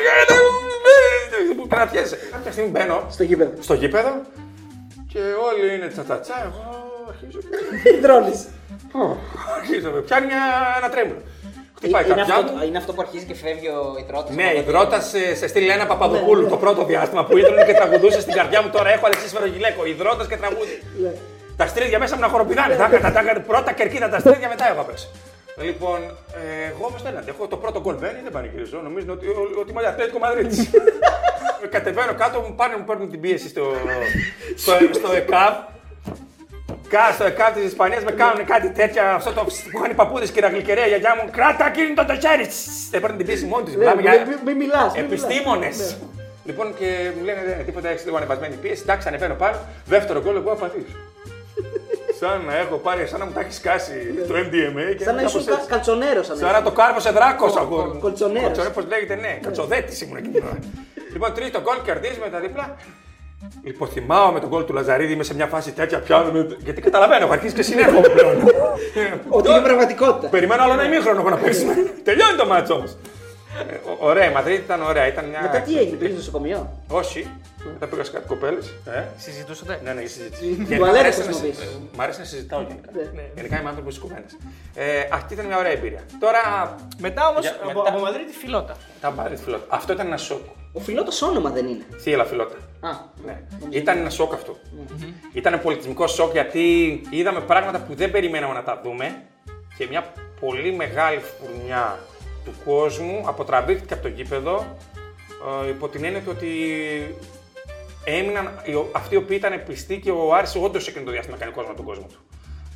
[1.58, 2.18] που κρατιέσαι.
[2.32, 3.52] Κάποια στιγμή μπαίνω Στο γήπεδο.
[3.62, 4.12] στο γήπεδο
[5.14, 6.34] και όλοι είναι τσατσατσά.
[6.46, 6.64] Εγώ
[7.10, 7.40] αρχίζω.
[7.98, 8.48] Υδρώνεις.
[9.60, 9.92] αρχίζω.
[9.92, 10.42] με Πιάνει μια,
[10.78, 11.22] ένα τρέμουλο.
[11.78, 12.64] Χτυπάει η Είναι καρδιά αυτό, μου.
[12.68, 14.34] είναι αυτό που αρχίζει και φεύγει ο υδρότα.
[14.34, 18.22] Ναι, η Δρότα σε, σε στείλει ένα Παπαδοπούλου το πρώτο διάστημα που ήτρωνε και τραγουδούσε
[18.22, 18.70] στην καρδιά μου.
[18.70, 20.76] Τώρα έχω Αλεξή Βερογιλέκο, υδρότα και τραγούδι.
[21.58, 22.76] Τα στρίδια μέσα μου να χοροπηδάνε.
[22.76, 25.08] τα, τα, τα, τα, πρώτα κερκίδα τα στρίδια, μετά εγώ απ' έξω.
[25.58, 26.00] Λοιπόν,
[26.34, 27.48] ε, εγώ όμως δεν αντέχω.
[27.48, 28.80] Το πρώτο γκολ μπαίνει, δεν πανηγυρίζω.
[28.84, 29.26] Νομίζω ότι,
[29.60, 30.70] ότι είμαι Ατλέτικο Μαδρίτης.
[31.76, 33.74] Κατεβαίνω κάτω, μου πάνε, μου παίρνουν την πίεση στο,
[34.62, 35.54] στο, στο ΕΚΑΒ.
[36.90, 39.14] Κα στο ΕΚΑΒ της Ισπανίας με κάνουν κάτι τέτοια.
[39.14, 41.30] Αυτό το που είχαν οι παππούδες και η ραγλικερία γιαγιά μου.
[41.32, 42.48] Κράτα κίνητο το χέρι!
[42.48, 43.76] Τσσ, Δεν παίρνουν την πίεση μόνη της.
[43.76, 44.96] Μιλάμε για Μην μιλάς.
[44.96, 45.98] επιστήμονες.
[46.46, 48.82] Λοιπόν και μου λένε «Δεν, τίποτα, έχεις λίγο ανεβασμένη πίεση.
[48.82, 49.58] Εντάξει, ανεβαίνω πάνω.
[49.86, 50.86] Δεύτερο γκολ, εγώ απαθήσω.
[52.20, 53.94] Σαν να έχω πάρει, σαν να μου τα έχεις σκάσει
[54.28, 54.96] το MDMA.
[54.98, 55.68] Και Σαν να κάπως ήσουν έτσι.
[55.68, 56.26] καλτσονέρος.
[56.26, 58.00] Σαν να το κάρβωσε δράκος, αγόρι μου.
[58.00, 58.44] κολτσονέρος.
[58.44, 59.40] Κολτσονέρος, πώς λέγεται, ναι.
[59.42, 60.60] Κατσοδέτη ήμουν εκείνη την ώρα.
[61.14, 62.76] Λοιπόν, τρίτο γκολ, κερδίζουμε τα δίπλα.
[63.64, 66.48] Λοιπόν, θυμάμαι με τον γκολ του Λαζαρίδη, είμαι σε μια φάση τέτοια πιάνουμε.
[66.64, 68.36] Γιατί καταλαβαίνω, έχω αρχίσει και συνέρχομαι πλέον.
[69.30, 70.28] Ότι είναι πραγματικότητα.
[70.28, 71.74] Περιμένω άλλο ένα ημίχρονο εγώ να παίξουμε.
[72.08, 72.98] Τελειώνει το μάτσο όμως.
[74.00, 75.08] Ωραία, η Μαδρίτη ήταν ωραία.
[75.08, 75.42] Ήταν μια...
[75.42, 77.30] Μετά τι έγινε, πήγες στο νοσοκομείο; Όχι.
[77.74, 78.74] Μετά πήγα σε κάτι κοπέλες.
[78.86, 80.42] Ε; Συζητούσατε; Ναι, ναι, η συζήτηση.
[80.56, 81.58] Του Γενικά, αλέτε μ' αρέσει να χρησιμοποιείς.
[81.58, 82.90] συ- Μ' αρέσει να συζητάω γενικά.
[83.14, 83.22] Ναι.
[83.36, 84.38] Γενικά είμαι άνθρωπος της κουβέντας.
[84.76, 86.04] Ε, αυτή ήταν μια ωραία εμπειρία.
[86.20, 86.40] Τώρα.
[87.00, 88.76] Μετά όμως Για- από, μετά- από Μαδρίτη φιλότα.
[89.02, 89.66] Τα μπάρε φιλότα.
[89.70, 90.42] Αυτό ήταν ένα σοκ.
[90.74, 91.84] Ο φιλότο όνομα δεν είναι.
[92.00, 92.56] Θύελα φιλότα.
[92.80, 92.90] Α,
[93.26, 93.42] Ναι.
[93.70, 94.58] Ήταν ένα σοκ αυτό.
[95.34, 99.22] Ήταν πολιτισμικό σοκ γιατί είδαμε πράγματα που δεν περιμέναμε να τα δούμε
[99.78, 100.06] και μια
[100.40, 102.00] πολύ μεγάλη φουρνιά
[102.46, 104.78] του κόσμου αποτραβήχθηκε από το γήπεδο
[105.66, 106.48] ε, υπό την έννοια του ότι
[108.04, 111.52] έμειναν οι- αυτοί οι οποίοι ήταν πιστοί και ο Άρης όντως εκείνο το διάστημα έκανε
[111.52, 112.20] κόσμο από τον κόσμο του.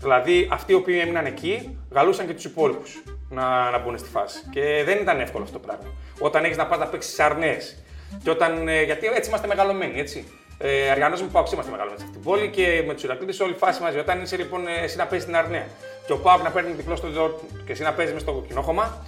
[0.01, 4.39] Δηλαδή αυτοί οι οποίοι έμειναν εκεί γαλούσαν και τους υπόλοιπους να, να μπουν στη φάση.
[4.51, 5.93] Και δεν ήταν εύκολο αυτό το πράγμα.
[6.19, 7.83] Όταν έχεις να πας να παίξεις αρνές.
[8.23, 8.67] Και όταν.
[8.67, 10.27] ε, γιατί έτσι είμαστε μεγαλωμένοι, έτσι.
[10.57, 13.53] Ε, Αριανό μου Πάουξ είμαστε μεγαλωμένοι σε αυτήν την πόλη και με τους Ηρακλήδες όλη
[13.53, 13.97] φάση μαζί.
[13.99, 15.65] Όταν είσαι λοιπόν ε, εσύ να παίζεις την αρνέα
[16.05, 19.05] και ο Πάουκ να παίρνει διπλό στο Dortmund και εσύ να παίζεις μες στο κοινόχωμα,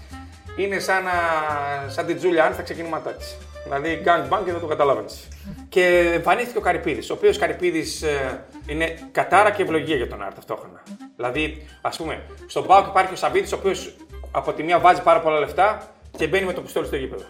[0.57, 1.11] είναι σαν, να,
[1.89, 3.25] σαν την Τζούλια Αν στα ξεκινήματά τη.
[3.63, 5.07] Δηλαδή, gang bang και δεν το καταλάβαινε.
[5.69, 8.03] Και εμφανίστηκε ο Καρυπίδης, ο οποίος Καρυπίδης
[8.65, 10.83] είναι κατάρα και ευλογία για τον Άρη ταυτόχρονα.
[11.15, 13.95] Δηλαδή, ας πούμε, στον Πάοκ υπάρχει ο Σαββίδης, ο οποίος
[14.31, 17.23] από τη μία βάζει πάρα πολλά λεφτά και μπαίνει με το πιστόλι στο γήπεδο.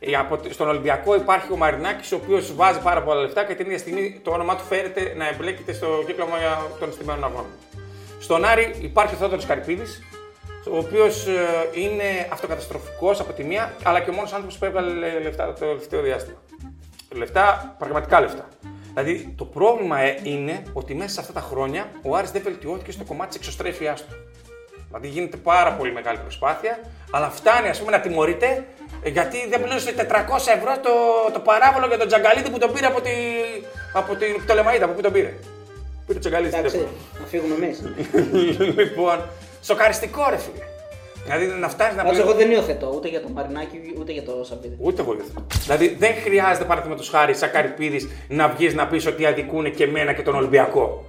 [0.00, 3.54] Ε, από τη- Στον Ολυμπιακό υπάρχει ο Μαρινάκης, ο οποίος βάζει πάρα πολλά λεφτά και
[3.54, 6.36] την ίδια στιγμή το όνομά του φέρεται να εμπλέκεται στο κύκλωμα
[6.80, 7.50] των στημένων αγώνων.
[8.20, 10.02] Στον Άρη υπάρχει ο Θόδωρος Καρυπίδης,
[10.70, 11.26] ο οποίος
[11.72, 16.02] είναι αυτοκαταστροφικός από τη μία, αλλά και ο μόνος άνθρωπος που έβγαλε λεφτά το τελευταίο
[16.02, 16.38] διάστημα.
[17.12, 18.48] Λεφτά, πραγματικά λεφτά.
[18.94, 22.90] Δηλαδή το πρόβλημα ε, είναι ότι μέσα σε αυτά τα χρόνια ο Άρης δεν βελτιώθηκε
[22.90, 24.14] στο κομμάτι της εξωστρέφειάς του.
[24.86, 28.66] Δηλαδή γίνεται πάρα πολύ μεγάλη προσπάθεια, αλλά φτάνει ας πούμε να τιμωρείται
[29.02, 30.02] ε, γιατί δεν πλήρωσε 400
[30.56, 30.90] ευρώ το,
[31.32, 33.10] το παράβολο για τον Τζαγκαλίδη που τον πήρε από, τη,
[33.92, 34.84] από την Πτολεμαίδα.
[34.84, 35.32] Από πού τον πήρε.
[36.06, 36.58] Πήρε τον Τζαγκαλίδης.
[36.58, 36.86] Εντάξει,
[37.20, 37.82] να φύγουμε εμείς.
[38.80, 39.18] λοιπόν,
[39.66, 40.64] σοκαριστικό ρε φίλε.
[41.24, 42.54] Δηλαδή να φτάνεις να Εντάξει, εγώ πληρώσει.
[42.54, 44.76] δεν υιοθετώ ούτε για τον Μαρινάκη ούτε για τον Σαββίδη.
[44.78, 45.46] Ούτε εγώ δεν θέλω.
[45.64, 50.12] Δηλαδή δεν χρειάζεται παραδείγματο χάρη σαν καρυπίδη να βγεις να πεις ότι αδικούν και εμένα
[50.12, 51.06] και τον Ολυμπιακό.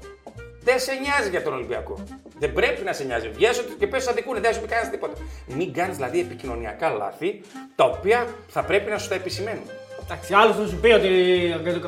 [0.64, 2.04] Δεν σε νοιάζει για τον Ολυμπιακό.
[2.40, 3.30] Δεν πρέπει να σε νοιάζει.
[3.30, 5.14] Βγαίνει και πες αδικούν, δεν σου πει κανένας τίποτα.
[5.48, 7.42] Μην κάνεις δηλαδή επικοινωνιακά λάθη
[7.76, 9.64] τα οποία θα πρέπει να σου τα επισημαίνουν.
[10.10, 11.08] Εντάξει, άλλος θα σου πει ότι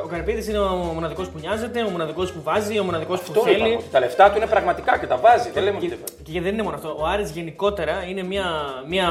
[0.03, 3.49] ο Καρπίδη είναι ο μοναδικός που νοιάζεται, ο μοναδικός που βάζει, ο μοναδικός που Αυτό
[3.49, 3.75] είπα, θέλει.
[3.75, 5.49] ότι τα λεφτά του είναι πραγματικά και τα βάζει.
[5.53, 6.33] Δεν λέμε ότι Και, δεν βάζει.
[6.33, 6.95] και δεν είναι μόνο αυτό.
[6.99, 8.45] Ο Άρης γενικότερα είναι μια,
[8.87, 9.09] μια,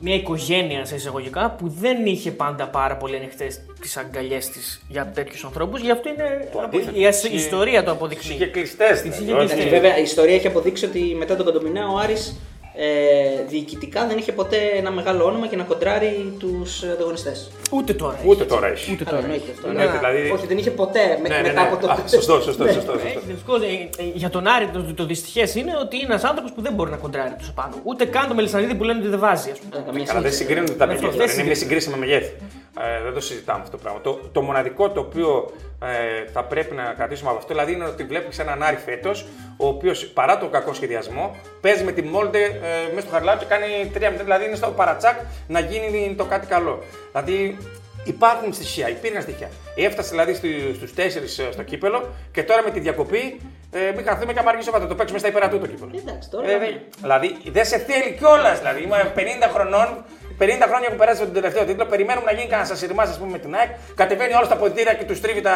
[0.00, 5.10] μια οικογένεια σε εισαγωγικά που δεν είχε πάντα πάρα πολύ ανοιχτές τις αγκαλιές της για
[5.14, 5.80] τέτοιους ανθρώπους.
[5.80, 6.48] Γι' αυτό είναι.
[6.52, 6.98] Το απο- αντίθετο.
[7.00, 8.36] η ασ- Είχε- ιστορία το Είχε αποδεικνύει.
[8.46, 8.84] κλειστέ.
[8.90, 9.50] Τις είχε κλειστές.
[9.52, 12.36] Εντάξει, βέβαια η ιστορία έχει αποδείξει ότι μετά τον Κοντομινά ο Άρης
[12.74, 17.50] ε, διοικητικά δεν είχε ποτέ ένα μεγάλο όνομα και να κοντράρει τους ανταγωνιστές.
[17.70, 18.14] Ούτε τώρα.
[18.18, 18.28] έχεις.
[18.30, 18.88] Ούτε τώρα έχεις.
[18.92, 19.32] Ούτε Καλά, τώρα.
[19.32, 19.68] εννοείται αυτό.
[19.68, 19.98] Εννοείται, Ναι.
[19.98, 21.66] δηλαδή- Όχι, δεν είχε ποτέ με- Ναι, ναι, μετά ναι.
[21.68, 21.90] από το.
[21.90, 22.72] Α, Σωστό, σωστό, σωστό.
[22.72, 22.92] σωστό.
[22.92, 26.24] Ε, δυστυχώς, ε, ε, για τον Άρη το, το, το δυστυχές είναι ότι είναι ένας
[26.24, 27.74] άνθρωπος που δεν μπορεί να κοντράρει τους πάνω.
[27.82, 29.82] Ούτε καν το Μελισανίδη που λένε ότι δεν βάζει, ας πούμε.
[29.86, 30.44] Καμία Καλά, δεν σχέση.
[30.46, 31.08] συγκρίνονται τα Με μεγέθη.
[31.08, 31.80] αυτές Είναι μια συγκρίνονται.
[31.82, 32.32] συγκρίσιμα μεγέθη.
[32.80, 34.00] Ε, δεν το συζητάμε αυτό το πράγμα.
[34.00, 35.52] Το, το μοναδικό το οποίο
[35.82, 39.66] ε, θα πρέπει να κρατήσουμε από αυτό δηλαδή είναι ότι βλέπεις έναν Άρη φέτος, ο
[39.66, 43.90] οποίος παρά τον κακό σχεδιασμό παίζει με τη Μόλντε ε, μέσα στο χαρλάου και κάνει
[43.94, 43.98] 3-0.
[44.22, 45.18] Δηλαδή είναι στο παρατσάκ
[45.48, 46.82] να γίνει το κάτι καλό.
[47.12, 47.56] Δηλαδή
[48.04, 49.48] υπάρχουν στοιχεία, υπήρχαν στοιχεία.
[49.76, 50.34] Έφτασε δηλαδή
[50.74, 54.86] στους 4 στο κύπελο και τώρα με τη διακοπή ε, μην καθούμε και αμαργήσω θα
[54.86, 55.90] το παίξουμε στα υπερά του το κύπελο.
[56.06, 56.66] Εντάξει, τώρα- Ε, δε-
[57.02, 58.58] δηλαδή δεν σε θέλει κιόλας.
[58.58, 60.04] Δηλαδή είμαι 50 χρονών,
[60.38, 61.84] 50 χρόνια έχουν περάσει από τον τελευταίο τίτλο.
[61.86, 63.70] Περιμένουμε να γίνει κανένα ασυρμά, ας πούμε, με την ΑΕΚ.
[63.94, 65.54] Κατεβαίνει ο άλλο τα ποδητήρια και τους τρίβει τα.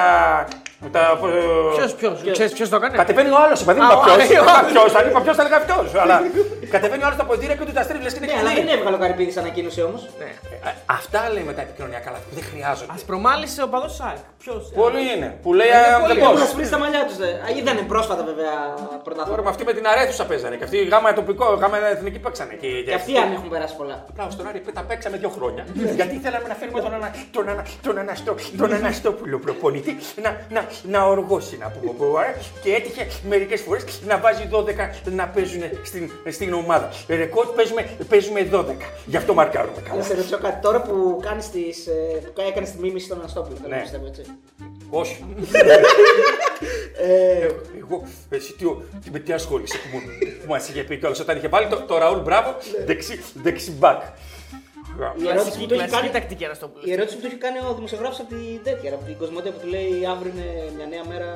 [0.93, 1.19] τα
[1.77, 2.97] Ποιος, ποιος, ξέρεις ποιος το έκανε.
[2.97, 4.43] Κατεβαίνει ο άλλος, παιδί μου, Α, ποιο.
[4.43, 4.73] ο άλλος.
[4.73, 5.95] Ποιος, θα είπα ποιος, θα έλεγα αυτός.
[6.03, 6.17] Αλλά
[6.75, 8.59] κατεβαίνει ο άλλο τα ποδητήρια και τους τα στρίβει, λες και είναι Ναι, αλλά δεν
[8.59, 8.71] κοινή.
[8.77, 10.01] έβγαλε ο Καρυπίδης ανακοίνωση όμως.
[10.19, 10.25] Ναι.
[10.69, 12.93] Ε, Αυτά λέμε τα επικοινωνιακά λάθη που δεν χρειάζονται.
[12.93, 14.19] Α προμάλυσε ο παδός ΣΑΚ.
[14.43, 14.63] Ποιος.
[14.83, 15.29] Πολλοί είναι.
[15.43, 16.13] Που λέει Είναι «Α, πολύ.
[16.13, 16.43] δεν Έχουν πώς».
[16.49, 17.17] ασπρίσει τα μαλλιά τους.
[17.59, 19.43] Είδανε πρόσφατα βέβαια Τώρα πρωτάθλημα.
[19.47, 20.57] με αυτή με την αρέθουσα παίζανε.
[20.59, 22.55] Και αυτή η γάμα τοπικό, γάμα εθνική παίξανε.
[22.63, 23.97] Και, Και αυτοί αν έχουν περάσει πολλά.
[24.11, 25.67] Απλά στον Άρη τα παίξαμε δύο χρόνια.
[25.95, 30.67] γιατί θέλαμε να φέρουμε τον, ανα, τον, ανα, τον, αναστό, τον Αναστόπουλο προπονητή να, να,
[30.83, 31.93] να οργώσει να πούμε.
[31.93, 34.65] που, ε, Και έτυχε μερικές φορές να βάζει 12
[35.11, 36.89] να παίζουν στην, στην ομάδα.
[37.09, 38.65] Ρεκόρ παίζουμε, παίζουμε 12.
[39.07, 40.03] Γι' αυτό μαρκάρουμε Να καλά.
[40.03, 41.93] σε ρωτήσω κάτι τώρα που κάνεις τις, ε,
[42.35, 43.57] που έκανες τη μίμηση στον Αναστόπουλο.
[43.57, 43.83] θέλω να Ναι.
[43.83, 44.23] πιστεύω έτσι.
[44.91, 45.25] Όχι.
[46.99, 47.47] Ε,
[47.79, 48.65] Εγώ, εσύ τι,
[49.05, 50.03] τι με τι ασχολείσαι που, μου-
[50.41, 52.55] που μας είχε πει κιόλα όταν είχε βάλει το, το Ραούλ Μπράβο
[52.87, 54.01] δεξί, δεξί μπακ.
[55.23, 56.83] Η ερώτηση που του έχει Κλασική κάνει, τακτική Αναστόπουλο.
[56.89, 59.61] η ερώτηση που του έχει κάνει ο δημοσιογράφος από την τέτοια, από την Κοσμοτέ που
[59.63, 61.29] του λέει αύριο είναι μια νέα μέρα.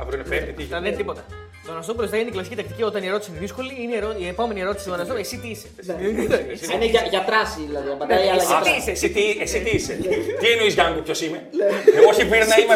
[0.00, 1.22] Αύριο είναι πέμπτη, τι Θα δεν είναι τίποτα.
[1.66, 3.72] Το Αναστόπουλο θα είναι η κλασική τακτική όταν η ερώτηση είναι δύσκολη.
[3.82, 5.24] Είναι η, ερώ- η επόμενη ερώτηση του Αναστόπουλου.
[5.26, 7.88] Εσύ τι είσαι; Α, Είναι για, για τράση δηλαδή.
[7.96, 8.78] Απαντάει, αλλά εσύ για τι τράση.
[8.78, 8.90] είσαι.
[8.96, 9.92] Εσύ τι, εσύ τι είσαι.
[10.40, 11.40] τι εννοείς Γιάνγκο, ποιος είμαι;
[11.98, 12.74] Εγώ όχι πήρε να είμαι.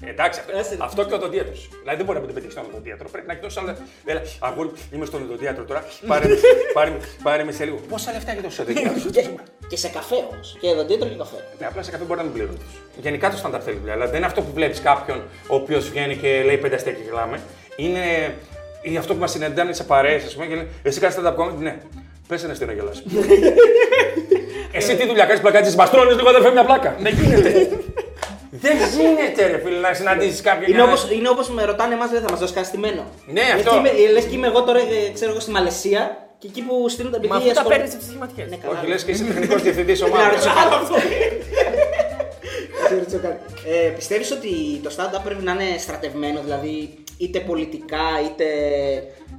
[0.00, 0.76] Εσύ- Εντάξει, αυτό- Άσε.
[0.80, 1.60] αυτό και ο οδοντίατρος.
[1.82, 3.06] Δηλαδή δεν μπορεί να μην το πετύχει στον οδοντίατρο.
[3.12, 3.72] Πρέπει να κοιτάξει άλλα.
[4.04, 5.80] Έλα, αγόρι, μου, είμαι στον οδοντίατρο τώρα.
[6.06, 6.36] Πάρε με,
[6.76, 7.76] πάρε, με- πάρε με σε λίγο.
[7.92, 9.22] Πόσα λεφτά έχει τόσο οδοντίατρο; Και,
[9.70, 10.46] και σε καφέ όμως.
[10.60, 11.38] Και δοντίατρο και καφέ.
[11.60, 12.60] Ναι, απλά σε καφέ μπορεί να μην πληρώνεις.
[13.04, 13.92] Γενικά το stand-up θέλει δουλειά.
[13.94, 15.18] Δηλαδή δεν είναι αυτό που βλέπεις κάποιον
[15.52, 17.40] ο οποίος βγαίνει και λέει πέντε αστεία και γελάμε.
[17.76, 18.04] Είναι
[18.82, 21.58] ή αυτό που μας συναντάνε σε παρέες, ας πούμε, και λέει Εσύ κάνεις stand-up comedy,
[21.58, 21.76] ναι.
[22.28, 23.02] Πες ένα αστείο να γελάσει.
[24.72, 26.96] Εσύ τι δουλειά κάνεις πλακάτσε, μα τρώνε λίγο αδερφέ μια πλάκα.
[27.00, 27.68] Δεν γίνεται.
[28.50, 30.62] Δεν γίνεται, ρε φίλε, να συναντήσεις κάποιον.
[30.70, 33.04] Είναι για να- όπως, είναι όπως με ρωτάνε εμάς δεν θα μας δώσεις κάτι στημένο.
[33.26, 33.70] Ναι, Λες αυτό.
[33.70, 36.88] και είμαι- Λες και είμαι εγώ τώρα, ε, ξέρω εγώ, στη Μαλαισία και εκεί που
[36.88, 37.36] στείλουν τα Μα παιδιά.
[37.36, 38.42] αφού τα ασχολούνται- παίρνεις από τις σχηματικέ.
[38.50, 38.78] Ναι, καλά.
[38.78, 40.28] Όχι, λες και είσαι τεχνικός διευθυντής Να ομάδα.
[40.28, 40.74] ρωτήσω κάτι.
[42.82, 43.38] Να σε ρωτήσω κάτι.
[43.72, 44.50] Ε, πιστεύεις ότι
[44.82, 48.44] το stand-up πρέπει να είναι στρατευμένο, δηλαδή είτε πολιτικά είτε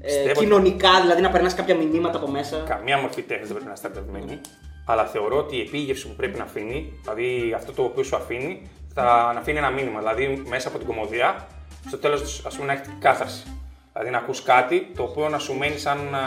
[0.02, 3.56] ε, Πιστεύω ότι- κοινωνικά, δηλαδή να περνάς κάποια μηνύματα από μέσα; Καμία μορφή τέχνης δεν
[3.58, 4.42] πρέπει να είναι στρατευμένη.
[4.86, 8.70] Αλλά θεωρώ ότι η επίγευση που πρέπει να αφήνει, δηλαδή αυτό το οποίο σου αφήνει,
[8.94, 10.00] θα να αφήνει ένα μήνυμα.
[10.00, 11.48] Δηλαδή μέσα από την κομμωδία,
[11.88, 13.44] στο τέλος ας πούμε να έχεις κάθαρση.
[13.94, 16.20] Δηλαδή να ακούς κάτι το οποίο να σου μένει σαν, α,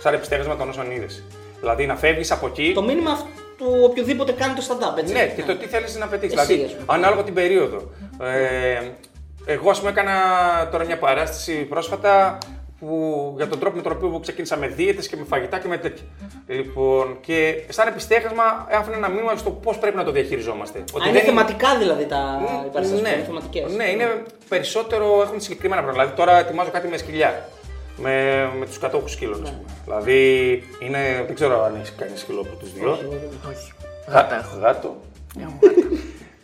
[0.00, 1.22] σαν επιστέγασμα των όσων είδες.
[1.60, 2.72] Δηλαδή να φεύγεις από εκεί.
[2.74, 5.12] Το μήνυμα αυτού του οποιοδήποτε κάνει το stand-up, έτσι.
[5.12, 6.38] Ναι, και το τι θέλεις να πετύχεις.
[6.40, 6.94] Εσύ, Δηλαδή, ας πούμε.
[6.94, 7.90] ανάλογα την περίοδο.
[8.20, 8.90] Ε,
[9.44, 10.12] εγώ, ας πούμε, έκανα
[10.70, 12.38] τώρα μια παράσταση πρόσφατα
[12.80, 15.76] που, για τον τρόπο με τον οποίο ξεκίνησα με δίαιτες και με φαγητά και με
[15.78, 16.04] τέτοια.
[16.46, 20.78] Λοιπόν, και σαν επιστέγασμα άφηνα ένα μήνυμα στο πώς πρέπει να το διαχειριζόμαστε.
[20.78, 23.74] Α, είναι θεματικά δηλαδή τα οι παραστάσεις, ναι, είναι θεματικές.
[23.74, 26.04] ναι, είναι περισσότερο, έχουν συγκεκριμένα πράγματα.
[26.06, 27.48] Δηλαδή, τώρα ετοιμάζω κάτι με σκυλιά.
[28.02, 29.48] Με, με τους κατόχου σκύλων, Ναι.
[29.48, 29.70] α πούμε.
[29.84, 30.50] Δηλαδή,
[30.80, 32.90] είναι, δεν ξέρω αν έχει κάνει σκυλό από τους δύο.
[33.50, 33.72] Όχι.
[34.08, 34.58] Γάτα έχω.
[34.60, 34.96] Γάτο.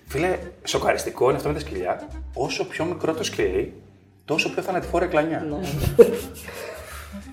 [0.09, 2.09] Φίλε, σοκαριστικό είναι αυτό με τα σκυλιά.
[2.35, 3.75] Όσο πιο μικρό το σκυλί,
[4.27, 5.47] τόσο πιο θανατηφόρα η κλανιά.
[5.51, 5.57] Ναι.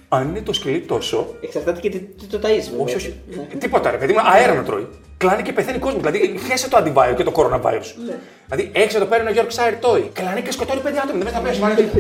[0.10, 2.84] Αν είναι το σκυλί τόσο, Εξαρτάται και τι, τι το ταΐζεις βέβαια.
[2.86, 3.16] όχι, όχι.
[3.36, 3.44] Ναι.
[3.58, 4.88] Τίποτα, ρε παιδί μου, αέρα να τρώει.
[5.18, 6.00] Κλάνει και πεθαίνει κόσμο.
[6.00, 7.90] Δηλαδή, χέσε το αντιβάιο και το coronavirus.
[8.06, 8.16] Ναι.
[8.50, 10.04] Δηλαδή, έχεις εδώ πέρα ένα Yorkshire Toy.
[10.14, 11.24] Κλάνει και σκοτώνει πέντε άτομα.
[11.24, 11.60] Δεν θα πέσει.
[11.60, 12.00] βάλε τίποτα.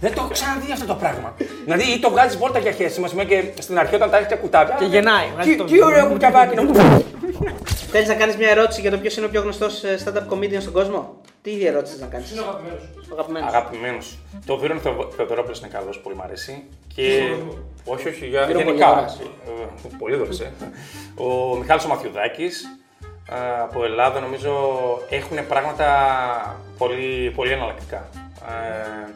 [0.00, 1.34] Δεν το έχω ξαναδεί αυτό το πράγμα.
[1.64, 4.36] Δηλαδή, ή το βγάζεις βόλτα για χέση μα και στην αρχή όταν τα έχεις τα
[4.36, 4.76] κουτάκια.
[4.78, 6.72] Και γεννάει, βγάζει Τι, το- τι ωραίο κουταβάκι να μου
[7.90, 10.60] Θέλεις να κάνεις μια ερώτηση για το ποιος είναι ο πιο γνωστός ε, stand-up comedian
[10.60, 12.82] στον κόσμο; Τι ερώτηση θες να κάνεις; Είναι ο αγαπημένος.
[13.10, 13.48] Ο αγαπημένος.
[13.48, 14.18] Αγαπημένος.
[14.46, 14.80] Το Βίρον
[15.16, 16.64] Θεοδωρόπουλος είναι καλός, πολύ μου αρέσει.
[16.94, 17.32] Και.
[17.84, 18.46] όχι, όχι, για...
[18.46, 18.86] Βίρον γενικά.
[18.86, 19.18] Πολυδωράς.
[19.20, 20.52] Ε, Πολύ δωρος, ε.
[21.14, 22.64] Ο Μιχάλης ο Μαθιουδάκης
[23.30, 24.52] ε, από Ελλάδα νομίζω
[25.10, 25.86] έχουν πράγματα
[26.78, 28.08] πολύ, πολύ εναλλακτικά.
[28.48, 29.10] Ε,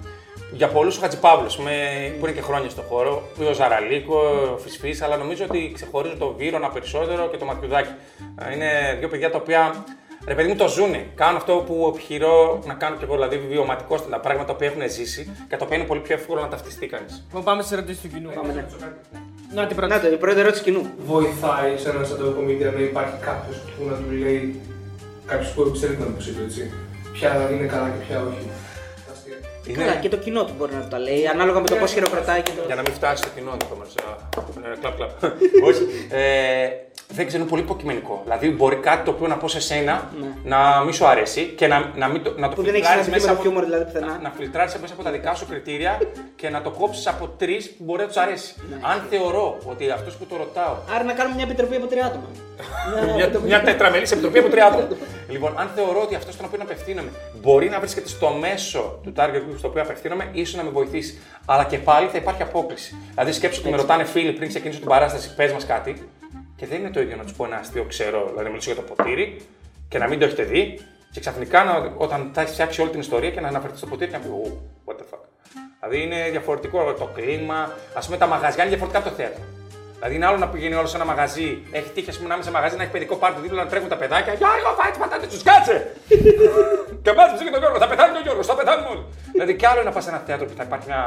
[0.55, 4.18] για πολλούς ο Χατζηπαύλος που είναι και χρόνια στον χώρο, ο Ζαραλίκο,
[4.55, 7.90] ο Φυσφής, αλλά νομίζω ότι ξεχωρίζω το Βίρονα περισσότερο και το Μαθιουδάκη.
[8.38, 9.84] Ε, είναι δύο παιδιά τα οποία
[10.26, 11.07] Ρε παιδί μου το ζουνε.
[11.14, 15.36] Κάνουν αυτό που επιχειρώ να κάνω και εγώ, δηλαδή βιωματικό τα πράγματα που έχουν ζήσει
[15.48, 17.24] και τα οποία είναι πολύ πιο εύκολο να ταυτιστεί κανείς.
[17.26, 18.30] Λοιπόν, πάμε στι ερωτήσεις του κοινού.
[18.34, 18.64] Πάμε, ναι.
[19.55, 19.92] Να την πρώτη.
[19.92, 20.86] Να το, η πρώτη ερώτηση κοινού.
[21.07, 24.61] Βοηθάει σε ένα stand-up comedian να υπάρχει κάποιος που να του λέει.
[25.26, 26.12] Κάποιο που ξέρει να το
[26.44, 26.72] έτσι.
[27.12, 28.50] Ποια είναι καλά και ποια όχι.
[29.68, 29.82] Αστεία.
[29.82, 29.90] Είναι...
[29.90, 32.50] Καλά, και το κοινό του μπορεί να τα λέει, ανάλογα με το πώς χειροκροτάει και
[32.56, 32.62] το.
[32.66, 33.94] Για να μην φτάσει στο κοινό το μας.
[33.94, 35.10] ε, Κλαπ, κλαπ.
[35.68, 35.82] Όχι.
[36.10, 36.68] Ε,
[37.08, 38.20] δεν ξέρω, είναι πολύ υποκειμενικό.
[38.24, 40.10] Δηλαδή, μπορεί κάτι το οποίο να πω σε σένα
[40.44, 43.04] να μην σου αρέσει και να, να, μην το, να το Που δεν έχει φιλτράρεις
[43.04, 44.18] σημασία με το χιούμορ δηλαδή να, πουθενά.
[44.22, 45.98] να φιλτράρεις μέσα από τα δικά σου κριτήρια
[46.36, 48.54] και να το κόψεις από τρεις που μπορεί να τους αρέσει.
[48.92, 52.26] Αν θεωρώ ότι αυτός που το ρωτάω Άρα να κάνουμε μια επιτροπή από τρία άτομα.
[53.16, 54.86] μια, μια τετραμελής επιτροπή από τρία άτομα.
[55.28, 57.10] λοιπόν, αν θεωρώ ότι αυτός στον οποίο απευθύνομαι
[57.45, 61.18] μπορεί να βρίσκεται στο μέσο του target group στο οποίο απευθύνομαι, ίσως να με βοηθήσει.
[61.45, 62.97] Αλλά και πάλι θα υπάρχει απόκληση.
[63.11, 65.92] Δηλαδή, σκέψου ότι με ρωτάνε φίλοι πριν ξεκινήσω την παράσταση, πες μας κάτι.
[65.92, 66.01] Και
[66.57, 68.82] Και δεν είναι το ίδιο να τους πω ένα αστείο ξερό, δηλαδή να μιλήσω για
[68.82, 69.40] το ποτήρι
[69.88, 70.78] και να μην το έχετε δει,
[71.12, 74.11] και ξαφνικά να, όταν θα έχεις φτιάξει όλη την ιστορία και να αναφερθείς στο ποτήρι
[74.11, 75.22] και να πεις «Ου, what the fuck.
[75.80, 77.70] Δηλαδή είναι διαφορετικό το κλίμα.
[77.95, 79.42] Α πούμε τα μαγαζιά είναι διαφορετικά από το θέατρο.
[80.07, 82.44] Δηλαδή είναι άλλο να πηγαίνει όλο σε ένα μαγαζί, έχει τύχει ας πούμε, να είμαι
[82.44, 84.32] σε μαγαζί, να έχει παιδικό πάρτι δίπλα, να τρέχουν τα παιδάκια.
[84.40, 85.76] Γιώργο, φάει τι πατάτε τους, κάτσε!
[87.05, 89.05] και μάτσε και τον Γιώργο, θα πεθάνει ο Γιώργος, θα πεθάνουμε όλοι.
[89.32, 91.02] δηλαδή κι άλλο είναι να πας σε ένα θέατρο που θα υπάρχει μια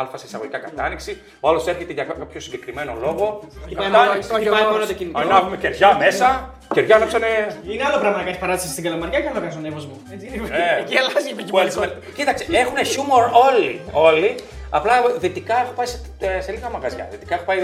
[0.00, 3.24] αλφα σε εισαγωγικά κατάνοιξη, ο άλλος έρχεται για κάποιο συγκεκριμένο λόγο.
[3.68, 4.30] Και πάει Κατάνοιξη.
[4.30, 5.18] μόνο- και πάει μόνο το κινητό.
[5.18, 6.28] Ανάβουμε κεριά μέσα,
[6.76, 7.30] κεριά να ψανε.
[7.72, 9.94] Είναι άλλο πράγμα να κάνεις παράσταση στην Καλαμαριά και άλλο να κάνεις στον Εύωσμο.
[10.14, 10.36] Έτσι είναι.
[10.58, 11.64] Ε, Εκεί αλλάζει η που επικοινωνία.
[11.66, 13.72] έτσι- Κοίταξε, έχουν χιούμορ όλοι.
[14.08, 14.30] όλοι.
[14.78, 14.92] Απλά
[15.24, 17.04] δυτικά έχω πάει σε, ε, σε λίγα μαγαζιά.
[17.10, 17.58] Δυτικά έχω πάει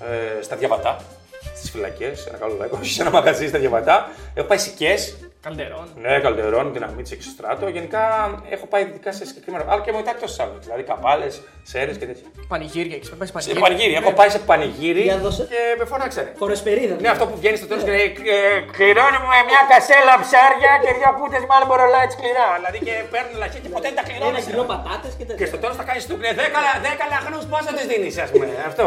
[0.00, 1.00] ε, στα διαβατά,
[1.56, 4.10] στις φυλακές, ένα καλό λαϊκό, σε ένα μαγαζί στα διαβατά.
[4.34, 4.94] Έχω πάει σικέ,
[5.48, 5.86] Καλτερών.
[6.04, 7.64] ναι, καλτερών, δυναμίτσε και στο στράτο.
[7.76, 8.02] Γενικά
[8.54, 9.64] έχω πάει δυτικά σε συγκεκριμένο.
[9.70, 10.64] Αλλά και μετά εκτός Θεσσαλονίκη.
[10.68, 11.34] Δηλαδή καπάλες,
[11.70, 12.26] σέρες και τέτοια.
[12.52, 13.62] Πανηγύρια, έχεις πάει σε Σε πανηγύρια.
[13.66, 13.92] πανηγύρι.
[14.00, 15.42] Έχω πάει σε πανηγύρι Για δώσε.
[15.52, 16.30] και με φώναξανε.
[16.40, 16.94] Χωρεσπερίδα.
[17.04, 20.90] Ναι, αυτό που βγαίνει στο τέλος και λέει «Ε, Κληρώνει μου μια κασέλα ψάρια και
[20.98, 22.46] δύο κούτες μάλλον μπορολάιτ σκληρά.
[22.58, 24.40] Δηλαδή και παίρνουν λαχή και ποτέ δεν τα Ένα κληρώνει.
[24.48, 25.46] κιλό πατάτες και Και τέτοια.
[25.50, 26.30] στο τέλος θα κάνεις του ναι,
[27.02, 28.46] 10 λαχνούς πόσο τη δίνεις, ας πούμε.
[28.70, 28.84] Αυτό.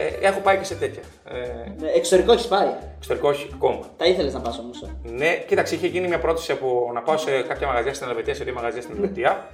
[0.00, 1.02] Ε, έχω πάει και σε τέτοια.
[1.34, 1.38] Ε,
[1.80, 2.70] Ναι, Εξωτερικό έχεις πάει.
[2.98, 3.80] Εξωτερικό όχι ακόμα.
[3.96, 4.84] Τα ήθελες να πας όμως.
[5.02, 8.44] Ναι, κοίταξε, είχε γίνει μια πρόταση από να πάω σε κάποια μαγαζιά στην Ελβετία, σε
[8.44, 9.48] δύο μαγαζιά στην Ελβετία.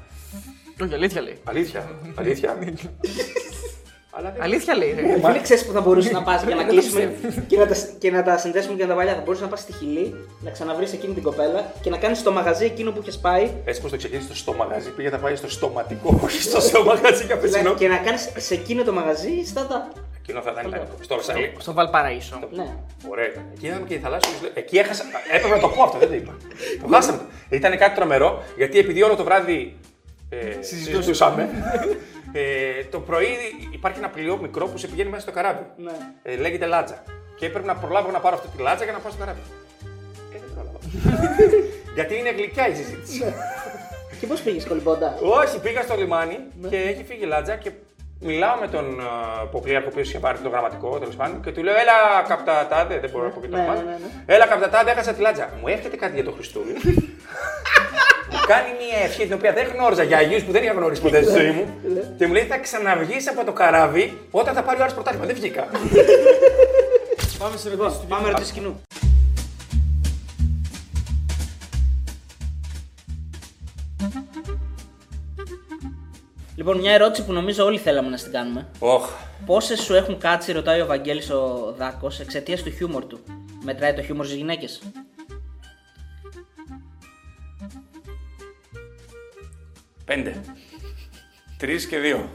[0.83, 1.39] Όχι, αλήθεια λέει.
[1.45, 1.91] Αλήθεια.
[2.15, 2.57] Αλήθεια.
[4.17, 4.95] Αλλά δεν Αλήθεια λέει.
[4.97, 5.03] ρε.
[5.27, 7.15] Φίλε, ξέρεις που θα μπορούσες να πας για να κλείσουμε
[7.47, 9.15] και να, τα, και να τα συνδέσουμε και με τα παλιά.
[9.15, 12.33] Θα μπορούσες να πας στη Χιλή, να ξαναβρεις εκείνη την κοπέλα και να κάνεις το
[12.33, 15.37] μαγαζί εκείνο που είχες πάει Έτσι πω το ξεκίνησες στο στο μαγαζί, πήγε να πάει
[15.37, 17.75] στο στοματικό, όχι στο στο μαγαζί καπετσινό.
[17.75, 19.97] και να κάνεις σε εκείνο το μαγαζί startup.
[20.27, 20.87] Εκείνο θα ήταν λαϊκό.
[21.01, 21.53] Στο Ρωσαλί.
[21.59, 22.39] Στο Βαλπαραίσο.
[22.51, 22.67] Ναι.
[23.11, 23.27] Ωραία.
[23.27, 23.45] ήταν.
[23.55, 24.33] Εκεί είδαμε και η θαλάσσια.
[24.55, 25.05] Εκεί έχασα.
[25.33, 26.37] Έπρεπε να το πω αυτό, δεν το είπα.
[26.83, 27.21] Το χάσαμε.
[27.49, 29.77] Ήταν κάτι τρομερό, γιατί επειδή όλο το βράδυ
[30.29, 31.49] ε, συζητούσαμε.
[32.33, 33.27] ε, το πρωί
[33.73, 35.67] υπάρχει ένα πλοίο μικρό που σε πηγαίνει μέσα στο καράβι.
[35.77, 35.93] Ναι.
[36.23, 37.03] Ε, λέγεται Λάτζα.
[37.37, 39.41] Και έπρεπε να προλάβω να πάρω αυτή τη λάτζα για να πάω στο καράβι.
[40.35, 40.79] Ε, δεν πρόλαβα.
[41.97, 43.35] γιατί είναι γλυκιά η συζήτηση.
[44.21, 47.71] Και πώς πήγες κολυμπώντας; Όχι, πήγα στο λιμάνι και έχει φύγει η λάτζα και
[48.25, 51.63] μιλάω με τον uh, Ποπλίαρχο, ο οποίος είχε πάρει το γραμματικό τέλος πάντων και του
[51.63, 51.97] λέω: Έλα,
[52.29, 53.75] καπτατάδε, δεν μπορώ να πω και το Ναι, όνομα.
[53.75, 53.97] ναι, ναι,
[54.27, 54.35] ναι.
[54.35, 55.49] Έλα, καπτατάδε, έχασα τη λάτζα.
[55.61, 56.81] Μου έρχεται κάτι για το Χριστούγεννο.
[58.33, 61.23] μου κάνει μια ευχή την οποία δεν γνώριζα για Αγίους που δεν είχα γνωρίσει ποτέ
[61.23, 61.65] στη ζωή μου.
[62.19, 65.27] και μου λέει: Θα ξαναβγείς από το καράβι όταν θα πάρει ο άλλος πρωτάθλημα.
[65.27, 65.67] Δεν βγήκα.
[67.39, 68.81] Πάμε σε Λοιπόν, πάμε ρωτήσει κοινού.
[76.57, 78.69] Λοιπόν, μια ερώτηση που νομίζω όλοι θέλαμε να την κάνουμε.
[78.79, 79.11] Όχ.
[79.47, 83.21] Πόσες σου έχουν κάτσει, ρωτάει ο Βαγγέλης ο Δάκος, εξαιτίας του χιούμορ του;
[83.65, 84.81] Μετράει το χιούμορ στις γυναίκες;
[90.05, 90.41] Πέντε.
[91.59, 92.29] Τρεις και δύο.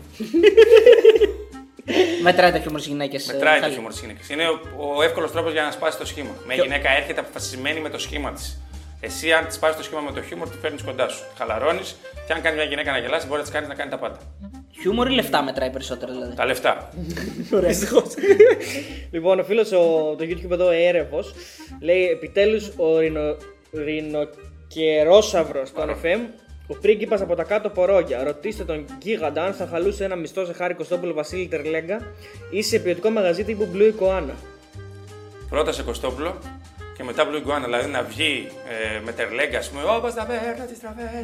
[2.21, 3.25] Μετράει το χιούμορ στις γυναίκες.
[3.25, 4.19] Μετράει το χιούμορ τη γυναίκα.
[4.31, 4.59] Είναι ο,
[4.97, 6.29] ο εύκολος τρόπος για να σπάσει το σχήμα.
[6.47, 8.61] Μια Και- γυναίκα έρχεται αποφασισμένη με το σχήμα της.
[9.01, 11.23] Εσύ, αν της σπάσει το σχήμα με το χιούμορ, τη φέρνεις κοντά σου.
[11.37, 11.95] Χαλαρώνεις
[12.27, 14.17] και αν κάνει μια γυναίκα να γελάσει, μπορεί να της κάνεις να κάνει τα πάντα.
[14.81, 16.89] Χιούμορ ή λεφτά μετράει περισσότερο δηλαδή; Τα λεφτά.
[17.67, 18.13] Δυστυχώς.
[19.11, 21.33] λοιπόν, ο φίλος το YouTube εδώ, Έρευος,
[21.81, 23.37] λέει επιτέλους ο ρινο,
[23.73, 26.19] ρινοκερόσαυρο των FM,
[26.67, 28.23] ο πρίγκιπας από τα κάτω πορόγια.
[28.23, 31.99] Ρωτήστε τον γίγαντα αν θα χαλούσε ένα μισθό σε χάρη Κωστόπουλο Βασίλη Τερλέγκα
[32.49, 34.33] ή σε ποιοτικό μαγαζί τύπου Blue Ikoana.
[35.49, 36.37] Πρώτα σε Κωστόπουλο
[36.99, 37.63] και μετά Blue Iguana.
[37.63, 41.21] Δηλαδή να βγει ε, με τερλέγκα, ας πούμε, όπως τα βέρνα τη τραβέ.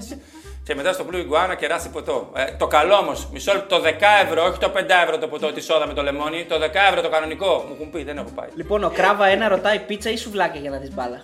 [0.64, 2.32] Και μετά στο Blue Iguana κεράσει ποτό.
[2.36, 3.90] Ε, το καλό όμως, μισό λεπτό, το 10
[4.26, 6.60] ευρώ, όχι το 5 ευρώ το ποτό τη σόδα με το λεμόνι, το 10
[6.90, 7.66] ευρώ το κανονικό.
[7.68, 8.48] Μου έχουν πει, δεν έχω πάει.
[8.56, 11.22] Λοιπόν, ο Κράβα ένα ρωτάει πίτσα ή σουβλάκια για να δεις μπάλα.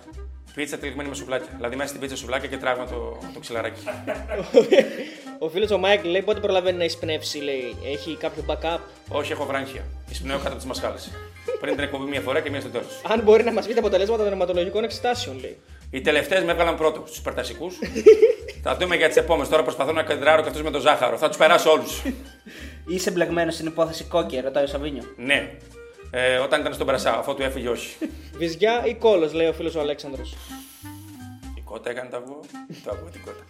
[0.54, 1.48] Πίτσα τυλιγμένη με σουβλάκια.
[1.56, 3.80] Δηλαδή μέσα στην πίτσα σουβλάκια και τράβημα το, το ξυλαράκι.
[5.38, 7.76] Ο φίλος ο Μάικλ λέει πότε προλαβαίνει να εισπνεύσει, λέει.
[7.92, 8.78] Έχει κάποιο backup;
[9.08, 9.82] Όχι, έχω βράγχια.
[10.10, 11.10] Εισπνέω κάτω από τις μασχάλες.
[11.60, 13.00] Πριν την εκπομπή μία φορά και μία στο τέλος.
[13.08, 15.56] Αν μπορεί να μας πει τα αποτελέσματα των αιματολογικών εξετάσεων, λέει.
[15.90, 17.78] Οι τελευταίες με έβγαλαν πρώτο στους περτασικούς.
[18.64, 19.48] θα δούμε για τις επόμενες.
[19.48, 21.16] Τώρα προσπαθώ να κεντράρω και αυτούς με το ζάχαρο.
[21.16, 22.02] Θα τους περάσω όλους.
[22.86, 25.02] Είσαι μπλεγμένο στην υπόθεση κόκκι, ρωτάει ο Σαβίνιο.
[25.16, 25.50] ναι.
[26.14, 27.96] Ε, όταν ήταν στον Περασά, αφού του έφυγε, όχι.
[28.36, 30.36] Βυζιά ή κόλος, λέει ο φίλος ο Αλέξανδρος.
[31.56, 32.40] Η κότα έκανε το αυγό.
[32.84, 33.44] Το αυγό την κότα.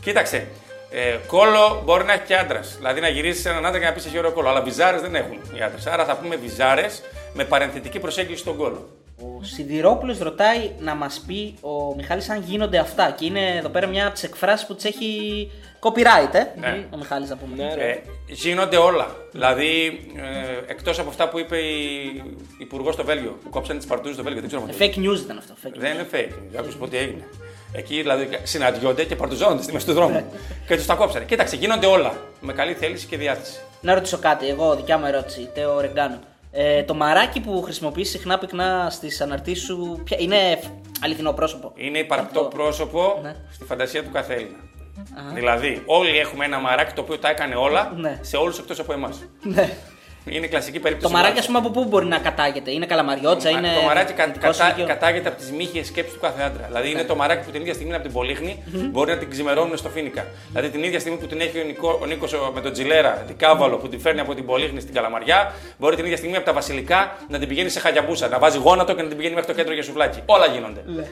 [0.00, 0.46] Κοίταξε.
[0.90, 2.76] Ε, κόλο μπορεί να έχει και άντρας.
[2.76, 4.48] Δηλαδή να γυρίσει σε έναν άντρα και να πεις έχει ωραίο κόλο.
[4.48, 5.86] Αλλά βυζάρες δεν έχουν οι άντρες.
[5.86, 7.02] Άρα θα πούμε βυζάρες
[7.32, 8.88] με παρενθετική προσέγγιση στον κόλο.
[9.18, 13.10] Ο Σιδηρόπουλος ρωτάει να μας πει ο Μιχάλης αν γίνονται αυτά.
[13.10, 15.50] Και είναι εδώ πέρα μια από τις εκφράσεις που τις έχει
[15.80, 16.46] copyright, ε.
[16.60, 16.86] Ναι.
[16.90, 17.64] Ο Μιχάλης να πούμε.
[17.64, 17.90] Ναι, ρε.
[17.90, 19.16] Ε, γίνονται όλα.
[19.32, 22.22] Δηλαδή, ε, εκτός από αυτά που είπε η
[22.58, 25.24] υπουργός στο Βέλγιο, που κόψανε τις παρτούζες στο Βέλγιο, δεν ξέρω αν το Fake news
[25.24, 25.54] ήταν αυτό.
[25.64, 25.78] Fake news.
[25.78, 26.34] Δεν είναι fake.
[26.50, 27.28] Δεν άκουσα πω τι έγινε.
[27.72, 30.24] Εκεί δηλαδή συναντιόνται και παρτουζώνονται στη μέση του δρόμου.
[30.66, 31.24] και τους τα κόψανε.
[31.24, 32.14] Κοίταξε, γίνονται όλα.
[32.40, 33.58] Με καλή θέληση και διάθεση.
[33.80, 36.18] Να ρωτήσω κάτι, εγώ, δικιά μου ερώτηση, Τέο Ρεγκάνο.
[36.56, 40.36] Ε, το μαράκι που χρησιμοποιείς συχνά πυκνά στις αναρτήσεις σου ποια- είναι
[41.00, 42.56] αληθινό πρόσωπο; Είναι υπαρκτό Αυτό.
[42.56, 43.34] πρόσωπο Ναι.
[43.52, 44.56] στη φαντασία του κάθε Έλληνα.
[45.34, 48.18] Δηλαδή, όλοι έχουμε ένα μαράκι το οποίο τα έκανε όλα Ναι.
[48.20, 49.24] σε όλους εκτός από εμάς.
[49.42, 49.68] Ναι.
[50.26, 51.12] Είναι κλασική Το περίπτωση.
[51.14, 51.60] μαράκι, ας μάτσα.
[51.60, 53.68] πούμε, από πού μπορεί να κατάγεται; Είναι καλαμαριώτσα, είναι.
[53.80, 54.86] Το μαράκι κα, δικό σου κατά, οικείο.
[54.86, 56.64] κατάγεται από τις μύχιε σκέψει του κάθε άντρα.
[56.66, 56.92] Δηλαδή, Ναι.
[56.92, 59.76] είναι το μαράκι που την ίδια στιγμή είναι από την Πολύχνη, μπορεί να την ξημερώνουν
[59.76, 60.26] στο Φίνικα.
[60.48, 63.36] Δηλαδή, την ίδια στιγμή που την έχει ο, Νικό, ο Νίκος με τον Τζιλέρα, την
[63.36, 66.52] Κάβαλο που την φέρνει από την Πολύχνη στην Καλαμαριά, μπορεί την ίδια στιγμή από τα
[66.52, 69.56] Βασιλικά να την πηγαίνει σε χαγιαμπούσα, να βάζει γόνατο και να την πηγαίνει μέχρι το
[69.58, 70.20] κέντρο για σουβλάκι.
[70.26, 70.82] Όλα γίνονται.
[70.86, 71.04] Ναι.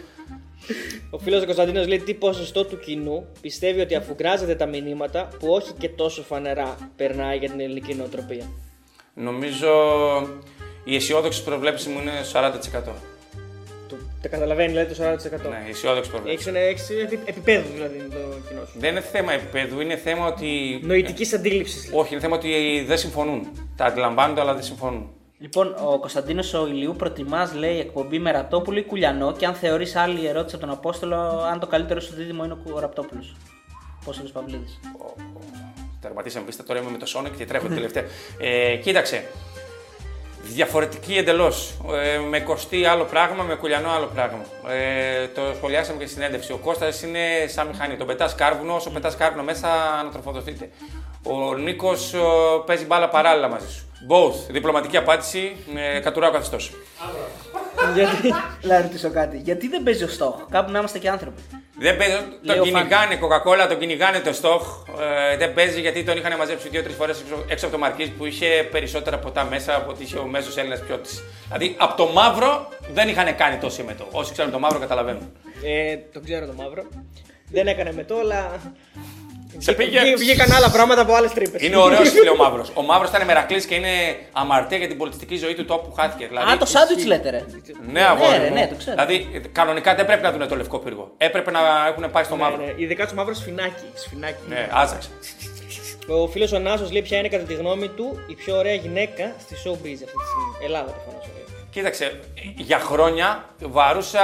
[1.11, 5.73] Ο φίλος Κωνσταντίνος λέει τι ποσοστό του κοινού πιστεύει ότι αφουγκράζεται τα μηνύματα που όχι
[5.79, 8.45] και τόσο φανερά περνάει για την ελληνική νοοτροπία.
[9.15, 9.71] Νομίζω
[10.85, 12.53] η αισιόδοξη προβλέψη μου είναι 40%.
[13.89, 15.51] Το, τα καταλαβαίνει δηλαδή το 40%.
[15.51, 16.35] Ναι, η αισιόδοξη προβλέψη.
[16.35, 18.79] Έχεις ένα έξι επι, επίπεδο δηλαδή το κοινό σου.
[18.79, 20.81] Δεν είναι θέμα επίπεδου, είναι θέμα ότι.
[20.83, 21.91] Νοητικής αντίληψης.
[21.93, 23.49] Όχι, είναι θέμα ότι δεν συμφωνούν.
[23.77, 25.11] Τα αντιλαμβάνονται, αλλά δεν συμφωνούν.
[25.43, 29.97] Λοιπόν, ο Κωνσταντίνος ο Ηλιού προτιμάς, λέει, εκπομπή με Ραπτόπουλο ή Κουλιανό και αν θεωρείς
[29.97, 31.17] άλλη ερώτηση από τον Απόστολο,
[31.53, 33.37] αν το καλύτερο σου δίδυμο είναι ο Ραπτόπουλος.
[34.05, 34.79] Πώ είναι ο Παυλίδη.
[36.01, 38.05] Τερματίσαμε πίστα, τώρα είμαι με το Sonic και τρέχω την τελευταία.
[38.39, 39.25] Ε, κοίταξε.
[40.43, 41.75] Διαφορετική εντελώς.
[42.03, 44.45] Ε, με κοστί άλλο πράγμα, με κουλιανό άλλο πράγμα.
[44.69, 46.53] Ε, το σχολιάσαμε και στη συνέντευξη.
[46.53, 47.97] Ο Κώστας είναι σαν μηχανή.
[47.97, 49.69] Τον πετάς κάρβουνο, όσο πετάς κάρβουνο μέσα
[50.01, 50.71] ανατροφοδοτείτε.
[51.23, 52.15] Ο Νίκος
[52.67, 53.87] παίζει μπάλα παράλληλα μαζί σου.
[54.09, 54.51] Both.
[54.51, 56.57] Διπλωματική απάντηση με κατουράω καθεστώ.
[57.95, 58.35] Γιατί.
[58.69, 59.37] Να ρωτήσω κάτι.
[59.37, 61.43] Γιατί δεν παίζει ο στόχ, κάπου να είμαστε και άνθρωποι.
[61.83, 62.73] Δεν παίζει, Λέει τον ο Φάνης.
[62.73, 64.63] κυνηγάνε Coca-Cola, τον κυνηγάνε το στόχ.
[65.33, 68.27] Ε, δεν παίζει γιατί τον είχαν μαζέψει δύο-τρεις φορές έξω, έξω από το Μαρκίζ που
[68.27, 71.11] είχε περισσότερα ποτά μέσα από ότι είχε ο μέσος Έλληνας ποιότη.
[71.47, 74.07] Δηλαδή από το μαύρο δεν είχαν κάνει το σύμμετο.
[74.11, 75.33] Όσοι ξέρουν το μαύρο καταλαβαίνουν.
[75.65, 76.83] Ε, το ξέρω το μαύρο.
[77.51, 78.61] Δεν έκανε με το, αλλά.
[79.59, 81.63] Σε πήγε- Βγή- Βγήκαν άλλα πράγματα από άλλες τρύπες.
[81.63, 82.71] Είναι ωραίος φίλε ο μαύρος.
[82.75, 83.89] Ο μαύρος ήταν μερακλή και είναι
[84.33, 86.27] αμαρτία για την πολιτιστική ζωή του τόπου που χάθηκε.
[86.27, 87.45] Δηλαδή, Α, το σάντουιτ λέτε, ρε.
[87.93, 88.37] Ναι, αγόρι.
[88.39, 88.55] ρε, μου.
[88.55, 88.95] ναι, το ξέρω.
[88.95, 91.13] Δηλαδή, κανονικά δεν πρέπει να δουν το λευκό πύργο.
[91.17, 92.57] Έπρεπε να έχουν πάει στο μαύρο.
[92.65, 93.85] Ναι, ειδικά του μαύρο σφινάκι.
[93.95, 94.43] σφινάκι.
[94.49, 95.09] Ναι, άζαξε.
[96.09, 99.33] Ο φίλος ο Νάσος λέει ποια είναι κατά τη γνώμη του η πιο ωραία γυναίκα
[99.41, 101.21] στη showbiz αυτή τη στιγμή; Ελλάδα προφανώ.
[101.71, 102.21] Κοίταξε,
[102.57, 104.21] για χρόνια βαρούσα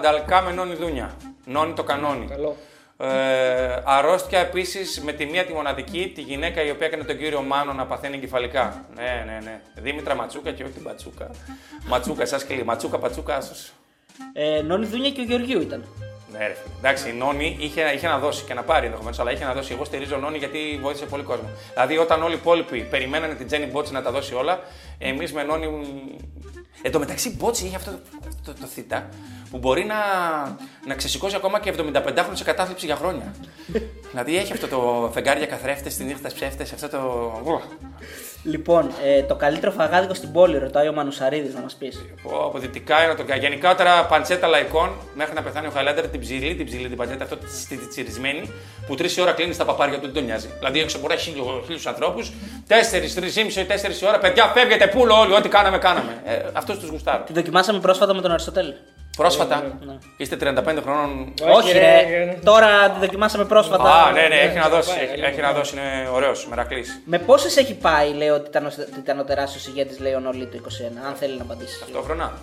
[0.00, 1.16] νταλκά με νόνι δούνια.
[1.44, 2.26] Νόνι το κανόνι.
[2.30, 2.56] Καλό.
[2.98, 7.42] Ε, αρρώστια επίσης με τη μία τη μοναδική, τη γυναίκα η οποία έκανε τον κύριο
[7.42, 8.84] Μάνο να παθαίνει εγκεφαλικά.
[8.94, 9.60] Ναι, ναι, ναι.
[9.74, 11.30] Δήμητρα Ματσούκα και όχι την Πατσούκα.
[11.86, 12.62] Ματσούκα, σας κλείνει.
[12.62, 13.72] Ματσούκα, πατσούκα, άσο.
[14.32, 15.84] Ε, Νόνι Δούνια και ο Γεωργίου ήταν.
[16.32, 16.74] Ναι, ρε φίλε.
[16.78, 19.72] Εντάξει, η Νόνη είχε, είχε να δώσει και να πάρει ενδεχομένως, αλλά είχε να δώσει.
[19.72, 21.48] Εγώ στηρίζω Νόνη γιατί βοήθησε πολύ κόσμο.
[21.72, 24.60] Δηλαδή, όταν όλοι οι υπόλοιποι περιμένανε την Τζέννη Μπότση να τα δώσει όλα,
[24.98, 25.66] εμείς με Νόνη.
[26.82, 27.98] Εν τω μεταξύ, Μπότση είχε αυτό το,
[28.44, 29.08] το, το, θήτα
[29.50, 29.96] που μπορεί να,
[30.86, 33.34] να ξεσηκώσει ακόμα και 75χρονο σε κατάθλιψη για χρόνια.
[34.10, 37.32] δηλαδή, έχει αυτό το φεγγάρια καθρέφτες, τη νύχτα ψεύτες, αυτό το.
[38.44, 42.04] Ω, Λοιπόν, ε, το καλύτερο φαγάδικο στην πόλη, ρωτάει ο Μανουσαρίδης να μας πεις.
[42.22, 46.54] πω, Από δυτικά είναι το Γενικότερα παντσέτα λαϊκών μέχρι να πεθάνει ο Χαϊλάντερ την ψηλή,
[46.54, 48.50] την ψηλή την παντσέτα, αυτό τη τη τσιρισμένη
[48.86, 50.48] που τρεις ώρα κλείνει στα παπάρια του, δεν τον νοιάζει.
[50.58, 51.34] Δηλαδή έξω μπορεί να έχει
[51.64, 52.32] χίλιους ανθρώπους,
[52.66, 56.22] τέσσερις, τρεις ήμιση, τέσσερις ώρα, παιδιά φεύγετε πούλο όλοι, ό,τι κάναμε, κάναμε.
[56.24, 57.24] Ε, Αυτούς τους γουστάρω.
[57.24, 58.74] Τη δοκιμάσαμε πρόσφατα με τον Αριστοτέλη.
[59.16, 59.98] Πρόσφατα, ναι.
[60.16, 61.32] είστε 35 χρόνων.
[61.54, 62.24] Όχι, ρε, ρε.
[62.24, 62.38] ρε.
[62.44, 63.82] Τώρα τη δοκιμάσαμε πρόσφατα.
[63.94, 64.88] Α, ναι, ναι, έχει να δώσει.
[64.88, 67.00] πάει, Έχει, καλή έχει να δώσει, είναι ωραίος, μερακλής.
[67.04, 68.40] Με πόσες έχει πάει, λέει, ο
[68.94, 71.78] τιτανοτεράσιο ηγέτης, λέει ο Νολί το 21, αν θέλει να απαντήσει.
[71.80, 72.38] Ταυτόχρονα.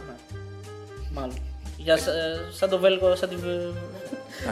[1.13, 1.33] Μάλλον.
[1.77, 2.11] Για, σ- ε,
[2.57, 3.39] σαν το Βέλγο, σαν την,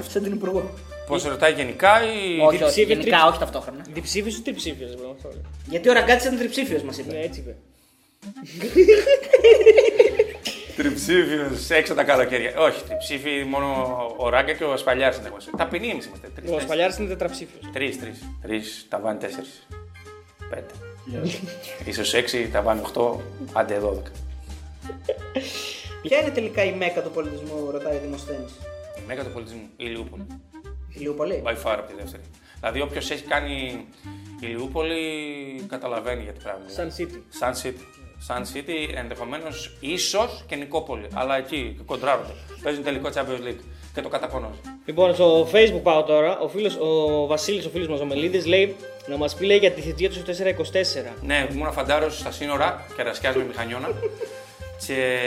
[0.10, 0.70] σαν την Υπουργό.
[1.08, 2.08] Πώς ρωτάει γενικά ή.
[2.40, 3.86] όχι, όχι, διψήφιο, γενικά, τριψ- όχι ταυτόχρονα.
[3.94, 4.88] Διψήφιο ή τριψήφιο.
[5.16, 5.42] αυτό λέει.
[5.70, 7.14] Γιατί ο Ραγκάτης ήταν τριψήφιος, μας είπε.
[7.14, 7.56] Ναι, έτσι είπε.
[10.82, 12.54] Τριψήφιος έξω τα καλοκαίρια.
[12.58, 13.68] Όχι, τριψήφι μόνο
[14.18, 15.38] ο Ράγκα και ο Ασπαλιάρης είναι εγώ.
[15.58, 16.32] Ταπεινοί εμείς είμαστε.
[16.50, 17.70] Ο Ασπαλιάρης είναι τετραψήφιος.
[17.74, 18.20] Τρεις, τρεις.
[18.42, 19.68] Τρεις, τα βάνει τέσσερις.
[20.50, 22.04] Πέντε.
[22.04, 23.22] σω έξι, τα βάνει οχτώ,
[23.54, 24.12] άντε δώδεκα.
[26.02, 28.52] Ποια είναι τελικά η μέκα του πολιτισμού, ρωτάει ο Δημοσθένης.
[28.98, 30.26] Η μέγα του πολιτισμού, η Ηλιούπολη.
[30.90, 31.44] Ηλιούπολη.
[31.46, 32.24] By far από τη δεύτερη.
[32.60, 33.86] Δηλαδή, όποιος έχει κάνει
[34.40, 35.02] Ηλιούπολη
[35.68, 36.66] καταλαβαίνει γιατί πράγμα.
[36.78, 37.20] Sun City.
[37.42, 38.01] Sun City.
[38.28, 41.08] Sun City ενδεχομένως ίσως και Νικόπολη.
[41.14, 42.34] Αλλά εκεί κοντράρονται.
[42.64, 43.64] Παίζουν τελικό Champions League
[43.94, 44.60] και το κατακονώνουν.
[44.86, 46.40] Λοιπόν, στο facebook πάω τώρα.
[46.40, 48.76] Ο, φίλος, ο Βασίλης, ο φίλος μας ο Μελίδης, λέει
[49.08, 51.16] να μας πει λέει, για τη θητεία του στο 424.
[51.22, 53.90] Ναι, ήμουν φαντάρο στα σύνορα και ρασκιάζω με μηχανιώνα.
[54.88, 55.18] και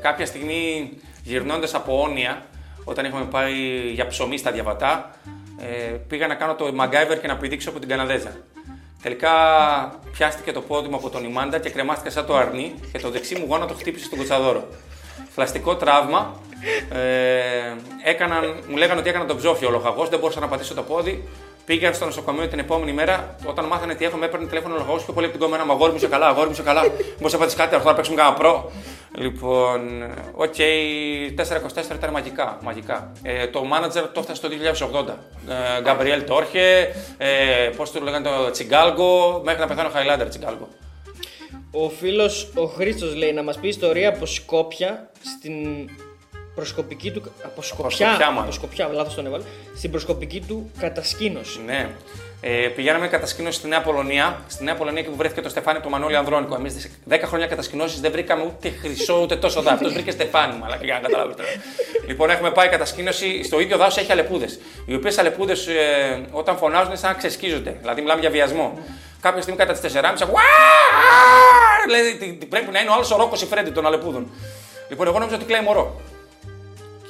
[0.00, 0.90] κάποια στιγμή
[1.22, 2.46] γυρνώντας από όνια,
[2.84, 3.54] όταν είχαμε πάει
[3.94, 5.16] για ψωμί στα διαβατά,
[5.60, 8.36] ε, πήγα να κάνω το MacGyver και να πηδήξω από την Καναδέζα.
[9.06, 9.30] Τελικά
[10.12, 13.34] πιάστηκε το πόδι μου από τον Ιμάντα και κρεμάστηκα σαν το αρνί και το δεξί
[13.34, 14.64] μου γόνατο χτύπησε στον κοτσαδόρο.
[15.34, 16.40] Φλαστικό τραύμα.
[16.92, 20.82] Ε, έκαναν, μου λέγανε ότι έκανα τον ψόφιο ο λοχαγός, δεν μπορούσα να πατήσω το
[20.82, 21.28] πόδι.
[21.64, 24.96] Πήγα στο νοσοκομείο την επόμενη μέρα, όταν μάθανε τι έχω, με έπαιρνε τηλέφωνο ο λογό
[24.96, 25.64] πιο πολύ από την κομμένα.
[25.64, 26.82] Μα αγόρι μου είσαι καλά, αγόρι μου είσαι καλά.
[27.18, 28.72] Μπορείς να πάθει κάτι, θα παίξουμε κανένα προ.
[29.18, 30.02] Λοιπόν,
[30.34, 30.54] οκ,
[31.36, 32.58] 4-24 ήταν μαγικά.
[32.62, 33.12] μαγικά.
[33.22, 35.18] Ε, το manager το έφτασε το 2080.
[35.78, 40.68] Ε, Γκαμπριέλ Τόρχε, ε, πώς το λέγανε το Τσιγκάλγκο, μέχρι να πεθάνω Χαϊλάντερ Τσιγκάλγκο.
[41.70, 45.88] Ο φίλος ο Χρήστος λέει να μας πει ιστορία από Σκόπια στην
[46.54, 47.22] προσκοπική του.
[47.44, 48.42] Από Σκοπιά, Σκοπιά, μάλλον.
[48.42, 49.44] από Σκοπιά, λάθος τον έβαλε.
[49.76, 51.60] Στην προσκοπική του κατασκήνωση.
[51.66, 51.90] Ναι.
[52.48, 54.42] Ε, πηγαίναμε κατασκήνωση στη Νέα Πολωνία.
[54.48, 56.54] Στη Νέα Πολωνία εκεί που βρέθηκε το Στεφάνι του Μανώλη Ανδρώνικο.
[56.54, 59.74] Εμείς 10 χρόνια κατασκηνώσεις δεν βρήκαμε ούτε χρυσό ούτε τόσο δάφο.
[59.76, 61.42] Αυτός βρήκε Στεφάνι, μαλάκα, για να καταλάβετε.
[62.06, 63.42] λοιπόν, έχουμε πάει κατασκήνωση.
[63.42, 64.58] Στο ίδιο δάσος έχει αλεπούδες.
[64.86, 67.76] Οι οποίες αλεπούδες ε, όταν φωνάζουν είναι σαν να ξεσκίζονται.
[67.80, 68.78] Δηλαδή μιλάμε για βιασμό.
[69.20, 70.32] Κάποια στιγμή κατά τις 4.30 ακούω.
[70.34, 74.30] «Ουά!» Λέει, τι- τι- πρέπει να είναι ο άλλο ο Ρόκο η Φρέντι των αλεπούδων.
[74.88, 76.00] Λοιπόν, εγώ νόμιζα ότι κλαίει μωρό.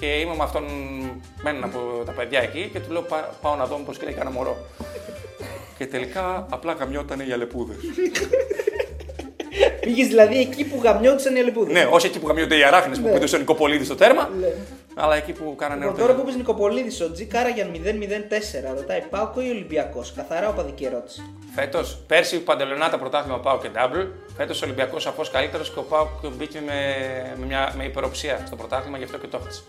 [0.01, 0.64] Και είμαι με αυτόν,
[1.47, 4.13] με έναν από τα παιδιά εκεί και του λέω «Πά- πάω να δω πώ κλαίει
[4.13, 4.57] κανένα μωρό.
[5.79, 7.77] Και τελικά απλά γαμιότανε οι αλεπούδες.
[9.81, 11.73] Πήγες δηλαδή εκεί που γαμιόντουσαν οι αλεπούδες.
[11.73, 14.31] ναι, όχι εκεί που γαμιούνται οι αράχνες που πήδησε ο Νικοπολίδη στο τέρμα,
[14.95, 16.23] αλλά εκεί που κάνανε Λοιπόν, τώρα ερωτήματα.
[16.23, 18.75] που είπε Νικοπολίδης, ο Τζι Κάραγιαν 0-0-4.
[18.77, 20.13] Ρωτάει Πάοκο ή Ολυμπιακός.
[20.17, 21.23] Καθαρά οπαδική ερώτηση.
[21.55, 24.07] Φέτος, πέρσι παντελονάτα πρωτάθλημα Πάο και Double.
[24.37, 26.73] Φέτος ο Ολυμπιακός σαφώς καλύτερος και ο Πάο μπήκε με,
[27.39, 29.63] με, μια, με υπεροψία στο πρωτάθλημα, γι' αυτό και το έχασε.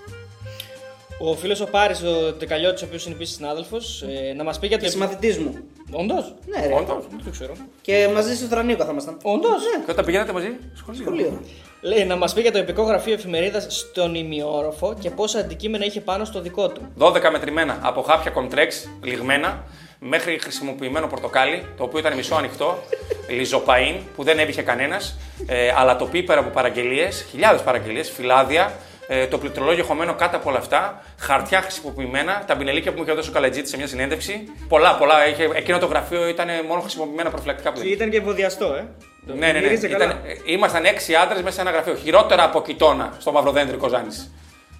[1.19, 4.67] Ο φίλος ο Πάρης, ο Τεκαλιώτης, ο οποίος είναι επίσης συνάδελφος, ε, να μας πει
[4.67, 4.83] για το.
[4.83, 5.57] Και συμμαθητή μου.
[5.91, 6.73] Όντως; Ναι, ρε.
[6.73, 7.03] Όντως.
[7.09, 7.53] Δεν το ξέρω.
[7.81, 9.17] Και μαζί στο Θρανίκο θα ήμασταν.
[9.23, 11.01] Όντως; Και όταν πηγαίνατε μαζί, σχολείο.
[11.01, 11.41] Σχολείο.
[11.81, 16.01] Λέει να μας πει για το επικό γραφείο εφημερίδας στον ημιόροφο και πόσα αντικείμενα είχε
[16.01, 16.81] πάνω στο δικό του.
[16.99, 19.63] 12 μετρημένα από χάπια κοντρέξ, λιγμένα,
[19.99, 22.77] μέχρι χρησιμοποιημένο πορτοκάλι, το οποίο ήταν μισό ανοιχτό,
[23.39, 28.73] λιζοπαΐν, που δεν έβηχε κανένας, ε, αλλά το πίπερα από παραγγελίες, χιλιάδες παραγγελίες, φυλάδια,
[29.07, 33.13] ε, το πληκτρολόγιο χωμένο κάτω από όλα αυτά, χαρτιά χρησιμοποιημένα, τα μπινελίκια που μου είχε
[33.13, 34.43] δώσει ο Καλατζήτη σε μια συνέντευξη.
[34.67, 35.27] Πολλά, πολλά.
[35.27, 38.87] Είχε, εκείνο το γραφείο ήταν μόνο χρησιμοποιημένα προφυλακτικά που Και δεν ήταν και εμποδιαστό, ε.
[39.27, 39.59] Το ναι, ναι, ναι.
[39.59, 40.05] μύριζε καλά.
[40.05, 41.95] Ήταν, ε, ήμασταν έξι άντρες μέσα σε ένα γραφείο.
[41.95, 44.31] Χειρότερα από κοιτώνα στο Μαυροδέντρη Κοζάνης.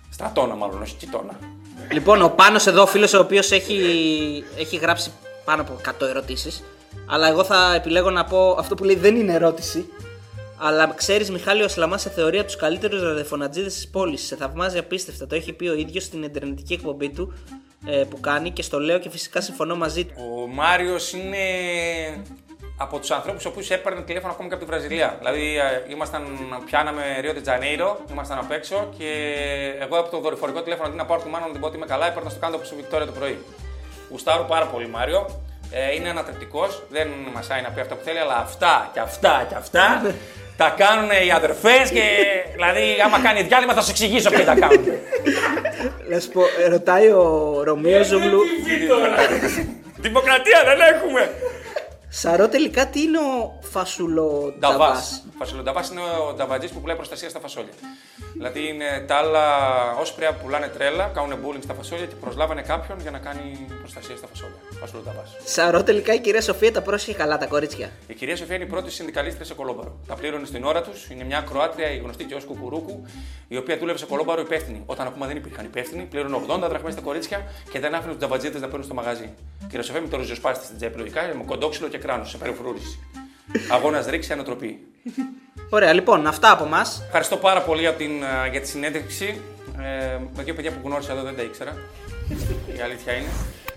[0.09, 1.39] Στρατόνα, μάλλον, όχι κοιτώνα.
[1.91, 3.75] Λοιπόν, ο Πάνος εδώ, φίλος ο οποίος έχει,
[4.59, 5.11] έχει γράψει
[5.45, 6.63] πάνω από 100 ερωτήσεις.
[7.05, 9.89] Αλλά εγώ θα επιλέγω να πω αυτό που λέει δεν είναι ερώτηση.
[10.57, 14.25] Αλλά ξέρεις Μιχάλη, ο Σλαμά σε θεωρία τους καλύτερους ραδιοφωνατζίδες της πόλης.
[14.25, 15.27] Σε θαυμάζει απίστευτα.
[15.27, 17.33] Το έχει πει ο ίδιος στην εντερνετική εκπομπή του
[17.85, 20.13] ε, που κάνει και στο λέω και φυσικά συμφωνώ μαζί του.
[20.17, 21.37] Ο Μάριος είναι
[22.77, 25.15] από τους ανθρώπους που έπαιρνε τηλέφωνο ακόμη και από τη Βραζιλία.
[25.17, 26.23] Δηλαδή, ε, ήμασταν,
[26.65, 29.11] πιάναμε Ρίο Τζανέιρο, ήμασταν απ' έξω και
[29.79, 31.85] εγώ από το δορυφορικό τηλέφωνο αντί να πάρω τη μάνα να την πω ότι είμαι
[31.85, 33.37] καλά, έπαιρνα στο κάτω από τη Βικτόρια το πρωί.
[34.09, 35.41] Γουστάρω πάρα πολύ Μάριο.
[35.71, 39.55] Ε, είναι ανατρεπτικό, δεν μασάει να πει αυτά που θέλει, αλλά αυτά και αυτά και
[39.55, 40.01] αυτά
[40.57, 42.03] τα κάνουν οι αδερφές και
[42.55, 44.85] δηλαδή, άμα κάνει διάλειμμα θα σου εξηγήσω ποιοι τα κάνουν.
[46.09, 48.41] Να σου πω, ε, ρωτάει ο Ρωμαίο Ζουγλου.
[49.95, 51.31] Δημοκρατία δεν έχουμε!
[52.09, 54.77] Σαρό τελικά τι είναι ο φασουλοταβάς.
[54.77, 55.23] Νταβάς.
[55.37, 57.71] Φασιλονταβά είναι ο νταβατζή που πουλάει προστασία στα φασόλια.
[58.33, 59.45] Δηλαδή είναι τα άλλα
[59.99, 64.15] όσπρια που πουλάνε τρέλα, κάνουν bullying στα φασόλια και προσλάβανε κάποιον για να κάνει προστασία
[64.17, 64.55] στα φασόλια.
[64.79, 65.23] Φασιλονταβά.
[65.45, 67.91] Σαρό τελικά η κυρία Σοφία τα πρόσεχε καλά τα κορίτσια.
[68.07, 69.97] Η κυρία Σοφία είναι η πρώτη συνδικαλίστρια σε κολόμπαρο.
[70.07, 71.09] Τα πλήρωνε στην ώρα τους.
[71.09, 73.05] Είναι μια Κροάτρια, η γνωστή και ως Κουκουρούκου,
[73.47, 74.83] η οποία δούλευε σε κολόμπαρο υπεύθυνη.
[74.85, 78.59] Όταν ακόμα δεν υπήρχαν υπεύθυνοι, πλήρωνε 80 δραχμές στα κορίτσια και δεν άφηνε τους τζαβατζίτε
[78.59, 79.33] να παίρνουν στο μαγαζί.
[79.61, 82.99] Η κυρία Σοφία με το ριζοσπάστη στην τσέπη λογικά, με κοντόξυλο και κράνος σε περιφρούρηση.
[83.71, 84.79] Αγώνας ρίξει ανατροπή.
[85.69, 86.85] Ωραία, λοιπόν, αυτά από εμά.
[87.05, 89.41] Ευχαριστώ πάρα πολύ για, την, α, για τη συνέντευξη.
[89.79, 91.75] Ε, με δύο παιδιά που γνώρισα εδώ δεν τα ήξερα.
[92.77, 93.29] Η αλήθεια είναι.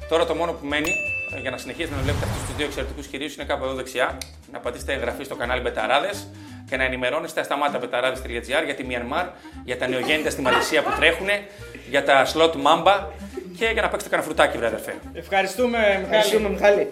[0.08, 0.90] Τώρα το μόνο που μένει
[1.36, 4.18] ε, για να συνεχίσετε να βλέπετε αυτούς τους δύο εξαιρετικούς κυρίους είναι κάπου εδώ δεξιά.
[4.52, 6.26] Να πατήσετε εγγραφή στο κανάλι Μπεταράδες
[6.68, 9.26] και να ενημερώνεστε στα σταμάταπεταράδε.gr για τη Μιανμάρ,
[9.64, 11.28] για τα νεογέννητα στη Μαλαισία που τρέχουν,
[11.90, 13.04] για τα slot Mamba
[13.58, 14.94] και για να παίξετε κανένα φρουτάκι, βρε αδερφέ.
[15.12, 16.04] Ευχαριστούμε, Μιχάλη.
[16.04, 16.88] Ευχαριστούμε, Μιχάλη.